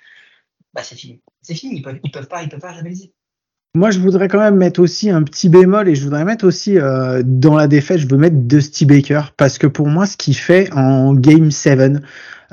bah 0.74 0.82
c'est 0.82 0.96
fini. 0.96 1.22
C'est 1.42 1.54
fini, 1.54 1.80
ils 1.80 2.00
ils 2.04 2.10
peuvent 2.10 2.28
pas, 2.28 2.42
ils 2.42 2.48
peuvent 2.48 2.60
pas 2.60 2.72
rivaliser. 2.72 3.14
Moi, 3.76 3.90
je 3.90 3.98
voudrais 3.98 4.28
quand 4.28 4.38
même 4.38 4.56
mettre 4.56 4.80
aussi 4.80 5.10
un 5.10 5.22
petit 5.22 5.50
bémol 5.50 5.86
et 5.86 5.94
je 5.94 6.02
voudrais 6.02 6.24
mettre 6.24 6.46
aussi 6.46 6.78
euh, 6.78 7.22
dans 7.22 7.54
la 7.54 7.66
défaite, 7.66 7.98
je 7.98 8.08
veux 8.08 8.16
mettre 8.16 8.36
Dusty 8.36 8.86
Baker 8.86 9.20
parce 9.36 9.58
que 9.58 9.66
pour 9.66 9.86
moi, 9.86 10.06
ce 10.06 10.16
qu'il 10.16 10.34
fait 10.34 10.72
en 10.72 11.12
Game 11.12 11.50
7, 11.50 12.00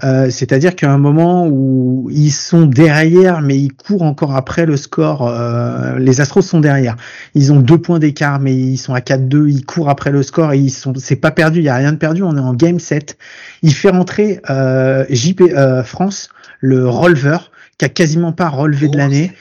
euh, 0.03 0.29
c'est-à-dire 0.29 0.75
qu'à 0.75 0.91
un 0.91 0.97
moment 0.97 1.47
où 1.47 2.09
ils 2.11 2.33
sont 2.33 2.65
derrière, 2.65 3.39
mais 3.39 3.57
ils 3.57 3.71
courent 3.71 4.01
encore 4.01 4.35
après 4.35 4.65
le 4.65 4.75
score. 4.75 5.25
Euh, 5.25 5.97
les 5.97 6.19
Astros 6.19 6.41
sont 6.41 6.59
derrière. 6.59 6.97
Ils 7.35 7.53
ont 7.53 7.61
deux 7.61 7.77
points 7.77 7.99
d'écart, 7.99 8.41
mais 8.41 8.53
ils 8.53 8.77
sont 8.77 8.93
à 8.93 8.99
4-2. 8.99 9.49
Ils 9.49 9.65
courent 9.65 9.89
après 9.89 10.11
le 10.11 10.23
score 10.23 10.51
et 10.51 10.57
ils 10.57 10.71
sont. 10.71 10.91
C'est 10.97 11.15
pas 11.15 11.31
perdu. 11.31 11.59
Il 11.59 11.65
y 11.65 11.69
a 11.69 11.75
rien 11.75 11.93
de 11.93 11.97
perdu. 11.97 12.21
On 12.23 12.35
est 12.35 12.41
en 12.41 12.53
game 12.53 12.79
7. 12.79 13.17
Il 13.61 13.73
fait 13.73 13.91
rentrer 13.91 14.41
euh, 14.49 15.05
JP 15.09 15.41
France, 15.85 16.27
le 16.59 16.89
releveur, 16.89 17.49
qui 17.77 17.85
a 17.85 17.89
quasiment 17.89 18.33
pas 18.33 18.49
relevé 18.49 18.89
de 18.89 18.97
l'année 18.97 19.31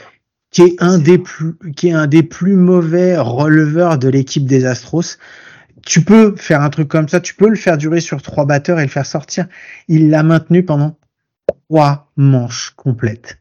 qui 0.53 0.63
est 0.63 0.77
un 0.81 0.99
des 0.99 1.19
plus, 1.19 1.57
qui 1.75 1.89
est 1.89 1.93
un 1.93 2.07
des 2.07 2.23
plus 2.23 2.55
mauvais 2.55 3.17
releveurs 3.19 3.99
de 3.99 4.09
l'équipe 4.09 4.47
des 4.47 4.67
Astros. 4.67 5.19
Tu 5.85 6.03
peux 6.03 6.37
faire 6.37 6.61
un 6.61 6.71
truc 6.71 6.87
comme 6.87 7.09
ça, 7.09 7.21
tu 7.21 7.35
peux 7.35 7.49
le 7.49 7.57
faire 7.57 7.77
durer 7.77 8.01
sur 8.01 8.23
trois 8.23 8.45
batteurs 8.45 8.79
et 8.79 8.83
le 8.83 8.89
faire 8.89 9.07
sortir. 9.07 9.47
Il 9.89 10.11
l'a 10.11 10.23
maintenu 10.23 10.65
pendant 10.65 10.97
trois 11.69 12.13
manches 12.17 12.73
complètes. 12.77 13.39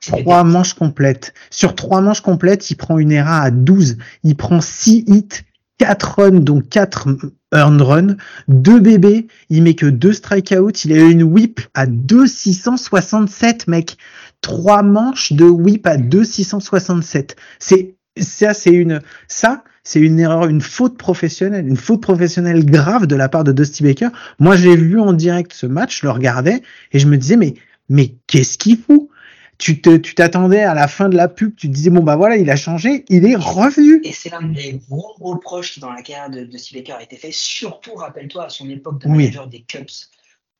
Trois 0.00 0.42
manches 0.42 0.74
complètes. 0.74 1.34
Sur 1.50 1.74
trois 1.74 2.00
manches 2.00 2.22
complètes, 2.22 2.70
il 2.70 2.76
prend 2.76 2.98
une 2.98 3.12
ERA 3.12 3.42
à 3.42 3.50
12. 3.50 3.98
Il 4.22 4.36
prend 4.36 4.60
six 4.60 5.04
hits, 5.06 5.44
quatre 5.78 6.18
runs, 6.18 6.40
donc 6.40 6.68
quatre 6.68 7.08
earned 7.52 7.82
runs, 7.82 8.16
deux 8.48 8.80
bébés. 8.80 9.26
Il 9.50 9.62
met 9.62 9.74
que 9.74 9.86
deux 9.86 10.12
strikeouts. 10.12 10.70
Il 10.84 10.92
a 10.92 11.02
une 11.02 11.22
whip 11.22 11.60
à 11.74 11.86
2,667, 11.86 13.68
mec 13.68 13.96
trois 14.44 14.82
manches 14.82 15.32
de 15.32 15.46
whip 15.46 15.86
à 15.86 15.96
2,667. 15.96 17.34
C'est 17.58 17.94
ça, 18.18 18.52
c'est 18.52 18.72
une 18.72 19.00
ça, 19.26 19.64
c'est 19.82 20.00
une 20.00 20.20
erreur, 20.20 20.46
une 20.46 20.60
faute 20.60 20.98
professionnelle, 20.98 21.66
une 21.66 21.78
faute 21.78 22.02
professionnelle 22.02 22.64
grave 22.66 23.06
de 23.06 23.16
la 23.16 23.30
part 23.30 23.42
de 23.42 23.52
Dusty 23.52 23.82
Baker. 23.82 24.08
Moi, 24.38 24.54
j'ai 24.56 24.76
vu 24.76 25.00
en 25.00 25.14
direct 25.14 25.54
ce 25.54 25.64
match, 25.64 26.02
je 26.02 26.06
le 26.06 26.12
regardais 26.12 26.62
et 26.92 26.98
je 26.98 27.06
me 27.06 27.16
disais 27.16 27.36
mais 27.36 27.54
mais 27.88 28.16
qu'est-ce 28.26 28.58
qu'il 28.58 28.76
fout? 28.76 29.08
Tu 29.56 29.80
te, 29.80 29.96
tu 29.96 30.14
t'attendais 30.14 30.62
à 30.62 30.74
la 30.74 30.88
fin 30.88 31.08
de 31.08 31.16
la 31.16 31.28
pub, 31.28 31.54
tu 31.56 31.68
te 31.68 31.72
disais 31.72 31.90
bon 31.90 32.02
bah 32.02 32.16
voilà, 32.16 32.36
il 32.36 32.50
a 32.50 32.56
changé, 32.56 33.06
il 33.08 33.24
est 33.24 33.36
revenu. 33.36 34.02
Et 34.04 34.12
c'est 34.12 34.28
l'un 34.28 34.42
des 34.42 34.78
gros 34.90 35.14
reproches 35.20 35.72
qui 35.72 35.80
dans 35.80 35.92
la 35.92 36.02
carrière 36.02 36.28
de, 36.28 36.44
Dusty 36.44 36.74
Baker 36.74 36.92
a 36.92 37.02
été 37.02 37.16
fait. 37.16 37.32
Surtout, 37.32 37.94
rappelle-toi 37.94 38.44
à 38.44 38.48
son 38.50 38.68
époque 38.68 39.00
de 39.00 39.08
manager 39.08 39.46
des 39.46 39.62
Cubs 39.62 39.88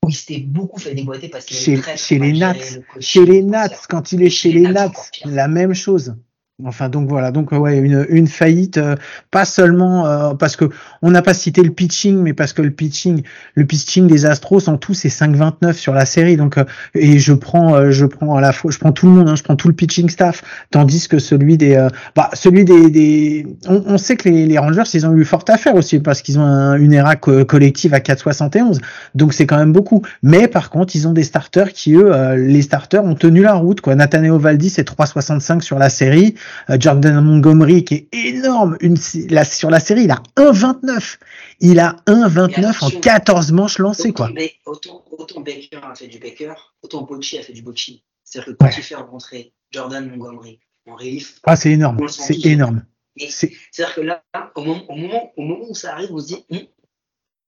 où 0.05 0.11
il 0.11 0.15
s'était 0.15 0.41
beaucoup 0.41 0.79
fait 0.79 0.95
déboîter 0.95 1.29
parce 1.29 1.45
qu'il 1.45 1.57
chez, 1.57 1.81
chez 1.97 2.19
les 2.19 2.33
Nats, 2.33 2.55
chez 3.01 3.25
les 3.25 3.43
Nats, 3.43 3.69
quand 3.89 4.13
il 4.13 4.23
est 4.23 4.31
chez, 4.31 4.53
les 4.53 4.63
Nats, 4.63 4.93
la 5.25 5.49
même 5.49 5.75
chose. 5.75 6.15
Enfin 6.63 6.89
donc 6.89 7.09
voilà. 7.09 7.33
Donc 7.33 7.51
ouais 7.51 7.79
une, 7.79 8.29
faillite 8.29 8.79
euh, 8.79 8.95
pas 9.33 9.45
seulement 9.45 10.07
euh, 10.07 10.35
parce 10.35 10.55
que 10.55 10.67
on 11.03 11.11
n'a 11.11 11.21
pas 11.21 11.35
cité 11.35 11.65
le 11.65 11.71
pitching 11.71 12.17
mais 12.23 12.33
parce 12.33 12.53
que 12.53 12.63
le 12.63 12.71
pitching 12.71 13.25
le 13.57 13.65
pitching 13.65 14.07
des 14.07 14.25
Astros 14.25 14.69
en 14.69 14.77
tout 14.77 14.95
c'est 14.95 15.09
5-29 15.09 15.73
sur 15.73 15.95
la 15.95 16.07
série. 16.07 16.37
Donc 16.37 16.57
euh, 16.57 16.65
et 16.95 17.19
je 17.19 17.33
prends 17.33 17.91
je 17.91 18.07
prends 18.07 18.37
à 18.37 18.41
la 18.41 18.53
fois 18.53 18.71
je 18.71 18.79
prends 18.79 18.93
tout 18.93 19.07
le 19.07 19.13
monde 19.13 19.29
hein, 19.29 19.35
je 19.35 19.43
prends 19.43 19.57
tout 19.57 19.67
le 19.67 19.75
pitching 19.75 20.09
staff 20.09 20.45
tandis 20.71 21.09
que 21.09 21.19
celui 21.19 21.59
des 21.59 21.89
bah 22.15 22.31
celui 22.35 22.65
des, 22.65 22.89
des 22.89 23.47
on, 23.67 23.83
on, 23.87 23.99
sait 23.99 24.15
que 24.15 24.29
les, 24.29 24.57
Rangers 24.57 24.85
ils 24.95 25.05
ont 25.09 25.17
eu 25.17 25.25
forte 25.25 25.51
affaire 25.51 25.75
aussi 25.75 25.99
parce 25.99 26.23
qu'ils 26.23 26.39
ont 26.39 26.75
une 26.77 26.93
ERA 26.93 27.17
collective 27.17 27.95
à 27.95 27.99
4,71 27.99 28.79
donc 29.17 29.35
c'est 29.35 29.47
quand 29.47 29.59
même 29.59 29.73
beaucoup. 29.73 30.03
Mais 30.23 30.47
par 30.47 30.71
contre 30.71 30.95
ils 30.95 31.09
ont 31.09 31.13
des 31.13 31.25
starters 31.25 31.73
qui 31.73 31.95
eux 31.95 32.13
les 32.37 32.63
starters 32.63 33.03
ont 33.03 33.17
tenu 33.17 33.43
la 33.43 33.55
route 33.55 33.81
quoi. 33.81 33.97
Nathaniel 33.97 34.35
Valdi 34.35 34.71
c'est 34.71 34.89
3,65 34.89 35.61
sur 35.61 35.81
la 35.81 35.89
série. 35.89 36.37
euh, 36.44 36.44
Jordan 36.79 37.25
Montgomery 37.25 37.85
qui 37.85 37.95
est 37.95 38.09
énorme. 38.13 38.77
Une, 38.81 38.97
la, 39.31 39.45
sur 39.45 39.71
la 39.71 39.81
série, 39.81 40.05
il 40.05 40.11
a 40.11 40.23
1,29. 40.37 41.19
Il 41.61 41.79
a 41.81 41.97
1,29 42.07 42.85
en 42.85 43.01
14 43.01 43.53
manches 43.53 43.79
lancées. 43.79 44.11
Autant, 44.11 44.33
quoi. 44.33 44.43
Autant, 44.67 45.05
autant, 45.11 45.41
Baker 45.41 45.81
a 45.83 45.95
fait 45.95 46.09
du 46.09 46.19
Baker, 46.19 46.55
autant 46.83 47.03
Bocci 47.03 47.39
a 47.39 47.43
fait 47.43 47.53
du 47.53 47.63
Bocci. 47.63 48.05
C'est-à-dire 48.25 48.53
que 48.53 48.59
quand 48.59 48.67
ouais. 48.67 48.73
tu 48.73 48.83
fais 48.83 48.95
rentrer 48.95 49.53
Jordan 49.71 50.09
Montgomery 50.09 50.61
en 50.87 50.97
relief. 50.97 51.41
Ah, 51.45 51.57
c'est 51.57 51.73
énorme. 51.73 51.99
C'est 52.09 52.45
énorme. 52.47 52.85
C'est-à-dire 53.17 53.95
que 53.95 54.01
là, 54.01 54.25
au 54.55 54.63
moment, 54.63 54.85
au, 54.89 54.97
moment, 54.97 55.33
au 55.37 55.43
moment 55.43 55.65
où 55.71 55.75
ça 55.75 55.93
arrive, 55.93 56.13
on 56.13 56.19
se 56.19 56.27
dit, 56.27 56.45
hm, 56.51 56.67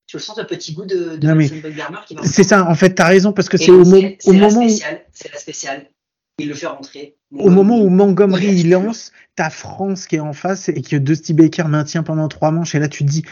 tu 0.06 0.16
le 0.16 0.22
sens 0.22 0.38
un 0.38 0.44
petit 0.44 0.72
goût 0.72 0.85
de, 0.85 1.16
de 1.16 1.32
mais 1.32 1.50
C'est 2.22 2.44
ça, 2.44 2.68
en 2.68 2.74
fait, 2.74 2.94
tu 2.94 3.02
as 3.02 3.06
raison, 3.06 3.32
parce 3.32 3.48
que 3.48 3.56
c'est 3.56 3.72
au, 3.72 3.82
au 3.82 4.32
moment 4.32 4.64
où. 4.64 4.68
C'est 4.68 5.32
la 5.32 5.38
spéciale 5.38 5.90
il 6.38 6.49
le 6.49 6.55
fait 6.55 6.66
rentrer. 6.66 7.16
Au 7.33 7.51
moment 7.51 7.79
où 7.79 7.88
Montgomery 7.88 8.61
il 8.61 8.70
lance, 8.70 9.12
t'as 9.37 9.51
France 9.51 10.07
qui 10.07 10.16
est 10.16 10.20
en 10.20 10.33
face 10.33 10.68
et 10.68 10.83
que 10.83 10.96
Dusty 10.96 11.33
Baker 11.33 11.64
maintient 11.64 12.03
pendant 12.03 12.29
trois 12.29 12.51
manches 12.51 12.75
et 12.75 12.79
là 12.79 12.88
tu 12.88 13.05
te 13.05 13.11
dis 13.11 13.22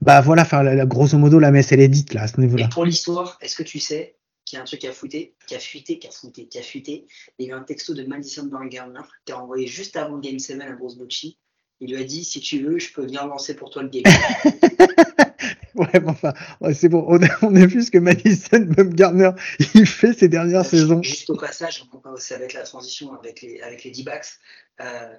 bah 0.00 0.20
voilà, 0.20 0.42
enfin 0.42 0.62
la, 0.62 0.86
grosso 0.86 1.16
modo 1.18 1.38
la 1.38 1.50
messe 1.50 1.72
elle 1.72 1.80
est 1.80 1.88
dite 1.88 2.14
là 2.14 2.22
à 2.22 2.28
ce 2.28 2.40
niveau-là. 2.40 2.68
Pour 2.68 2.84
l'histoire, 2.84 3.38
est-ce 3.40 3.56
que 3.56 3.62
tu 3.62 3.78
sais 3.80 4.16
qu'il 4.44 4.56
y 4.56 4.58
a 4.58 4.62
un 4.62 4.66
truc 4.66 4.80
qui 4.80 4.86
a 4.86 4.92
fuité, 4.92 5.34
qui 5.46 5.54
a 5.54 5.58
fuité, 5.58 5.98
qui 5.98 6.06
a 6.06 6.10
fuité, 6.10 6.46
qui 6.46 6.58
a 6.58 6.62
fuité? 6.62 7.06
Il 7.38 7.46
y 7.46 7.50
a 7.50 7.54
eu 7.54 7.58
un 7.58 7.62
texto 7.62 7.94
de 7.94 8.04
Madison 8.04 8.44
Bumgarner 8.46 9.00
qui 9.24 9.32
a 9.32 9.38
envoyé 9.38 9.66
juste 9.66 9.96
avant 9.96 10.18
Game 10.18 10.38
7 10.38 10.60
à 10.60 10.72
Bruce 10.72 10.96
Bocci. 10.96 11.38
Il 11.80 11.90
lui 11.90 12.00
a 12.00 12.04
dit 12.04 12.24
si 12.24 12.40
tu 12.40 12.62
veux, 12.62 12.78
je 12.78 12.92
peux 12.92 13.02
venir 13.02 13.26
lancer 13.26 13.54
pour 13.54 13.70
toi 13.70 13.82
le 13.82 13.88
game. 13.88 14.04
ouais, 15.92 16.00
bon, 16.00 16.10
enfin, 16.10 16.32
c'est 16.72 16.88
bon. 16.88 17.04
On 17.08 17.22
a, 17.22 17.28
on 17.42 17.54
a 17.56 17.66
vu 17.66 17.82
ce 17.82 17.90
que 17.90 17.98
Madison 17.98 18.60
Bumgarner 18.60 19.30
il 19.74 19.86
fait 19.86 20.12
ces 20.12 20.28
dernières 20.28 20.64
saisons. 20.64 21.02
Juste 21.02 21.30
au 21.30 21.36
passage, 21.36 21.84
on 21.92 22.10
aussi 22.10 22.34
avec 22.34 22.52
la 22.52 22.62
transition 22.62 23.12
avec 23.14 23.42
les, 23.42 23.60
avec 23.60 23.82
les 23.84 23.90
D-backs, 23.90 24.38
euh, 24.80 25.12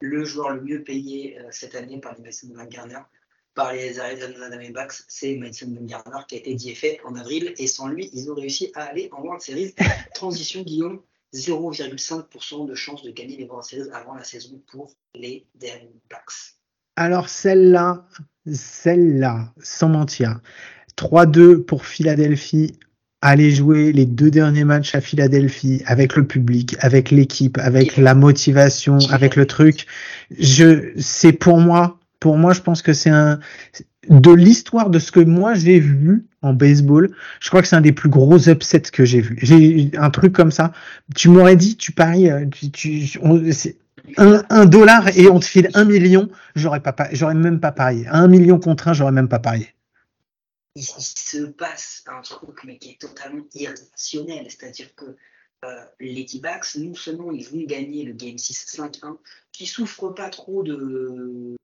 le 0.00 0.24
joueur 0.24 0.50
le 0.50 0.62
mieux 0.62 0.82
payé 0.82 1.38
euh, 1.38 1.44
cette 1.50 1.74
année 1.74 2.00
par 2.00 2.14
les 2.16 2.22
Madison 2.22 2.48
Bumgarner, 2.48 3.00
par 3.54 3.72
les 3.72 4.00
Arizona 4.00 4.50
Diamondbacks, 4.50 5.04
c'est 5.06 5.36
Madison 5.36 5.68
Bumgarner 5.68 6.24
qui 6.26 6.34
a 6.34 6.38
été 6.38 6.54
DFA 6.54 7.06
en 7.08 7.14
avril. 7.14 7.54
Et 7.58 7.68
sans 7.68 7.86
lui, 7.86 8.10
ils 8.12 8.30
ont 8.30 8.34
réussi 8.34 8.72
à 8.74 8.84
aller 8.84 9.08
en 9.12 9.22
World 9.22 9.40
Series. 9.40 9.74
Transition, 10.14 10.62
Guillaume. 10.62 11.00
0,5% 11.32 12.64
de 12.66 12.74
chance 12.76 13.02
de 13.02 13.10
gagner 13.10 13.36
les 13.36 13.44
World 13.44 13.64
Series 13.64 13.90
avant 13.92 14.14
la 14.14 14.22
saison 14.22 14.62
pour 14.70 14.92
les 15.16 15.46
Diamondbacks. 15.56 16.54
Alors 16.96 17.28
celle-là, 17.28 18.06
celle-là, 18.46 19.52
sans 19.62 19.88
mentir, 19.88 20.40
3-2 20.96 21.58
pour 21.58 21.84
Philadelphie. 21.84 22.72
Aller 23.26 23.52
jouer 23.52 23.90
les 23.92 24.04
deux 24.04 24.30
derniers 24.30 24.64
matchs 24.64 24.94
à 24.94 25.00
Philadelphie 25.00 25.82
avec 25.86 26.14
le 26.14 26.26
public, 26.26 26.76
avec 26.80 27.10
l'équipe, 27.10 27.56
avec 27.56 27.96
la 27.96 28.14
motivation, 28.14 28.98
avec 29.08 29.34
le 29.34 29.46
truc. 29.46 29.86
Je, 30.38 30.92
c'est 30.98 31.32
pour 31.32 31.58
moi, 31.58 31.98
pour 32.20 32.36
moi, 32.36 32.52
je 32.52 32.60
pense 32.60 32.82
que 32.82 32.92
c'est 32.92 33.08
un 33.08 33.38
de 34.08 34.30
l'histoire 34.30 34.90
de 34.90 34.98
ce 34.98 35.12
que 35.12 35.20
moi 35.20 35.54
j'ai 35.54 35.80
vu 35.80 36.26
en 36.42 36.52
baseball. 36.52 37.10
Je 37.40 37.48
crois 37.48 37.62
que 37.62 37.68
c'est 37.68 37.76
un 37.76 37.80
des 37.80 37.92
plus 37.92 38.08
gros 38.08 38.48
upsets 38.48 38.90
que 38.92 39.04
j'ai 39.04 39.20
vu. 39.20 39.38
J'ai 39.40 39.90
un 39.96 40.10
truc 40.10 40.32
comme 40.32 40.50
ça. 40.50 40.72
Tu 41.14 41.28
m'aurais 41.28 41.56
dit, 41.56 41.76
tu 41.76 41.92
paries, 41.92 42.30
euh, 42.30 42.46
tu, 42.46 42.70
tu 42.70 43.18
on, 43.22 43.42
un, 44.16 44.66
dollar 44.66 45.08
et 45.16 45.28
on 45.28 45.40
te 45.40 45.44
file 45.44 45.70
un 45.74 45.84
million, 45.84 46.28
j'aurais 46.54 46.80
même 47.34 47.60
pas 47.60 47.72
parié. 47.72 48.06
Un 48.08 48.28
million 48.28 48.58
contre 48.58 48.88
un, 48.88 48.92
j'aurais 48.92 49.12
même 49.12 49.28
pas 49.28 49.38
parié. 49.38 49.74
Il, 50.76 50.84
se 50.84 51.46
passe 51.46 52.02
un 52.06 52.20
truc 52.22 52.64
mais 52.64 52.78
qui 52.78 52.90
est 52.90 53.00
totalement 53.00 53.44
irrationnel, 53.54 54.46
c'est-à-dire 54.48 54.92
que 54.96 55.16
euh, 55.64 55.84
les 56.00 56.26
T-Backs, 56.26 56.76
non 56.76 56.94
seulement 56.94 57.30
ils 57.30 57.46
vont 57.48 57.64
gagner 57.64 58.04
le 58.04 58.12
game 58.12 58.36
6-5-1, 58.36 59.16
qui 59.52 59.66
souffre 59.66 60.08
pas 60.08 60.30
trop 60.30 60.62
de 60.62 61.56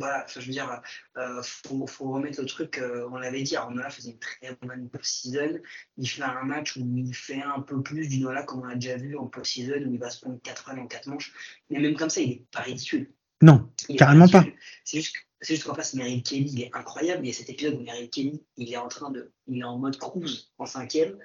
voilà, 0.00 0.26
je 0.28 0.40
veux 0.40 0.52
dire, 0.52 0.82
euh, 1.16 1.42
faut, 1.42 1.86
faut, 1.86 2.10
remettre 2.10 2.40
le 2.40 2.46
truc, 2.46 2.78
euh, 2.78 3.08
on 3.12 3.16
l'avait 3.16 3.42
dit, 3.42 3.54
Arnola 3.56 3.90
faisait 3.90 4.10
une 4.10 4.18
très 4.18 4.56
bonne 4.60 4.88
post-season. 4.90 5.60
Il 5.96 6.08
fait 6.08 6.22
un 6.22 6.42
match 6.42 6.76
où 6.76 6.80
il 6.80 7.14
fait 7.14 7.42
un 7.42 7.60
peu 7.60 7.82
plus 7.82 8.08
du 8.08 8.18
Nola 8.18 8.42
comme 8.42 8.62
on 8.62 8.68
a 8.68 8.74
déjà 8.74 8.96
vu 8.96 9.16
en 9.16 9.26
post-season, 9.26 9.84
où 9.86 9.92
il 9.92 10.00
va 10.00 10.10
se 10.10 10.20
prendre 10.20 10.40
4 10.42 10.64
runs 10.66 10.78
en 10.78 10.86
4 10.86 11.08
manches. 11.08 11.32
Mais 11.70 11.78
même 11.78 11.94
comme 11.94 12.10
ça, 12.10 12.20
il 12.20 12.28
n'est 12.28 12.44
pas 12.50 12.62
ridicule. 12.62 13.12
Non, 13.40 13.70
carrément 13.96 14.28
pas. 14.28 14.44
C'est 14.84 14.98
juste, 14.98 15.16
c'est 15.40 15.54
juste 15.54 15.66
qu'en 15.66 15.74
face, 15.74 15.94
Meryl 15.94 16.22
Kelly, 16.22 16.50
il 16.52 16.62
est 16.62 16.70
incroyable. 16.74 17.24
Il 17.24 17.28
y 17.28 17.30
a 17.30 17.34
cet 17.34 17.50
épisode 17.50 17.74
où 17.74 17.82
Meryl 17.82 18.10
Kelly, 18.10 18.42
il 18.56 18.72
est 18.72 18.76
en 18.76 18.88
train 18.88 19.10
de, 19.10 19.32
il 19.46 19.60
est 19.60 19.64
en 19.64 19.78
mode 19.78 19.98
cruise 19.98 20.50
en 20.58 20.66
cinquième. 20.66 21.16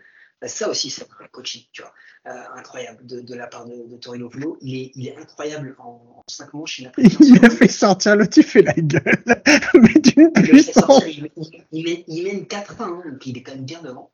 Bah, 0.42 0.48
ça 0.48 0.70
aussi, 0.70 0.90
c'est 0.90 1.04
un 1.04 1.28
coaching, 1.32 1.64
tu 1.74 1.82
vois, 1.82 1.94
euh, 2.28 2.44
incroyable 2.56 3.06
de, 3.06 3.20
de, 3.20 3.36
la 3.36 3.48
part 3.48 3.66
de, 3.66 3.88
de 3.88 3.98
Torino 3.98 4.30
Pulo. 4.30 4.58
Il 4.62 4.76
est, 4.76 4.92
il 4.96 5.08
est 5.08 5.18
incroyable 5.18 5.76
en, 5.80 6.02
en 6.18 6.24
5 6.30 6.54
manches. 6.54 6.80
Il 6.80 6.88
a, 6.88 6.92
il 6.98 7.46
a 7.46 7.50
fait 7.50 7.68
sortir 7.68 8.16
le 8.16 8.30
tu 8.30 8.44
fais 8.44 8.62
la 8.62 8.74
gueule. 8.74 9.24
mais 9.74 10.00
d'une 10.00 10.32
puissance. 10.32 11.04
Il, 11.08 11.30
il, 11.36 11.66
il, 11.72 11.84
met, 11.84 12.04
il 12.08 12.24
mène 12.24 12.44
4-1, 12.44 12.84
hein, 12.84 13.04
donc 13.12 13.26
il 13.26 13.38
est 13.38 13.44
quand 13.44 13.56
même 13.56 13.66
bien 13.66 13.82
devant. 13.82 14.12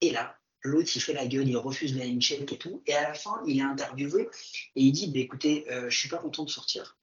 Et 0.00 0.10
là, 0.10 0.36
l'autre, 0.62 0.90
il 0.96 1.00
fait 1.00 1.12
la 1.12 1.26
gueule, 1.26 1.48
il 1.48 1.56
refuse 1.56 1.96
la 1.96 2.04
check 2.18 2.50
et 2.52 2.58
tout. 2.58 2.82
Et 2.86 2.94
à 2.94 3.02
la 3.02 3.14
fin, 3.14 3.40
il 3.46 3.58
est 3.58 3.62
interviewé 3.62 4.28
et 4.74 4.82
il 4.82 4.92
dit 4.92 5.10
bah, 5.12 5.20
écoutez, 5.20 5.70
euh, 5.70 5.88
je 5.88 5.96
suis 5.96 6.08
pas 6.08 6.18
content 6.18 6.44
de 6.44 6.50
sortir. 6.50 6.98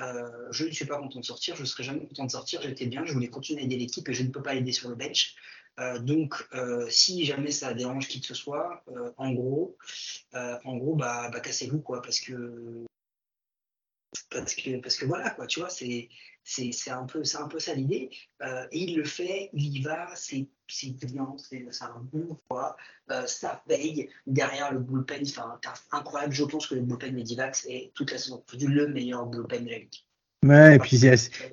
Euh, 0.00 0.28
je 0.52 0.64
ne 0.64 0.70
suis 0.70 0.84
pas 0.84 0.98
content 0.98 1.18
de 1.18 1.24
sortir, 1.24 1.56
je 1.56 1.62
ne 1.62 1.66
serai 1.66 1.82
jamais 1.82 2.06
content 2.06 2.24
de 2.24 2.30
sortir, 2.30 2.62
j'étais 2.62 2.86
bien, 2.86 3.04
je 3.04 3.12
voulais 3.12 3.28
continuer 3.28 3.62
à 3.62 3.64
aider 3.64 3.76
l'équipe 3.76 4.08
et 4.08 4.14
je 4.14 4.22
ne 4.22 4.28
peux 4.28 4.42
pas 4.42 4.54
l'aider 4.54 4.70
sur 4.70 4.88
le 4.88 4.94
bench. 4.94 5.34
Donc, 6.00 6.34
si 6.90 7.24
jamais 7.24 7.50
ça 7.50 7.74
dérange 7.74 8.08
qui 8.08 8.20
que 8.20 8.26
ce 8.26 8.34
soit, 8.34 8.84
en 9.16 9.32
gros, 9.32 9.76
en 10.32 10.76
gros, 10.76 10.94
bah, 10.96 11.28
bah 11.32 11.40
cassez-vous 11.40 11.80
quoi, 11.80 12.02
parce 12.02 12.20
que 12.20 12.86
parce 14.30 14.54
que 14.54 14.80
parce 14.80 14.96
que 14.96 15.04
voilà 15.06 15.30
quoi, 15.30 15.46
tu 15.46 15.60
vois, 15.60 15.70
c'est 15.70 16.08
c'est 16.44 16.90
un 16.90 17.04
peu 17.04 17.24
c'est 17.24 17.38
un 17.38 17.48
peu 17.48 17.58
ça 17.58 17.74
l'idée. 17.74 18.10
et 18.42 18.78
il 18.78 18.96
le 18.96 19.04
fait, 19.04 19.50
il 19.52 19.76
y 19.76 19.82
va, 19.82 20.14
c'est 20.16 20.48
c'est 20.66 20.90
brillant, 20.90 21.36
c'est 21.38 21.66
un 21.82 22.00
bon 22.12 22.38
quoi, 22.48 22.76
ça 23.26 23.62
paye 23.66 24.08
derrière 24.26 24.72
le 24.72 24.80
bullpen, 24.80 25.22
enfin 25.28 25.60
incroyable. 25.92 26.32
Je 26.32 26.44
pense 26.44 26.66
que 26.66 26.74
le 26.74 26.82
bullpen 26.82 27.14
Medivax 27.14 27.66
est 27.66 27.92
toute 27.94 28.10
la 28.10 28.18
saison 28.18 28.42
le 28.60 28.88
meilleur 28.88 29.26
bullpen 29.26 29.64
de 29.64 29.70
la 29.70 29.78
ligue. 29.78 30.07
Ouais, 30.46 30.76
et 30.76 30.78
puis 30.78 31.00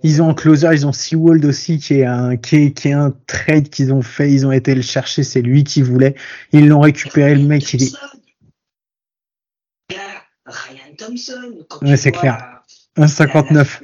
ils 0.03 0.21
ont 0.21 0.29
en 0.29 0.33
closer, 0.35 0.69
ils 0.71 0.85
ont 0.85 0.93
Seawold 0.93 1.43
aussi 1.43 1.79
qui 1.79 1.95
est 1.95 2.05
un 2.05 2.37
qui 2.37 2.57
est, 2.57 2.71
qui 2.71 2.89
est 2.89 2.93
un 2.93 3.11
trade 3.25 3.69
qu'ils 3.69 3.91
ont 3.91 4.03
fait, 4.03 4.31
ils 4.31 4.45
ont 4.45 4.51
été 4.51 4.75
le 4.75 4.83
chercher, 4.83 5.23
c'est 5.23 5.41
lui 5.41 5.63
qui 5.63 5.81
voulait, 5.81 6.13
ils 6.51 6.67
l'ont 6.67 6.81
récupéré, 6.81 7.33
le 7.33 7.41
mec 7.41 7.73
il 7.73 7.83
est 7.83 7.91
Ryan 10.45 10.95
Thompson. 10.97 11.65
ouais, 11.81 11.97
c'est 11.97 12.11
clair. 12.11 12.61
1,59. 12.97 13.81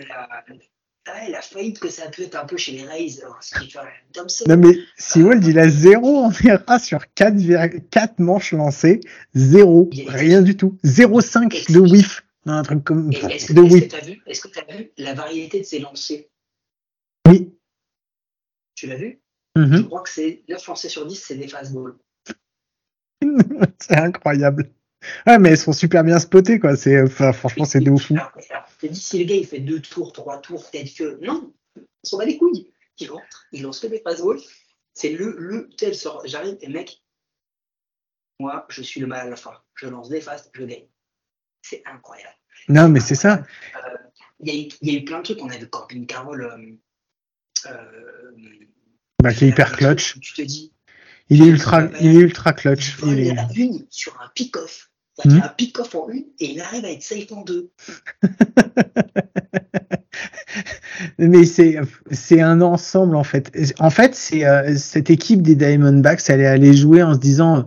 La, 1.05 1.29
la, 1.29 1.41
faillite 1.41 1.79
que 1.79 1.89
ça 1.89 2.07
peut 2.09 2.21
être 2.21 2.35
un 2.35 2.45
peu 2.45 2.57
chez 2.57 2.73
les 2.73 2.85
Rays. 2.85 3.19
Thompson. 4.13 4.45
Non, 4.47 4.57
mais 4.57 4.77
Seawold, 4.97 5.43
il 5.45 5.59
a 5.59 5.67
0 5.67 6.25
en 6.25 6.31
ERA 6.31 6.79
sur 6.79 7.01
4, 7.13 7.89
4 7.89 8.19
manches 8.19 8.53
lancées. 8.53 9.01
0. 9.33 9.89
Rien 10.07 10.41
du 10.41 10.55
tout. 10.55 10.77
0,5 10.85 11.73
de 11.73 11.79
whiff. 11.79 12.23
Un 12.45 12.63
truc 12.63 12.83
comme 12.83 13.11
est-ce 13.11 13.47
que 13.47 13.53
tu 13.89 13.95
as, 13.95 13.99
vu, 13.99 14.21
est-ce 14.25 14.41
que 14.41 14.59
as 14.59 14.75
vu 14.75 14.91
la 14.97 15.13
variété 15.13 15.59
de 15.59 15.65
ses 15.65 15.79
lancers 15.79 16.25
Oui. 17.27 17.55
Tu 18.75 18.87
l'as 18.87 18.95
vu 18.95 19.21
mm-hmm. 19.55 19.77
Je 19.77 19.81
crois 19.83 20.01
que 20.01 20.09
c'est 20.09 20.43
9 20.49 20.67
lancers 20.67 20.89
sur 20.89 21.05
10, 21.05 21.15
c'est 21.15 21.35
des 21.35 21.47
fastballs. 21.47 21.97
c'est 23.79 23.97
incroyable. 23.97 24.71
Ouais, 25.27 25.39
mais 25.39 25.49
elles 25.49 25.57
sont 25.57 25.73
super 25.73 26.03
bien 26.03 26.19
spotées, 26.19 26.59
quoi. 26.59 26.75
C'est, 26.75 27.01
enfin, 27.01 27.33
franchement, 27.33 27.65
c'est 27.65 27.79
de 27.79 27.91
ouf. 27.91 28.11
Je 28.11 28.87
te 28.87 28.87
dis, 28.87 28.99
si 28.99 29.19
le 29.19 29.25
gars, 29.25 29.35
il 29.35 29.45
fait 29.45 29.59
deux 29.59 29.81
tours, 29.81 30.13
trois 30.13 30.39
tours, 30.39 30.69
peut-être 30.69 30.95
que. 30.95 31.19
Non, 31.23 31.53
on 31.75 31.81
s'en 32.03 32.17
bat 32.17 32.25
les 32.25 32.37
couilles. 32.37 32.71
Il 32.99 33.09
rentre, 33.09 33.47
il 33.51 33.63
lance 33.63 33.79
que 33.79 33.87
des 33.87 33.99
fastballs. 33.99 34.41
C'est 34.93 35.11
le, 35.11 35.35
le, 35.37 35.69
tel 35.77 35.95
sort. 35.95 36.21
J'arrive 36.25 36.57
et 36.61 36.67
mec, 36.67 37.01
moi, 38.39 38.65
je 38.69 38.81
suis 38.81 38.99
le 38.99 39.07
mal 39.07 39.27
à 39.27 39.29
la 39.29 39.35
fin. 39.35 39.53
Je 39.75 39.87
lance 39.87 40.09
des 40.09 40.19
fast, 40.19 40.49
je 40.53 40.63
gagne. 40.63 40.87
C'est 41.61 41.83
incroyable. 41.85 42.35
Non, 42.69 42.89
mais 42.89 42.99
c'est 42.99 43.15
ça. 43.15 43.43
Euh, 43.75 43.97
il 44.39 44.53
y, 44.53 44.77
y, 44.81 44.95
a 44.95 44.99
eu 44.99 45.05
plein 45.05 45.19
de 45.19 45.23
trucs. 45.23 45.41
On 45.41 45.49
a 45.49 45.57
vu 45.57 45.67
Corbin 45.67 46.05
Carroll. 46.05 46.43
Euh, 46.43 47.71
euh, 47.71 47.91
bah, 49.21 49.33
qui 49.33 49.45
est 49.45 49.49
hyper 49.49 49.71
clutch. 49.75 50.19
Tu 50.19 50.33
te 50.33 50.41
dis. 50.41 50.73
Il 51.29 51.43
est 51.43 51.47
ultra, 51.47 51.83
il 52.01 52.17
est 52.17 52.19
ultra 52.19 52.53
clutch. 52.53 52.97
Il, 53.03 53.13
il 53.13 53.27
est 53.27 53.33
la 53.33 53.47
une 53.55 53.85
sur 53.89 54.19
un 54.21 54.29
pick-off. 54.33 54.91
Mmh. 55.23 55.39
a 55.41 55.45
un 55.45 55.49
pick-off 55.49 55.93
en 55.95 56.09
une 56.09 56.25
et 56.39 56.51
il 56.51 56.61
arrive 56.61 56.85
à 56.85 56.91
être 56.91 57.03
safe 57.03 57.31
en 57.31 57.43
deux. 57.43 57.71
Mais 61.17 61.45
c'est 61.45 61.79
c'est 62.11 62.41
un 62.41 62.61
ensemble 62.61 63.15
en 63.15 63.23
fait. 63.23 63.51
En 63.79 63.89
fait, 63.89 64.15
c'est 64.15 64.45
euh, 64.45 64.75
cette 64.77 65.09
équipe 65.09 65.41
des 65.41 65.55
Diamondbacks, 65.55 66.21
elle 66.29 66.41
est 66.41 66.47
allée 66.47 66.73
jouer 66.73 67.03
en 67.03 67.13
se 67.13 67.19
disant 67.19 67.65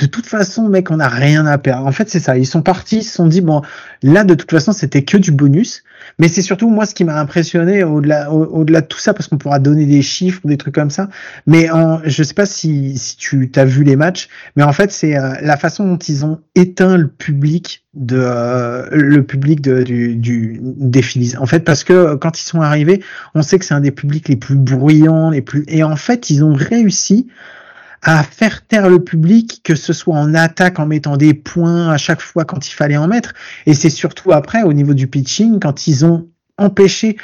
de 0.00 0.06
toute 0.06 0.26
façon, 0.26 0.68
mec, 0.68 0.90
on 0.90 0.96
n'a 0.96 1.08
rien 1.08 1.44
à 1.44 1.58
perdre. 1.58 1.86
En 1.86 1.92
fait, 1.92 2.08
c'est 2.08 2.20
ça. 2.20 2.38
Ils 2.38 2.46
sont 2.46 2.62
partis, 2.62 2.98
ils 2.98 3.04
se 3.04 3.14
sont 3.14 3.26
dit, 3.26 3.42
bon, 3.42 3.60
là, 4.02 4.24
de 4.24 4.34
toute 4.34 4.50
façon, 4.50 4.72
c'était 4.72 5.02
que 5.02 5.18
du 5.18 5.30
bonus. 5.30 5.84
Mais 6.18 6.28
c'est 6.28 6.40
surtout 6.40 6.70
moi 6.70 6.86
ce 6.86 6.94
qui 6.94 7.04
m'a 7.04 7.20
impressionné 7.20 7.84
au-delà, 7.84 8.32
au-delà 8.32 8.80
de 8.80 8.86
tout 8.86 8.98
ça, 8.98 9.12
parce 9.12 9.28
qu'on 9.28 9.36
pourra 9.36 9.58
donner 9.58 9.84
des 9.84 10.00
chiffres, 10.00 10.40
des 10.44 10.56
trucs 10.56 10.74
comme 10.74 10.88
ça. 10.88 11.10
Mais 11.46 11.68
en, 11.70 12.00
je 12.04 12.22
sais 12.22 12.32
pas 12.32 12.46
si, 12.46 12.96
si 12.96 13.16
tu 13.16 13.50
as 13.54 13.64
vu 13.66 13.84
les 13.84 13.96
matchs, 13.96 14.28
mais 14.56 14.62
en 14.62 14.72
fait, 14.72 14.90
c'est 14.90 15.18
euh, 15.18 15.34
la 15.42 15.58
façon 15.58 15.86
dont 15.86 15.98
ils 15.98 16.24
ont 16.24 16.40
éteint 16.54 16.96
le 16.96 17.08
public 17.08 17.84
de 17.92 18.16
euh, 18.18 18.88
le 18.92 19.22
public 19.22 19.60
de, 19.60 19.82
du, 19.82 20.16
du 20.16 20.60
des 20.62 21.02
Phillies. 21.02 21.34
En 21.38 21.46
fait, 21.46 21.60
parce 21.60 21.84
que 21.84 22.14
quand 22.14 22.40
ils 22.40 22.44
sont 22.44 22.62
arrivés, 22.62 23.02
on 23.34 23.42
sait 23.42 23.58
que 23.58 23.66
c'est 23.66 23.74
un 23.74 23.80
des 23.80 23.90
publics 23.90 24.28
les 24.30 24.36
plus 24.36 24.56
bruyants, 24.56 25.28
les 25.28 25.42
plus 25.42 25.64
et 25.68 25.82
en 25.82 25.96
fait, 25.96 26.30
ils 26.30 26.42
ont 26.42 26.54
réussi 26.54 27.28
à 28.02 28.22
faire 28.22 28.66
taire 28.66 28.88
le 28.88 29.02
public, 29.02 29.60
que 29.62 29.74
ce 29.74 29.92
soit 29.92 30.16
en 30.16 30.34
attaque, 30.34 30.78
en 30.78 30.86
mettant 30.86 31.16
des 31.16 31.34
points 31.34 31.90
à 31.90 31.98
chaque 31.98 32.20
fois 32.20 32.44
quand 32.44 32.68
il 32.68 32.72
fallait 32.72 32.96
en 32.96 33.08
mettre. 33.08 33.34
Et 33.66 33.74
c'est 33.74 33.90
surtout 33.90 34.32
après, 34.32 34.62
au 34.62 34.72
niveau 34.72 34.94
du 34.94 35.06
pitching, 35.06 35.60
quand 35.60 35.86
ils 35.86 36.06
ont 36.06 36.28
empêché, 36.56 37.18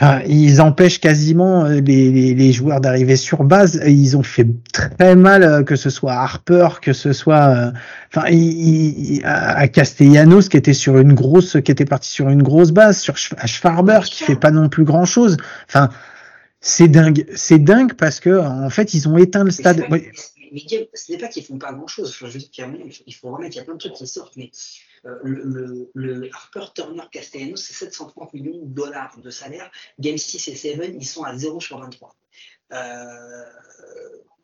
enfin, 0.00 0.20
ils 0.26 0.62
empêchent 0.62 1.00
quasiment 1.00 1.66
euh, 1.66 1.80
les, 1.80 2.34
les, 2.34 2.52
joueurs 2.52 2.80
d'arriver 2.80 3.16
sur 3.16 3.44
base. 3.44 3.82
Ils 3.86 4.16
ont 4.16 4.22
fait 4.22 4.46
très 4.72 5.14
mal, 5.14 5.42
euh, 5.42 5.62
que 5.62 5.76
ce 5.76 5.90
soit 5.90 6.14
Harper, 6.14 6.68
que 6.80 6.94
ce 6.94 7.12
soit, 7.12 7.48
euh, 7.48 7.70
enfin, 8.14 8.26
à 9.24 9.68
Castellanos 9.68 10.48
qui 10.48 10.56
était 10.56 10.72
sur 10.72 10.96
une 10.96 11.12
grosse, 11.12 11.58
qui 11.62 11.70
était 11.70 11.84
parti 11.84 12.10
sur 12.10 12.30
une 12.30 12.42
grosse 12.42 12.70
base, 12.70 12.98
sur 12.98 13.16
Schwarber 13.18 14.00
qui 14.04 14.24
fait 14.24 14.36
pas 14.36 14.50
non 14.50 14.70
plus 14.70 14.84
grand 14.84 15.04
chose. 15.04 15.36
Enfin, 15.68 15.90
c'est 16.60 16.88
dingue, 16.88 17.26
c'est 17.34 17.58
dingue 17.58 17.94
parce 17.94 18.20
que 18.20 18.38
en 18.38 18.70
fait 18.70 18.94
ils 18.94 19.08
ont 19.08 19.16
éteint 19.16 19.44
le 19.44 19.50
stade. 19.50 19.84
Mais, 19.90 20.10
ce 20.94 21.12
n'est 21.12 21.18
pas 21.18 21.28
qu'ils 21.28 21.44
font 21.44 21.58
pas 21.58 21.72
grand 21.72 21.86
chose. 21.86 22.10
Enfin, 22.10 22.26
je 22.26 22.38
veux 22.38 22.38
dire 22.38 22.68
il 23.06 23.14
faut 23.14 23.30
remettre, 23.30 23.56
il 23.56 23.58
y 23.58 23.60
a 23.60 23.64
plein 23.64 23.74
de 23.74 23.78
trucs 23.78 23.94
qui 23.94 24.06
sortent, 24.06 24.36
mais 24.36 24.50
euh, 25.04 25.18
le, 25.22 25.90
le, 25.94 26.30
Harper 26.32 26.66
Turner 26.74 27.04
Castellanos, 27.10 27.62
c'est 27.62 27.74
730 27.74 28.32
millions 28.34 28.58
de 28.58 28.66
dollars 28.66 29.16
de 29.18 29.30
salaire. 29.30 29.70
Game 29.98 30.18
6 30.18 30.48
et 30.48 30.56
7, 30.56 30.94
ils 30.98 31.06
sont 31.06 31.24
à 31.24 31.36
0 31.36 31.60
sur 31.60 31.78
23. 31.78 32.14
Euh, 32.72 33.44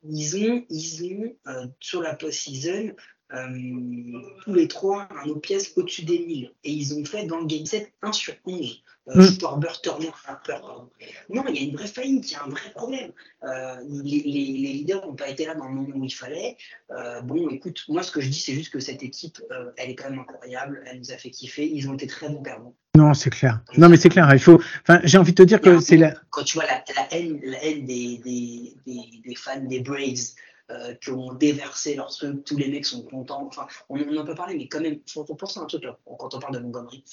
ils 0.05 0.37
ont, 0.37 0.65
ils 0.69 1.05
ont 1.05 1.51
euh, 1.51 1.67
sur 1.81 2.03
la 2.03 2.15
post-season 2.15 2.95
tous 3.31 4.55
les 4.55 4.69
trois 4.69 5.09
un 5.23 5.29
OPS 5.29 5.73
au-dessus 5.77 6.05
des 6.05 6.19
1000. 6.19 6.53
Et 6.65 6.71
ils 6.71 6.95
ont 6.95 7.05
fait 7.05 7.27
dans 7.27 7.39
le 7.39 7.47
game 7.47 7.67
7 7.67 7.93
1 8.03 8.13
sur 8.13 8.35
11. 8.45 8.83
Euh, 9.09 9.21
mm. 9.21 9.37
Turner, 9.83 10.11
peur. 10.47 10.89
Non, 11.29 11.45
il 11.49 11.57
y 11.57 11.59
a 11.59 11.63
une 11.69 11.77
vraie 11.77 11.87
faillite, 11.87 12.31
il 12.31 12.33
y 12.33 12.37
a 12.37 12.45
un 12.45 12.49
vrai 12.49 12.71
problème. 12.75 13.13
Euh, 13.43 13.77
les, 13.87 14.23
les, 14.23 14.45
les, 14.47 14.73
leaders 14.73 15.07
n'ont 15.07 15.15
pas 15.15 15.29
été 15.29 15.45
là 15.45 15.55
dans 15.55 15.69
le 15.69 15.75
moment 15.75 15.97
où 15.97 16.05
il 16.05 16.15
fallait. 16.15 16.57
Euh, 16.91 17.21
bon, 17.21 17.51
écoute, 17.51 17.85
moi 17.89 18.03
ce 18.03 18.11
que 18.11 18.23
je 18.23 18.29
dis, 18.29 18.41
c'est 18.41 18.55
juste 18.55 18.73
que 18.73 18.81
cette 18.81 19.03
équipe, 19.03 19.43
euh, 19.51 19.73
elle 19.77 19.91
est 19.91 19.95
quand 19.95 20.09
même 20.09 20.21
incroyable, 20.21 20.83
elle 20.87 20.99
nous 21.01 21.13
a 21.13 21.19
fait 21.19 21.31
kiffer, 21.31 21.71
ils 21.71 21.89
ont 21.91 21.95
été 21.95 22.07
très 22.07 22.31
bons 22.31 22.43
perdants. 22.43 22.75
Non, 22.97 23.13
c'est 23.13 23.31
clair. 23.31 23.61
Non, 23.77 23.91
mais 23.91 23.99
c'est 23.99 24.09
clair. 24.09 24.29
Il 24.33 24.39
faut. 24.39 24.61
Enfin, 24.83 25.01
j'ai 25.05 25.19
envie 25.19 25.33
de 25.33 25.37
te 25.37 25.43
dire 25.43 25.61
que 25.61 25.81
c'est 25.81 25.99
la. 25.99 26.15
Quand 26.31 26.45
tu 26.45 26.55
vois 26.55 26.65
la, 26.65 26.83
la 26.97 27.13
haine, 27.13 27.41
la 27.43 27.63
haine 27.63 27.85
des, 27.85 28.19
des, 28.25 28.75
des, 28.87 29.23
des 29.27 29.35
fans 29.35 29.61
des 29.61 29.81
Braves, 29.81 30.33
euh, 30.71 30.95
qui 30.95 31.11
ont 31.11 31.35
déversé 31.35 31.95
lorsque 31.95 32.43
tous 32.45 32.57
les 32.57 32.69
mecs 32.69 32.87
sont 32.87 33.03
contents. 33.03 33.47
Enfin, 33.47 33.67
on, 33.91 34.17
en 34.17 34.25
peut 34.25 34.35
parler, 34.35 34.57
mais 34.57 34.67
quand 34.67 34.81
même, 34.81 35.01
il 35.07 35.13
faut, 35.13 35.25
penser 35.25 35.61
à 35.61 35.63
un 35.63 35.67
truc 35.67 35.85
là, 35.85 35.99
quand 36.19 36.33
on 36.35 36.39
parle 36.39 36.55
de 36.55 36.61
Montgomery. 36.61 37.05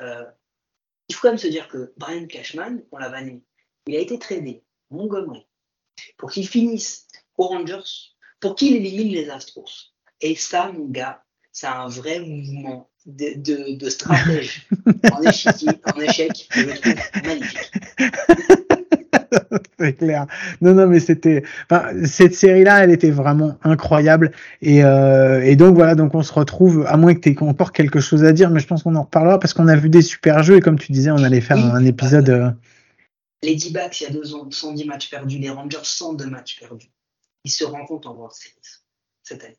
Euh, 0.00 0.24
il 1.08 1.14
faut 1.14 1.22
quand 1.22 1.30
même 1.30 1.38
se 1.38 1.48
dire 1.48 1.66
que 1.66 1.92
Brian 1.96 2.26
Cashman, 2.26 2.84
on 2.92 2.98
l'a 2.98 3.08
vanné, 3.08 3.42
il 3.88 3.96
a 3.96 3.98
été 3.98 4.16
tradé 4.18 4.62
Montgomery 4.90 5.44
pour 6.18 6.30
qu'il 6.30 6.46
finisse 6.46 7.08
aux 7.36 7.48
Rangers, 7.48 8.14
pour 8.38 8.54
qu'il 8.54 8.76
élimine 8.76 9.08
les 9.08 9.28
Astros. 9.28 9.92
Et 10.20 10.36
ça, 10.36 10.70
mon 10.70 10.86
gars, 10.86 11.24
c'est 11.50 11.66
un 11.66 11.88
vrai 11.88 12.20
mouvement 12.20 12.90
de, 13.06 13.34
de, 13.36 13.76
de 13.76 13.90
stratège 13.90 14.68
en, 15.12 15.22
échec, 15.22 15.54
en 15.84 16.00
échec, 16.00 16.46
je 16.50 16.60
le 16.60 16.74
trouve 16.74 17.24
magnifique. 17.24 17.72
c'est 19.78 19.94
clair. 19.94 20.26
Non, 20.60 20.74
non, 20.74 20.86
mais 20.86 21.00
c'était, 21.00 21.42
enfin, 21.70 21.88
cette 22.04 22.34
série-là, 22.34 22.84
elle 22.84 22.90
était 22.90 23.10
vraiment 23.10 23.58
incroyable. 23.62 24.32
Et, 24.62 24.84
euh, 24.84 25.42
et 25.42 25.56
donc 25.56 25.74
voilà, 25.74 25.94
donc 25.94 26.14
on 26.14 26.22
se 26.22 26.32
retrouve, 26.32 26.84
à 26.86 26.96
moins 26.96 27.14
que 27.14 27.20
tu 27.20 27.30
aies 27.30 27.42
encore 27.42 27.72
quelque 27.72 28.00
chose 28.00 28.24
à 28.24 28.32
dire, 28.32 28.50
mais 28.50 28.60
je 28.60 28.66
pense 28.66 28.82
qu'on 28.82 28.94
en 28.94 29.02
reparlera 29.02 29.38
parce 29.38 29.54
qu'on 29.54 29.68
a 29.68 29.76
vu 29.76 29.88
des 29.88 30.02
super 30.02 30.42
jeux 30.42 30.56
et 30.56 30.60
comme 30.60 30.78
tu 30.78 30.92
disais, 30.92 31.10
on 31.10 31.22
allait 31.22 31.40
faire 31.40 31.58
un 31.58 31.84
épisode. 31.84 32.28
Euh... 32.28 32.50
Les 33.42 33.56
D-backs, 33.56 34.00
il 34.00 34.04
y 34.04 34.06
a 34.06 34.10
deux 34.10 34.34
ans, 34.34 34.50
110 34.50 34.84
matchs 34.84 35.10
perdus. 35.10 35.38
Les 35.38 35.50
Rangers, 35.50 35.78
102 35.82 36.26
matchs 36.26 36.58
perdus. 36.60 36.90
Ils 37.44 37.50
se 37.50 37.64
rencontrent 37.64 38.08
en 38.08 38.14
World 38.14 38.34
Series 38.34 38.82
cette 39.22 39.44
année. 39.44 39.58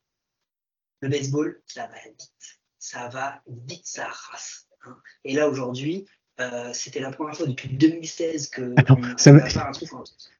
Le 1.01 1.09
baseball, 1.09 1.59
ça 1.65 1.87
va 1.87 1.97
vite. 2.05 2.59
Ça 2.77 3.09
va 3.09 3.41
vite, 3.47 3.85
ça 3.85 4.07
race. 4.07 4.67
Hein. 4.85 4.95
Et 5.23 5.33
là, 5.33 5.49
aujourd'hui, 5.49 6.05
euh, 6.39 6.69
c'était 6.73 6.99
la 6.99 7.11
première 7.11 7.35
fois 7.35 7.47
depuis 7.47 7.69
2016 7.69 8.49
que 8.49 8.73
ça, 9.17 9.31
va, 9.31 9.43
un 9.45 9.71
truc 9.71 9.89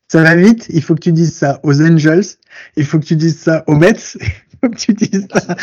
ça 0.07 0.21
va 0.23 0.35
vite. 0.35 0.67
Il 0.69 0.81
faut 0.81 0.95
que 0.95 0.99
tu 0.99 1.11
dises 1.11 1.33
ça 1.33 1.59
aux 1.63 1.81
Angels. 1.81 2.25
Il 2.75 2.85
faut 2.85 2.99
que 2.99 3.05
tu 3.05 3.15
dises 3.15 3.39
ça 3.39 3.63
aux 3.67 3.75
Mets. 3.75 3.93
Il 4.63 4.67
faut 4.67 4.69
que 4.69 4.79
tu 4.79 4.93
dises 4.93 5.27
ça. 5.31 5.55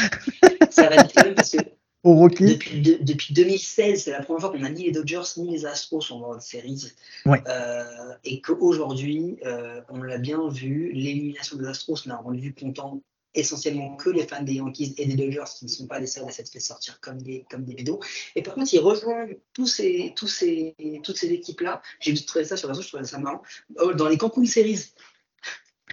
ça 0.70 0.88
va 0.88 1.02
vite 1.02 1.12
quand 1.14 1.24
même 1.24 1.34
parce 1.34 1.50
que 1.50 1.58
Depuis, 2.04 2.80
depuis 3.00 3.34
2016, 3.34 4.04
c'est 4.04 4.10
la 4.12 4.22
première 4.22 4.40
fois 4.40 4.52
qu'on 4.52 4.62
a 4.62 4.70
ni 4.70 4.84
les 4.84 4.92
Dodgers 4.92 5.22
ni 5.36 5.50
les 5.50 5.66
Astros 5.66 6.10
en 6.10 6.20
World 6.20 6.40
Series. 6.40 6.92
Ouais. 7.26 7.42
Euh, 7.48 7.84
et 8.24 8.40
qu'aujourd'hui, 8.40 9.36
euh, 9.44 9.80
on 9.88 10.02
l'a 10.02 10.18
bien 10.18 10.48
vu, 10.48 10.92
l'élimination 10.92 11.58
des 11.58 11.66
Astros 11.66 12.06
l'a 12.06 12.16
rendu 12.16 12.54
content 12.54 13.02
essentiellement 13.40 13.96
que 13.96 14.10
les 14.10 14.26
fans 14.26 14.42
des 14.42 14.54
Yankees 14.54 14.94
et 14.98 15.06
des 15.06 15.14
Dodgers 15.14 15.44
qui 15.58 15.64
ne 15.64 15.70
sont 15.70 15.86
pas 15.86 15.98
les 15.98 16.06
seuls 16.06 16.24
à 16.26 16.30
s'être 16.30 16.50
fait 16.50 16.60
sortir 16.60 17.00
comme 17.00 17.20
des, 17.22 17.44
comme 17.50 17.64
des 17.64 17.74
bidons. 17.74 18.00
Et 18.36 18.42
par 18.42 18.54
contre, 18.54 18.72
ils 18.74 18.80
rejoignent 18.80 19.36
tous 19.52 19.66
ces, 19.66 20.12
tous 20.16 20.26
ces, 20.28 20.74
toutes 21.02 21.16
ces 21.16 21.28
équipes-là. 21.32 21.80
J'ai 22.00 22.12
vu 22.12 22.24
trouver 22.24 22.44
ça 22.44 22.56
sur 22.56 22.68
la 22.68 22.74
réseau, 22.74 22.82
je 22.82 22.88
trouvais 22.88 23.04
ça 23.04 23.18
marrant. 23.18 23.42
Oh, 23.80 23.92
dans 23.92 24.08
les 24.08 24.18
Cancun 24.18 24.44
Series. 24.44 24.92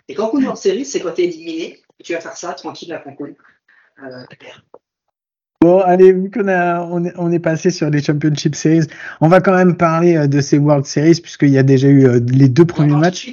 Et 0.07 0.13
Cancun 0.13 0.39
World 0.43 0.57
Series, 0.57 0.85
c'est 0.85 0.99
quand 0.99 1.11
t'es 1.13 1.23
éliminé, 1.25 1.81
tu 2.03 2.13
vas 2.13 2.21
faire 2.21 2.37
ça 2.37 2.53
tranquille 2.53 2.91
à 2.93 2.99
Cancun. 2.99 3.33
Euh, 4.03 4.23
Bon, 5.61 5.79
allez, 5.79 6.11
vu 6.11 6.29
qu'on 6.29 6.47
a, 6.47 6.81
on 6.83 7.05
est, 7.05 7.13
on 7.17 7.31
est 7.31 7.39
passé 7.39 7.71
sur 7.71 7.89
les 7.89 8.03
Championship 8.03 8.53
Series, 8.55 8.85
on 9.19 9.29
va 9.29 9.41
quand 9.41 9.55
même 9.55 9.75
parler 9.77 10.15
euh, 10.15 10.27
de 10.27 10.39
ces 10.41 10.59
World 10.59 10.85
Series 10.85 11.19
puisqu'il 11.21 11.49
y 11.49 11.57
a 11.57 11.63
déjà 11.63 11.87
eu 11.87 12.05
euh, 12.05 12.19
les 12.27 12.49
deux 12.49 12.65
premiers 12.65 12.95
matchs. 12.95 13.31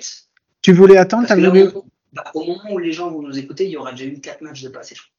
Tu 0.62 0.72
voulais 0.72 0.96
attendre 0.96 1.26
Parce 1.26 1.38
que 1.38 1.44
là, 1.44 1.50
voulu- 1.50 1.70
bah, 2.12 2.24
au 2.34 2.44
moment 2.44 2.72
où 2.72 2.78
les 2.78 2.92
gens 2.92 3.10
vont 3.10 3.22
nous 3.22 3.38
écouter, 3.38 3.64
il 3.64 3.70
y 3.70 3.76
aura 3.76 3.92
déjà 3.92 4.04
eu 4.04 4.20
4 4.20 4.40
matchs 4.42 4.62
de 4.62 4.68
passé. 4.68 4.94
je 4.94 5.00
crois. 5.02 5.10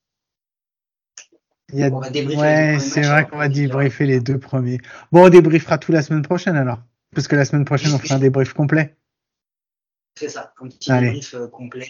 il 1.74 1.80
y 1.80 1.84
a- 1.84 1.90
on 1.92 2.00
va 2.00 2.10
débriefer 2.10 2.36
les 2.36 2.36
deux 2.36 2.74
Ouais, 2.74 2.80
c'est 2.80 3.02
vrai 3.02 3.26
qu'on 3.28 3.38
va 3.38 3.50
débriefer 3.50 4.06
les 4.06 4.20
deux 4.20 4.38
premiers. 4.40 4.80
Bon, 5.12 5.26
on 5.26 5.30
débriefera 5.30 5.78
tout 5.78 5.92
la 5.92 6.02
semaine 6.02 6.22
prochaine 6.22 6.56
alors. 6.56 6.80
Parce 7.16 7.28
que 7.28 7.36
la 7.36 7.46
semaine 7.46 7.66
prochaine, 7.66 7.94
on 7.94 8.00
fera 8.00 8.16
un 8.16 8.20
débrief 8.20 8.54
complet. 8.54 8.96
C'est 10.20 10.30
ça, 10.30 10.54
un 10.62 10.68
petit 10.68 10.92
Allez. 10.92 11.08
débrief 11.08 11.34
euh, 11.36 11.48
complet. 11.48 11.88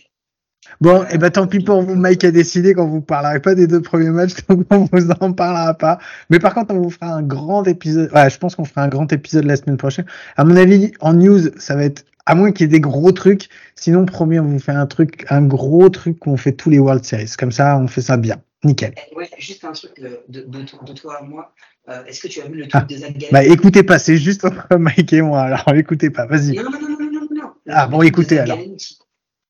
Bon, 0.80 1.06
et 1.10 1.18
ben 1.18 1.30
tant 1.30 1.46
pis 1.46 1.60
pour 1.60 1.82
vous, 1.82 1.96
Mike 1.96 2.24
a 2.24 2.32
décidé 2.32 2.74
qu'on 2.74 2.88
vous 2.88 3.02
parlera 3.02 3.38
pas 3.42 3.54
des 3.54 3.68
deux 3.68 3.82
premiers 3.82 4.12
matchs, 4.12 4.36
donc 4.48 4.66
on 4.70 4.88
vous 4.92 5.12
en 5.20 5.34
parlera 5.34 5.74
pas. 5.74 6.00
Mais 6.30 6.40
par 6.40 6.54
contre, 6.54 6.74
on 6.74 6.82
vous 6.82 6.90
fera 6.90 7.08
un 7.08 7.22
grand 7.22 7.66
épisode. 7.68 8.10
Ouais, 8.14 8.30
je 8.30 8.38
pense 8.38 8.56
qu'on 8.56 8.64
fera 8.64 8.84
un 8.84 8.88
grand 8.88 9.12
épisode 9.12 9.44
la 9.44 9.58
semaine 9.58 9.76
prochaine. 9.76 10.06
À 10.38 10.46
mon 10.46 10.56
avis, 10.56 10.94
en 11.02 11.14
news, 11.14 11.42
ça 11.58 11.76
va 11.76 11.84
être 11.84 12.06
à 12.26 12.36
moins 12.36 12.52
qu'il 12.52 12.66
y 12.66 12.70
ait 12.70 12.72
des 12.72 12.80
gros 12.80 13.12
trucs. 13.12 13.50
Sinon, 13.76 14.06
promis, 14.06 14.40
on 14.40 14.46
vous 14.46 14.60
fait 14.60 14.72
un 14.72 14.86
truc, 14.86 15.26
un 15.30 15.42
gros 15.44 15.90
truc 15.90 16.20
qu'on 16.20 16.38
fait 16.38 16.54
tous 16.54 16.70
les 16.70 16.80
World 16.80 17.04
Series. 17.04 17.34
Comme 17.38 17.52
ça, 17.52 17.78
on 17.78 17.88
fait 17.88 18.02
ça 18.02 18.18
bien. 18.18 18.42
Nickel. 18.64 18.94
Eh, 19.12 19.16
Ouais, 19.16 19.30
juste 19.38 19.66
un 19.66 19.74
truc 19.74 20.00
de, 20.00 20.24
de, 20.30 20.62
to- 20.64 20.84
de 20.86 20.94
toi 20.94 21.18
à 21.20 21.22
moi. 21.24 21.54
Euh, 21.90 22.06
Est-ce 22.06 22.22
que 22.22 22.30
tu 22.30 22.40
as 22.42 22.48
vu 22.48 22.56
le 22.56 22.68
Ah. 22.72 22.80
truc 22.80 22.90
de 22.92 22.96
Zach 23.02 23.12
Gallen 23.18 23.30
Bah, 23.34 23.44
écoutez 23.44 23.84
pas, 23.84 24.00
c'est 24.00 24.16
juste 24.18 24.46
entre 24.46 24.68
Mike 24.78 25.12
et 25.12 25.22
moi. 25.22 25.42
Alors, 25.42 25.76
écoutez 25.76 26.10
pas. 26.10 26.26
Vas-y. 26.26 26.54
Non, 26.56 26.64
non, 26.64 26.80
non, 26.80 26.90
non, 26.90 27.12
non, 27.12 27.28
non. 27.32 27.52
Ah, 27.68 27.88
bon, 27.88 28.02
écoutez, 28.04 28.40
alors. 28.40 28.58
Qui, 28.58 28.98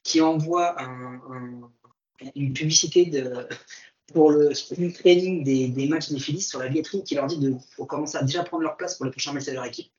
qui 0.04 0.22
envoie 0.22 0.82
un, 0.82 1.22
un- 1.32 1.70
une 2.36 2.54
publicité 2.54 3.06
de, 3.06 3.48
pour 4.16 4.32
le 4.32 4.52
spring 4.56 4.92
training 4.92 5.44
des, 5.44 5.68
des 5.68 5.88
matchs 5.88 6.10
des 6.10 6.20
Phillies 6.20 6.42
sur 6.42 6.58
la 6.60 6.70
billetterie 6.70 7.04
qui 7.04 7.14
leur 7.14 7.28
dit 7.28 7.38
de 7.38 7.54
faut 7.76 7.86
commencer 7.86 8.18
à 8.18 8.24
déjà 8.24 8.42
prendre 8.44 8.64
leur 8.64 8.78
place 8.78 8.96
pour 8.96 9.06
le 9.06 9.12
prochain 9.12 9.32
match 9.34 9.46
de 9.46 9.52
leur 9.52 9.66
équipe. 9.66 9.92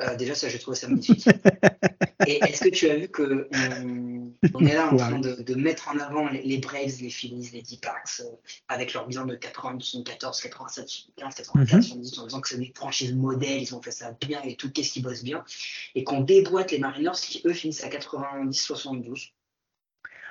Euh, 0.00 0.16
déjà, 0.16 0.34
ça, 0.34 0.48
j'ai 0.48 0.58
trouvé 0.58 0.76
ça 0.76 0.88
magnifique. 0.88 1.28
Et 2.26 2.38
est-ce 2.44 2.64
que 2.64 2.68
tu 2.70 2.88
as 2.88 2.96
vu 2.96 3.08
que 3.08 3.48
on, 3.52 4.32
on 4.54 4.64
est 4.64 4.74
là 4.74 4.88
en 4.92 4.96
train 4.96 5.18
de, 5.18 5.42
de 5.42 5.54
mettre 5.54 5.88
en 5.88 5.98
avant 5.98 6.28
les, 6.28 6.42
les 6.42 6.58
Braves, 6.58 7.00
les 7.00 7.10
Phillies, 7.10 7.50
les 7.52 7.62
D-Packs, 7.62 8.20
euh, 8.20 8.24
avec 8.68 8.94
leur 8.94 9.06
bilan 9.08 9.26
de 9.26 9.34
80, 9.34 9.78
74, 9.80 10.40
87, 10.40 10.86
15, 11.16 11.34
94, 11.34 11.74
Mhm. 11.74 11.82
70, 11.82 12.18
en 12.18 12.24
disant 12.26 12.40
que 12.40 12.48
c'est 12.48 12.58
des 12.58 12.72
franchises 12.74 13.12
modèles, 13.12 13.60
ils 13.60 13.74
ont 13.74 13.82
fait 13.82 13.90
ça 13.90 14.16
bien 14.20 14.40
et 14.44 14.54
tout, 14.54 14.70
qu'est-ce 14.70 14.92
qu'ils 14.92 15.02
bossent 15.02 15.24
bien, 15.24 15.44
et 15.94 16.04
qu'on 16.04 16.20
déboîte 16.20 16.70
les 16.70 16.78
Mariners 16.78 17.10
qui, 17.20 17.42
eux, 17.44 17.52
finissent 17.52 17.84
à 17.84 17.88
90, 17.88 18.54
72. 18.54 19.32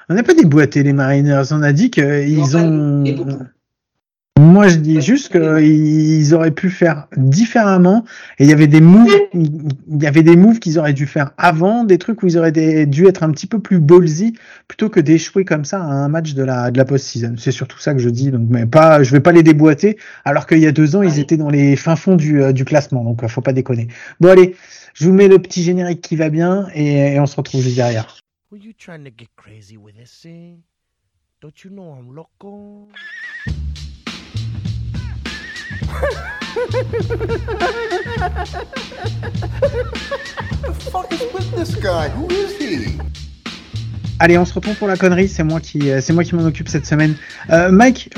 On 0.10 0.16
n'a 0.16 0.24
pas 0.24 0.34
déboîté 0.34 0.82
les 0.84 0.94
Mariners. 0.94 1.44
On 1.52 1.62
a 1.62 1.72
dit 1.74 1.92
qu'ils 1.92 2.58
ont. 2.58 3.04
Moi, 4.42 4.70
je 4.70 4.78
dis 4.78 5.02
juste 5.02 5.32
qu'ils 5.32 6.34
auraient 6.34 6.50
pu 6.50 6.72
faire 6.72 7.08
différemment. 7.16 8.06
Et 8.40 8.46
il 8.46 8.50
y 8.50 8.54
avait 8.54 8.66
des 8.66 8.82
moves, 8.82 9.08
il 9.36 10.02
y 10.02 10.08
avait 10.08 10.24
des 10.24 10.36
moves 10.36 10.58
qu'ils 10.58 10.80
auraient 10.80 10.94
dû 10.94 11.06
faire 11.06 11.30
avant, 11.38 11.84
des 11.84 12.00
trucs 12.00 12.24
où 12.24 12.28
ils 12.28 12.40
auraient 12.40 12.88
dû 12.88 13.06
être 13.06 13.22
un 13.22 13.30
petit 13.30 13.46
peu 13.46 13.60
plus 13.60 13.80
ballsy 13.80 14.36
plutôt 14.68 14.90
que 14.90 15.00
d'échouer 15.00 15.46
comme 15.46 15.64
ça 15.64 15.80
à 15.80 15.86
un 15.86 16.10
match 16.10 16.34
de 16.34 16.44
la 16.44 16.72
de 16.72 16.78
la 16.80 16.86
post-season. 16.86 17.36
C'est 17.38 17.52
surtout 17.52 17.78
ça 17.78 17.94
que 17.94 18.00
je 18.00 18.10
dis. 18.10 18.32
Donc, 18.32 18.48
mais 18.50 18.66
pas, 18.66 19.04
je 19.04 19.12
vais 19.12 19.20
pas 19.20 19.32
les 19.32 19.44
déboîter. 19.44 20.00
Alors 20.26 20.48
qu'il 20.48 20.58
y 20.58 20.66
a 20.66 20.72
deux 20.72 20.96
ans, 20.96 21.04
ils 21.04 21.20
étaient 21.20 21.38
dans 21.38 21.52
les 21.52 21.76
fins 21.76 21.96
fonds 21.96 22.16
du 22.16 22.42
euh, 22.42 22.52
du 22.52 22.66
classement. 22.66 23.04
Donc, 23.04 23.24
euh, 23.24 23.28
faut 23.28 23.42
pas 23.42 23.54
déconner. 23.54 23.90
Bon, 24.20 24.30
allez, 24.30 24.56
je 24.96 25.06
vous 25.06 25.14
mets 25.14 25.28
le 25.28 25.38
petit 25.38 25.62
générique 25.62 26.02
qui 26.02 26.16
va 26.16 26.30
bien 26.30 26.66
et, 26.74 27.14
et 27.14 27.20
on 27.20 27.28
se 27.28 27.36
retrouve 27.36 27.62
juste 27.62 27.76
derrière. 27.76 28.18
Were 28.52 28.60
you 28.60 28.74
trying 28.76 29.04
to 29.04 29.12
get 29.16 29.30
crazy 29.36 29.78
with 29.78 29.96
this 29.96 30.20
thing? 30.20 30.64
Don't 31.44 31.64
you 31.64 31.70
know 31.70 31.96
I'm 31.96 32.16
loco? 32.16 32.88
The 40.62 40.74
fuck 40.92 41.12
is 41.12 41.22
with 41.34 41.52
this 41.52 41.76
guy? 41.76 42.10
Who 42.10 42.30
is 42.30 42.58
he? 42.58 43.00
Allez, 44.24 44.38
on 44.38 44.46
se 44.46 44.54
retrouve 44.54 44.76
pour 44.76 44.88
la 44.88 44.98
connerie. 44.98 45.28
C'est 45.28 45.42
moi 45.42 45.60
qui, 45.60 45.90
euh, 45.90 46.00
c'est 46.00 46.14
moi 46.14 46.24
qui 46.24 46.36
m'en 46.36 46.44
occupe 46.44 46.70
cette 46.70 46.86
semaine. 46.86 47.16
Euh, 47.50 47.72
Mike, 47.72 48.12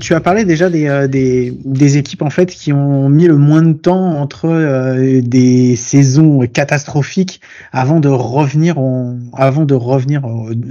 tu 0.00 0.14
as 0.14 0.20
parlé 0.20 0.44
déjà 0.44 0.68
des, 0.68 0.88
euh, 0.88 1.06
des, 1.06 1.56
des 1.64 1.98
équipes 1.98 2.22
en 2.22 2.30
fait 2.30 2.46
qui 2.46 2.72
ont 2.72 3.08
mis 3.08 3.28
le 3.28 3.36
moins 3.36 3.62
de 3.62 3.72
temps 3.74 4.18
entre 4.20 5.20
des 5.20 5.76
saisons 5.76 6.40
catastrophiques 6.52 7.40
avant 7.70 8.00
de 8.00 8.08
revenir, 8.08 8.80
en- 8.80 9.18
avant 9.34 9.64
de 9.64 9.74
revenir 9.74 10.22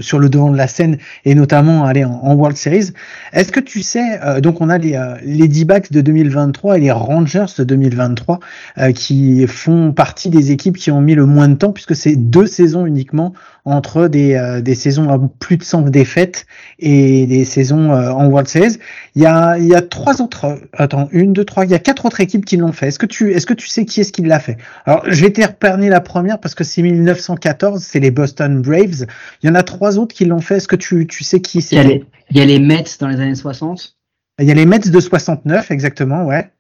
sur 0.02 0.20
le 0.20 0.28
devant 0.28 0.52
de 0.52 0.58
la 0.58 0.68
scène 0.68 0.98
et 1.24 1.36
notamment 1.36 1.86
aller 1.86 2.04
en, 2.04 2.34
World 2.36 2.58
Series. 2.58 2.92
Est-ce 3.32 3.54
que 3.54 3.62
tu 3.62 3.82
sais, 3.82 4.20
donc 4.42 4.60
on 4.60 4.68
a 4.68 4.78
les, 4.78 5.00
les 5.24 5.48
D-backs 5.48 5.94
de 5.94 6.02
2023 6.02 6.78
et 6.78 6.82
les 6.82 6.92
Rangers 6.92 7.46
de 7.58 7.64
2023 7.64 8.42
euh, 8.80 8.92
qui 8.92 9.48
font 9.48 9.94
partie 9.94 10.30
des 10.30 10.52
équipes 10.52 10.76
qui 10.76 10.92
ont 10.92 11.00
mis 11.00 11.16
le 11.16 11.26
moins 11.26 11.48
de 11.48 11.56
temps 11.56 11.72
puisque 11.72 11.96
c'est 11.96 12.18
deux 12.18 12.46
saisons 12.46 12.86
uniquement 12.86 13.32
entre 13.64 14.08
des, 14.08 14.62
des 14.66 14.76
saisons 14.76 15.10
à 15.10 15.18
plus 15.40 15.56
de 15.56 15.64
100 15.64 15.84
défaites 15.84 16.46
et 16.80 17.26
des 17.28 17.46
saisons 17.46 17.94
euh, 17.94 18.12
en 18.12 18.28
World 18.28 18.50
Series. 18.50 18.78
Il 19.16 19.22
y 19.22 19.26
a, 19.26 19.58
il 19.58 19.68
y 19.68 19.76
a 19.76 19.82
trois 19.82 20.22
autres, 20.22 20.46
euh, 20.46 20.58
attends, 20.74 21.08
une, 21.14 21.32
deux, 21.32 21.46
trois, 21.46 21.64
il 21.64 21.72
y 21.72 21.76
a 21.76 21.80
quatre 21.80 22.06
autres 22.06 22.20
équipes 22.20 22.44
qui 22.44 22.58
l'ont 22.58 22.74
fait. 22.74 22.88
Est-ce 22.88 23.00
que 23.00 23.06
tu, 23.06 23.32
est-ce 23.32 23.46
que 23.46 23.54
tu 23.54 23.68
sais 23.68 23.86
qui 23.86 24.02
est-ce 24.02 24.12
qui 24.12 24.24
l'a 24.24 24.40
fait? 24.40 24.58
Alors, 24.86 25.04
je 25.08 25.22
vais 25.24 25.32
t'épargner 25.32 25.90
la 25.90 26.02
première 26.02 26.40
parce 26.40 26.56
que 26.56 26.66
c'est 26.66 26.82
1914, 26.82 27.82
c'est 27.82 28.02
les 28.02 28.12
Boston 28.12 28.62
Braves. 28.62 29.06
Il 29.42 29.48
y 29.48 29.50
en 29.50 29.56
a 29.56 29.64
trois 29.64 29.98
autres 29.98 30.14
qui 30.14 30.26
l'ont 30.26 30.42
fait. 30.42 30.58
Est-ce 30.58 30.68
que 30.68 30.76
tu, 30.76 31.08
tu 31.08 31.24
sais 31.24 31.40
qui 31.40 31.60
Il 31.60 31.64
c'est 31.64 31.84
les, 31.84 32.04
il 32.32 32.38
y 32.38 32.42
a 32.42 32.46
les 32.46 32.60
Mets 32.60 32.84
dans 33.00 33.08
les 33.08 33.20
années 33.22 33.36
60. 33.36 33.96
Il 34.40 34.48
y 34.48 34.52
a 34.52 34.56
les 34.56 34.66
Mets 34.66 34.80
de 34.80 35.00
69, 35.00 35.72
exactement, 35.72 36.26
ouais. 36.26 36.52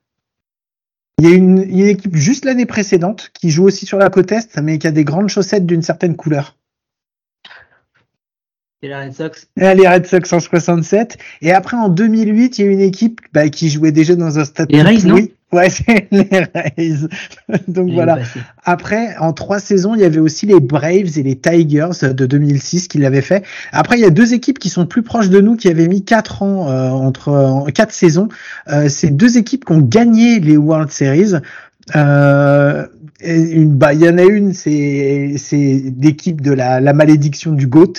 Il 1.17 1.29
y 1.29 1.31
a 1.31 1.35
une, 1.35 1.59
il 1.59 1.77
y 1.77 1.81
a 1.81 1.85
une 1.85 1.91
équipe 1.91 2.15
juste 2.15 2.45
l'année 2.45 2.65
précédente 2.65 3.31
qui 3.33 3.49
joue 3.49 3.63
aussi 3.63 3.85
sur 3.85 3.97
la 3.97 4.09
côte 4.09 4.31
Est, 4.31 4.57
mais 4.61 4.77
qui 4.77 4.87
a 4.87 4.91
des 4.91 5.05
grandes 5.05 5.29
chaussettes 5.29 5.65
d'une 5.65 5.81
certaine 5.81 6.15
couleur. 6.15 6.57
Et 8.85 8.87
la 8.87 9.01
Red 9.01 9.13
Sox. 9.13 9.47
Et 9.59 9.73
les 9.73 9.87
Red 9.87 10.05
Sox 10.05 10.31
en 10.31 10.39
67. 10.39 11.17
Et 11.41 11.51
après, 11.51 11.75
en 11.75 11.89
2008, 11.89 12.59
il 12.59 12.65
y 12.65 12.67
a 12.67 12.71
une 12.71 12.81
équipe 12.81 13.19
bah, 13.33 13.49
qui 13.49 13.69
jouait 13.69 13.91
déjà 13.91 14.15
dans 14.15 14.37
un 14.37 14.45
stade. 14.45 14.71
Les 14.71 14.83
Rays, 14.83 14.99
non 15.03 15.15
Oui, 15.15 15.33
ouais, 15.51 15.71
c'est 15.71 16.07
les 16.11 16.29
Rays. 16.53 17.07
Donc 17.67 17.89
voilà. 17.93 18.19
Après, 18.63 19.17
en 19.17 19.33
trois 19.33 19.57
saisons, 19.57 19.95
il 19.95 20.01
y 20.01 20.03
avait 20.03 20.19
aussi 20.19 20.45
les 20.45 20.59
Braves 20.59 21.17
et 21.17 21.23
les 21.23 21.35
Tigers 21.35 22.13
de 22.13 22.25
2006 22.27 22.87
qui 22.87 22.99
l'avaient 22.99 23.23
fait. 23.23 23.43
Après, 23.71 23.97
il 23.97 24.01
y 24.01 24.05
a 24.05 24.11
deux 24.11 24.35
équipes 24.35 24.59
qui 24.59 24.69
sont 24.69 24.85
plus 24.85 25.01
proches 25.01 25.29
de 25.29 25.41
nous, 25.41 25.55
qui 25.55 25.67
avaient 25.67 25.87
mis 25.87 26.05
quatre 26.05 26.43
ans 26.43 26.69
euh, 26.69 26.89
entre 26.89 27.31
en 27.31 27.65
quatre 27.65 27.91
saisons. 27.91 28.27
Euh, 28.67 28.87
c'est 28.87 29.09
deux 29.09 29.39
équipes 29.39 29.65
qui 29.65 29.71
ont 29.71 29.81
gagné 29.81 30.39
les 30.39 30.57
World 30.57 30.91
Series. 30.91 31.33
Euh, 31.95 32.85
une, 33.23 33.73
bah, 33.73 33.93
il 33.95 34.01
y 34.01 34.09
en 34.09 34.19
a 34.19 34.23
une, 34.23 34.53
c'est 34.53 35.33
c'est 35.39 35.91
l'équipe 35.99 36.41
de 36.41 36.51
la, 36.51 36.79
la 36.79 36.93
malédiction 36.93 37.51
du 37.51 37.65
GOAT. 37.65 37.93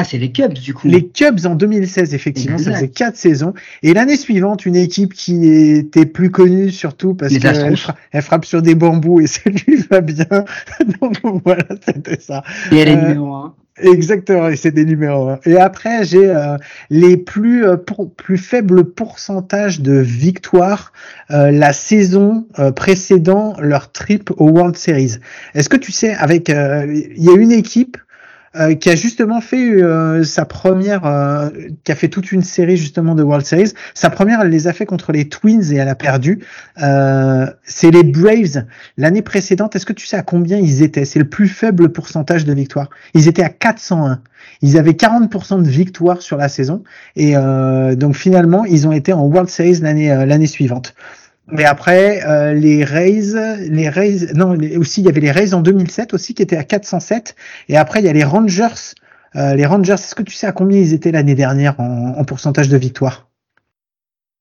Ah, 0.00 0.04
c'est 0.04 0.18
les 0.18 0.30
Cubs, 0.30 0.52
du 0.52 0.74
coup. 0.74 0.86
Les 0.86 1.08
Cubs 1.08 1.44
en 1.44 1.56
2016, 1.56 2.14
effectivement, 2.14 2.56
ça 2.58 2.72
faisait 2.72 2.88
quatre 2.88 3.16
saisons. 3.16 3.52
Et 3.82 3.94
l'année 3.94 4.16
suivante, 4.16 4.64
une 4.64 4.76
équipe 4.76 5.12
qui 5.12 5.46
était 5.48 6.06
plus 6.06 6.30
connue 6.30 6.70
surtout 6.70 7.14
parce 7.14 7.36
qu'elle 7.36 7.76
fra- 7.76 7.96
frappe 8.22 8.44
sur 8.44 8.62
des 8.62 8.76
bambous 8.76 9.20
et 9.20 9.26
ça 9.26 9.50
lui 9.50 9.76
va 9.90 10.00
bien. 10.00 10.24
Donc 11.00 11.16
voilà, 11.44 11.64
c'était 11.84 12.20
ça. 12.20 12.44
Et 12.70 12.76
elle 12.78 12.88
est 12.88 12.96
Euh, 12.96 13.08
numéro 13.08 13.34
1. 13.34 13.54
Exactement, 13.80 14.48
et 14.48 14.56
c'est 14.56 14.72
des 14.72 14.84
numéros. 14.84 15.28
un. 15.28 15.38
Et 15.46 15.56
après, 15.56 16.02
j'ai 16.04 16.28
euh, 16.28 16.56
les 16.90 17.16
plus 17.16 17.64
euh, 17.64 17.76
pour- 17.76 18.12
plus 18.12 18.36
faibles 18.38 18.84
pourcentages 18.84 19.80
de 19.80 19.92
victoires 19.98 20.92
euh, 21.30 21.50
la 21.52 21.72
saison 21.72 22.46
euh, 22.58 22.72
précédant 22.72 23.54
leur 23.60 23.92
trip 23.92 24.30
au 24.36 24.48
World 24.50 24.76
Series. 24.76 25.18
Est-ce 25.54 25.68
que 25.68 25.76
tu 25.76 25.92
sais, 25.92 26.12
avec 26.14 26.50
euh, 26.50 26.86
il 27.16 27.22
y 27.22 27.28
a 27.28 27.34
une 27.34 27.52
équipe 27.52 27.96
euh, 28.56 28.74
qui 28.74 28.88
a 28.88 28.96
justement 28.96 29.42
fait 29.42 29.70
euh, 29.70 30.24
sa 30.24 30.46
première, 30.46 31.04
euh, 31.04 31.50
qui 31.84 31.92
a 31.92 31.94
fait 31.94 32.08
toute 32.08 32.32
une 32.32 32.42
série 32.42 32.78
justement 32.78 33.14
de 33.14 33.22
World 33.22 33.44
Series. 33.44 33.72
Sa 33.92 34.08
première, 34.08 34.40
elle 34.40 34.48
les 34.48 34.66
a 34.68 34.72
fait 34.72 34.86
contre 34.86 35.12
les 35.12 35.28
Twins 35.28 35.70
et 35.70 35.76
elle 35.76 35.88
a 35.88 35.94
perdu. 35.94 36.40
C'est 36.76 37.90
les 37.90 38.04
Braves. 38.04 38.64
L'année 38.96 39.22
précédente, 39.22 39.76
est-ce 39.76 39.84
que 39.84 39.92
tu 39.92 40.06
sais 40.06 40.16
à 40.16 40.22
combien 40.22 40.56
ils 40.56 40.82
étaient? 40.82 41.04
C'est 41.04 41.18
le 41.18 41.28
plus 41.28 41.48
faible 41.48 41.92
pourcentage 41.92 42.44
de 42.44 42.54
victoires. 42.54 42.88
Ils 43.14 43.28
étaient 43.28 43.42
à 43.42 43.50
401. 43.50 44.20
Ils 44.62 44.78
avaient 44.78 44.92
40% 44.92 45.62
de 45.62 45.68
victoires 45.68 46.22
sur 46.22 46.36
la 46.36 46.48
saison 46.48 46.82
et 47.16 47.34
donc 47.96 48.16
finalement, 48.16 48.64
ils 48.64 48.86
ont 48.88 48.92
été 48.92 49.12
en 49.12 49.22
World 49.22 49.50
Series 49.50 49.80
l'année 49.80 50.08
l'année 50.26 50.46
suivante. 50.46 50.94
Mais 51.50 51.64
après, 51.64 52.22
euh, 52.26 52.52
les 52.54 52.84
Rays, 52.84 53.58
les 53.68 53.88
Rays, 53.88 54.32
non, 54.34 54.52
les- 54.52 54.76
aussi 54.76 55.00
il 55.00 55.06
y 55.06 55.08
avait 55.08 55.20
les 55.20 55.30
Rays 55.30 55.54
en 55.54 55.60
2007 55.62 56.12
aussi 56.14 56.34
qui 56.34 56.42
étaient 56.42 56.56
à 56.58 56.64
407. 56.64 57.34
Et 57.68 57.76
après 57.76 58.00
il 58.00 58.06
y 58.06 58.08
a 58.08 58.12
les 58.12 58.24
Rangers. 58.24 58.94
Euh, 59.36 59.54
les 59.54 59.66
Rangers, 59.66 59.94
est-ce 59.94 60.14
que 60.14 60.22
tu 60.22 60.34
sais 60.34 60.46
à 60.46 60.52
combien 60.52 60.78
ils 60.78 60.92
étaient 60.94 61.12
l'année 61.12 61.34
dernière 61.34 61.78
en, 61.80 62.14
en 62.18 62.24
pourcentage 62.24 62.68
de 62.68 62.76
victoire 62.76 63.28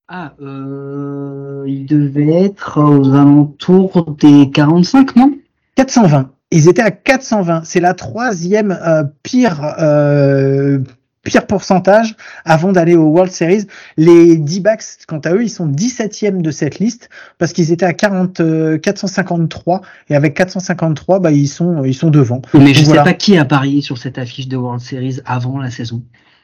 Ah, 0.10 0.34
euh, 0.42 1.64
il 1.68 1.86
devait 1.86 2.44
être 2.46 2.82
aux 2.82 3.14
alentours 3.14 4.16
des 4.20 4.50
45, 4.52 5.16
non? 5.16 5.34
420. 5.76 6.32
Ils 6.52 6.70
étaient 6.70 6.82
à 6.82 6.92
420. 6.92 7.64
C'est 7.66 7.82
la 7.82 7.94
troisième 7.94 8.72
euh, 8.86 9.04
pire 9.24 9.76
euh, 9.80 10.80
pire 11.28 11.48
pourcentage 11.48 12.16
avant 12.46 12.72
d'aller 12.72 12.96
au 12.96 13.06
World 13.10 13.32
Series. 13.32 13.68
Les 13.98 14.38
D-backs, 14.38 14.84
quant 15.08 15.20
à 15.20 15.34
eux, 15.34 15.44
ils 15.44 15.50
sont 15.50 15.68
17e 15.68 16.42
de 16.42 16.52
cette 16.52 16.80
liste 16.80 17.10
parce 17.38 17.54
qu'ils 17.54 17.72
étaient 17.72 17.86
à 17.86 17.94
40, 17.94 18.40
euh, 18.40 18.78
453 18.78 19.82
et 20.10 20.16
avec 20.16 20.34
453, 20.34 21.20
bah 21.20 21.32
ils 21.32 21.48
sont 21.48 21.84
ils 21.84 21.94
sont 21.94 22.10
devant. 22.10 22.42
Mais 22.54 22.74
je 22.74 22.86
Donc 22.86 22.96
sais 22.96 23.04
pas 23.04 23.14
qui 23.14 23.38
a 23.38 23.46
parié 23.46 23.82
sur 23.82 23.98
cette 23.98 24.18
affiche 24.18 24.48
de 24.48 24.58
World 24.58 24.82
Series 24.82 25.20
avant 25.26 25.60
la 25.60 25.72
saison. 25.72 26.02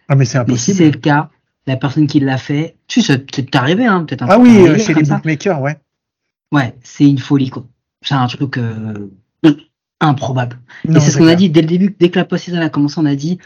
Ah 0.10 0.16
mais 0.16 0.26
c'est 0.26 0.38
Mais 0.40 0.46
si 0.46 0.72
impossible. 0.72 0.78
c'est 0.78 0.92
le 0.92 1.00
cas, 1.00 1.30
la 1.66 1.78
personne 1.78 2.08
qui 2.08 2.20
l'a 2.20 2.38
fait, 2.38 2.76
tu 2.88 3.02
sais, 3.02 3.26
c'est 3.34 3.56
arrivé, 3.56 3.86
hein, 3.86 4.04
peut-être 4.04 4.24
un 4.24 4.28
ah 4.30 4.40
oui, 4.40 4.50
arrivé 4.50 4.70
euh, 4.70 4.78
chez 4.78 4.94
les 4.94 5.04
bookmakers, 5.04 5.62
ouais. 5.62 5.78
Ouais, 6.52 6.76
c'est 6.84 7.06
une 7.06 7.18
folie, 7.18 7.50
quoi. 7.50 7.66
C'est 8.02 8.14
un 8.16 8.28
truc 8.28 8.58
euh, 8.58 9.10
improbable. 10.02 10.60
Non, 10.86 10.98
et 10.98 11.00
c'est 11.00 11.12
ce 11.12 11.18
qu'on 11.18 11.28
a 11.28 11.36
dit 11.36 11.50
dès 11.50 11.62
le 11.62 11.68
début, 11.68 11.96
dès 12.00 12.10
que 12.10 12.20
la 12.20 12.26
post-season 12.26 12.60
a 12.60 12.70
commencé, 12.70 12.96
on 13.00 13.06
a 13.06 13.16
dit 13.16 13.40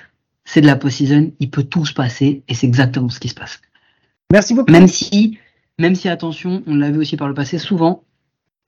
c'est 0.47 0.61
de 0.61 0.65
la 0.65 0.77
post-season, 0.77 1.31
il 1.39 1.51
peut 1.51 1.63
tout 1.63 1.85
se 1.85 1.93
passer, 1.93 2.41
et 2.47 2.53
c'est 2.53 2.65
exactement 2.65 3.09
ce 3.09 3.19
qui 3.19 3.27
se 3.27 3.35
passe. 3.35 3.59
Merci 4.31 4.53
beaucoup. 4.53 4.71
Même 4.71 4.87
si, 4.87 5.37
même 5.77 5.93
si 5.93 6.07
attention, 6.07 6.63
on 6.65 6.75
l'a 6.75 6.89
vu 6.89 6.99
aussi 6.99 7.17
par 7.17 7.27
le 7.27 7.33
passé, 7.33 7.57
souvent, 7.57 8.03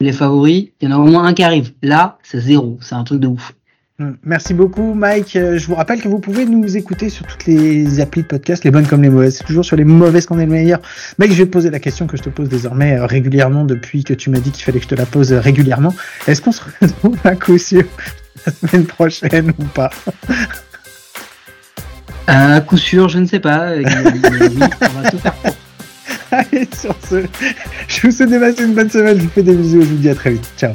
les 0.02 0.12
favoris, 0.12 0.68
il 0.82 0.90
y 0.90 0.92
en 0.92 0.98
a 0.98 1.00
au 1.00 1.06
moins 1.06 1.24
un 1.24 1.34
qui 1.34 1.42
arrive. 1.42 1.74
Là, 1.82 2.20
c'est 2.22 2.42
zéro, 2.42 2.78
c'est 2.82 2.96
un 2.96 3.04
truc 3.06 3.22
de 3.22 3.28
ouf. 3.28 3.54
Mm. 3.98 4.12
Merci 4.24 4.54
beaucoup, 4.54 4.94
Mike. 4.94 5.38
Euh, 5.38 5.58
Je 5.58 5.68
vous 5.68 5.76
rappelle 5.76 6.02
que 6.02 6.10
vous 6.10 6.20
pouvez 6.20 6.46
nous 6.46 6.76
écouter 6.76 7.10
sur 7.10 7.26
toutes 7.26 7.46
les 7.46 8.02
applis 8.02 8.24
de 8.24 8.28
podcast, 8.28 8.66
les 8.66 8.72
bonnes 8.72 8.88
comme 8.88 9.02
les 9.02 9.10
mauvaises. 9.10 9.38
C'est 9.38 9.46
toujours 9.46 9.64
sur 9.66 9.78
les 9.78 9.86
mauvaises 9.86 10.26
qu'on 10.26 10.40
est 10.40 10.46
le 10.46 10.52
meilleur. 10.52 10.82
Mike, 11.18 11.32
je 11.32 11.38
vais 11.38 11.46
te 11.46 11.52
poser 11.52 11.70
la 11.70 11.80
question 11.80 12.08
que 12.08 12.18
je 12.18 12.24
te 12.24 12.30
pose 12.30 12.50
désormais 12.50 12.98
euh, 12.98 13.06
régulièrement 13.06 13.64
depuis 13.64 14.04
que 14.04 14.14
tu 14.14 14.30
m'as 14.30 14.40
dit 14.40 14.52
qu'il 14.52 14.66
fallait 14.66 14.80
que 14.80 14.86
je 14.86 14.90
te 14.90 14.96
la 14.96 15.06
pose 15.06 15.32
euh, 15.32 15.40
régulièrement. 15.40 15.94
Est-ce 16.28 16.42
qu'on 16.42 16.52
se 16.52 16.62
retrouve 16.82 17.18
à 17.24 17.36
coup 17.36 17.58
sûr 17.58 17.86
la 18.46 18.52
semaine 18.52 18.86
prochaine 18.86 19.54
ou 19.58 19.64
pas? 19.64 19.92
À 22.30 22.62
coup 22.62 22.78
sûr, 22.78 23.10
je 23.10 23.20
ne 23.20 23.26
sais 23.26 23.40
pas. 23.40 23.72
oui, 23.76 23.86
on 24.82 25.02
va 25.02 25.10
tout 25.10 25.18
faire 25.18 25.34
pour. 25.34 25.54
Allez, 26.32 26.68
sur 26.80 26.96
ce, 27.10 27.24
je 27.88 28.02
vous 28.02 28.12
souhaite 28.12 28.30
de 28.30 28.38
passer 28.38 28.64
une 28.64 28.74
bonne 28.74 28.90
semaine. 28.90 29.18
Je 29.18 29.24
vous 29.24 29.30
fais 29.30 29.44
des 29.44 29.54
bisous 29.54 29.82
et 29.82 29.84
je 29.84 29.88
vous 29.88 29.98
dis 29.98 30.10
à 30.10 30.16
très 30.16 30.32
vite. 30.32 30.48
Ciao. 30.58 30.72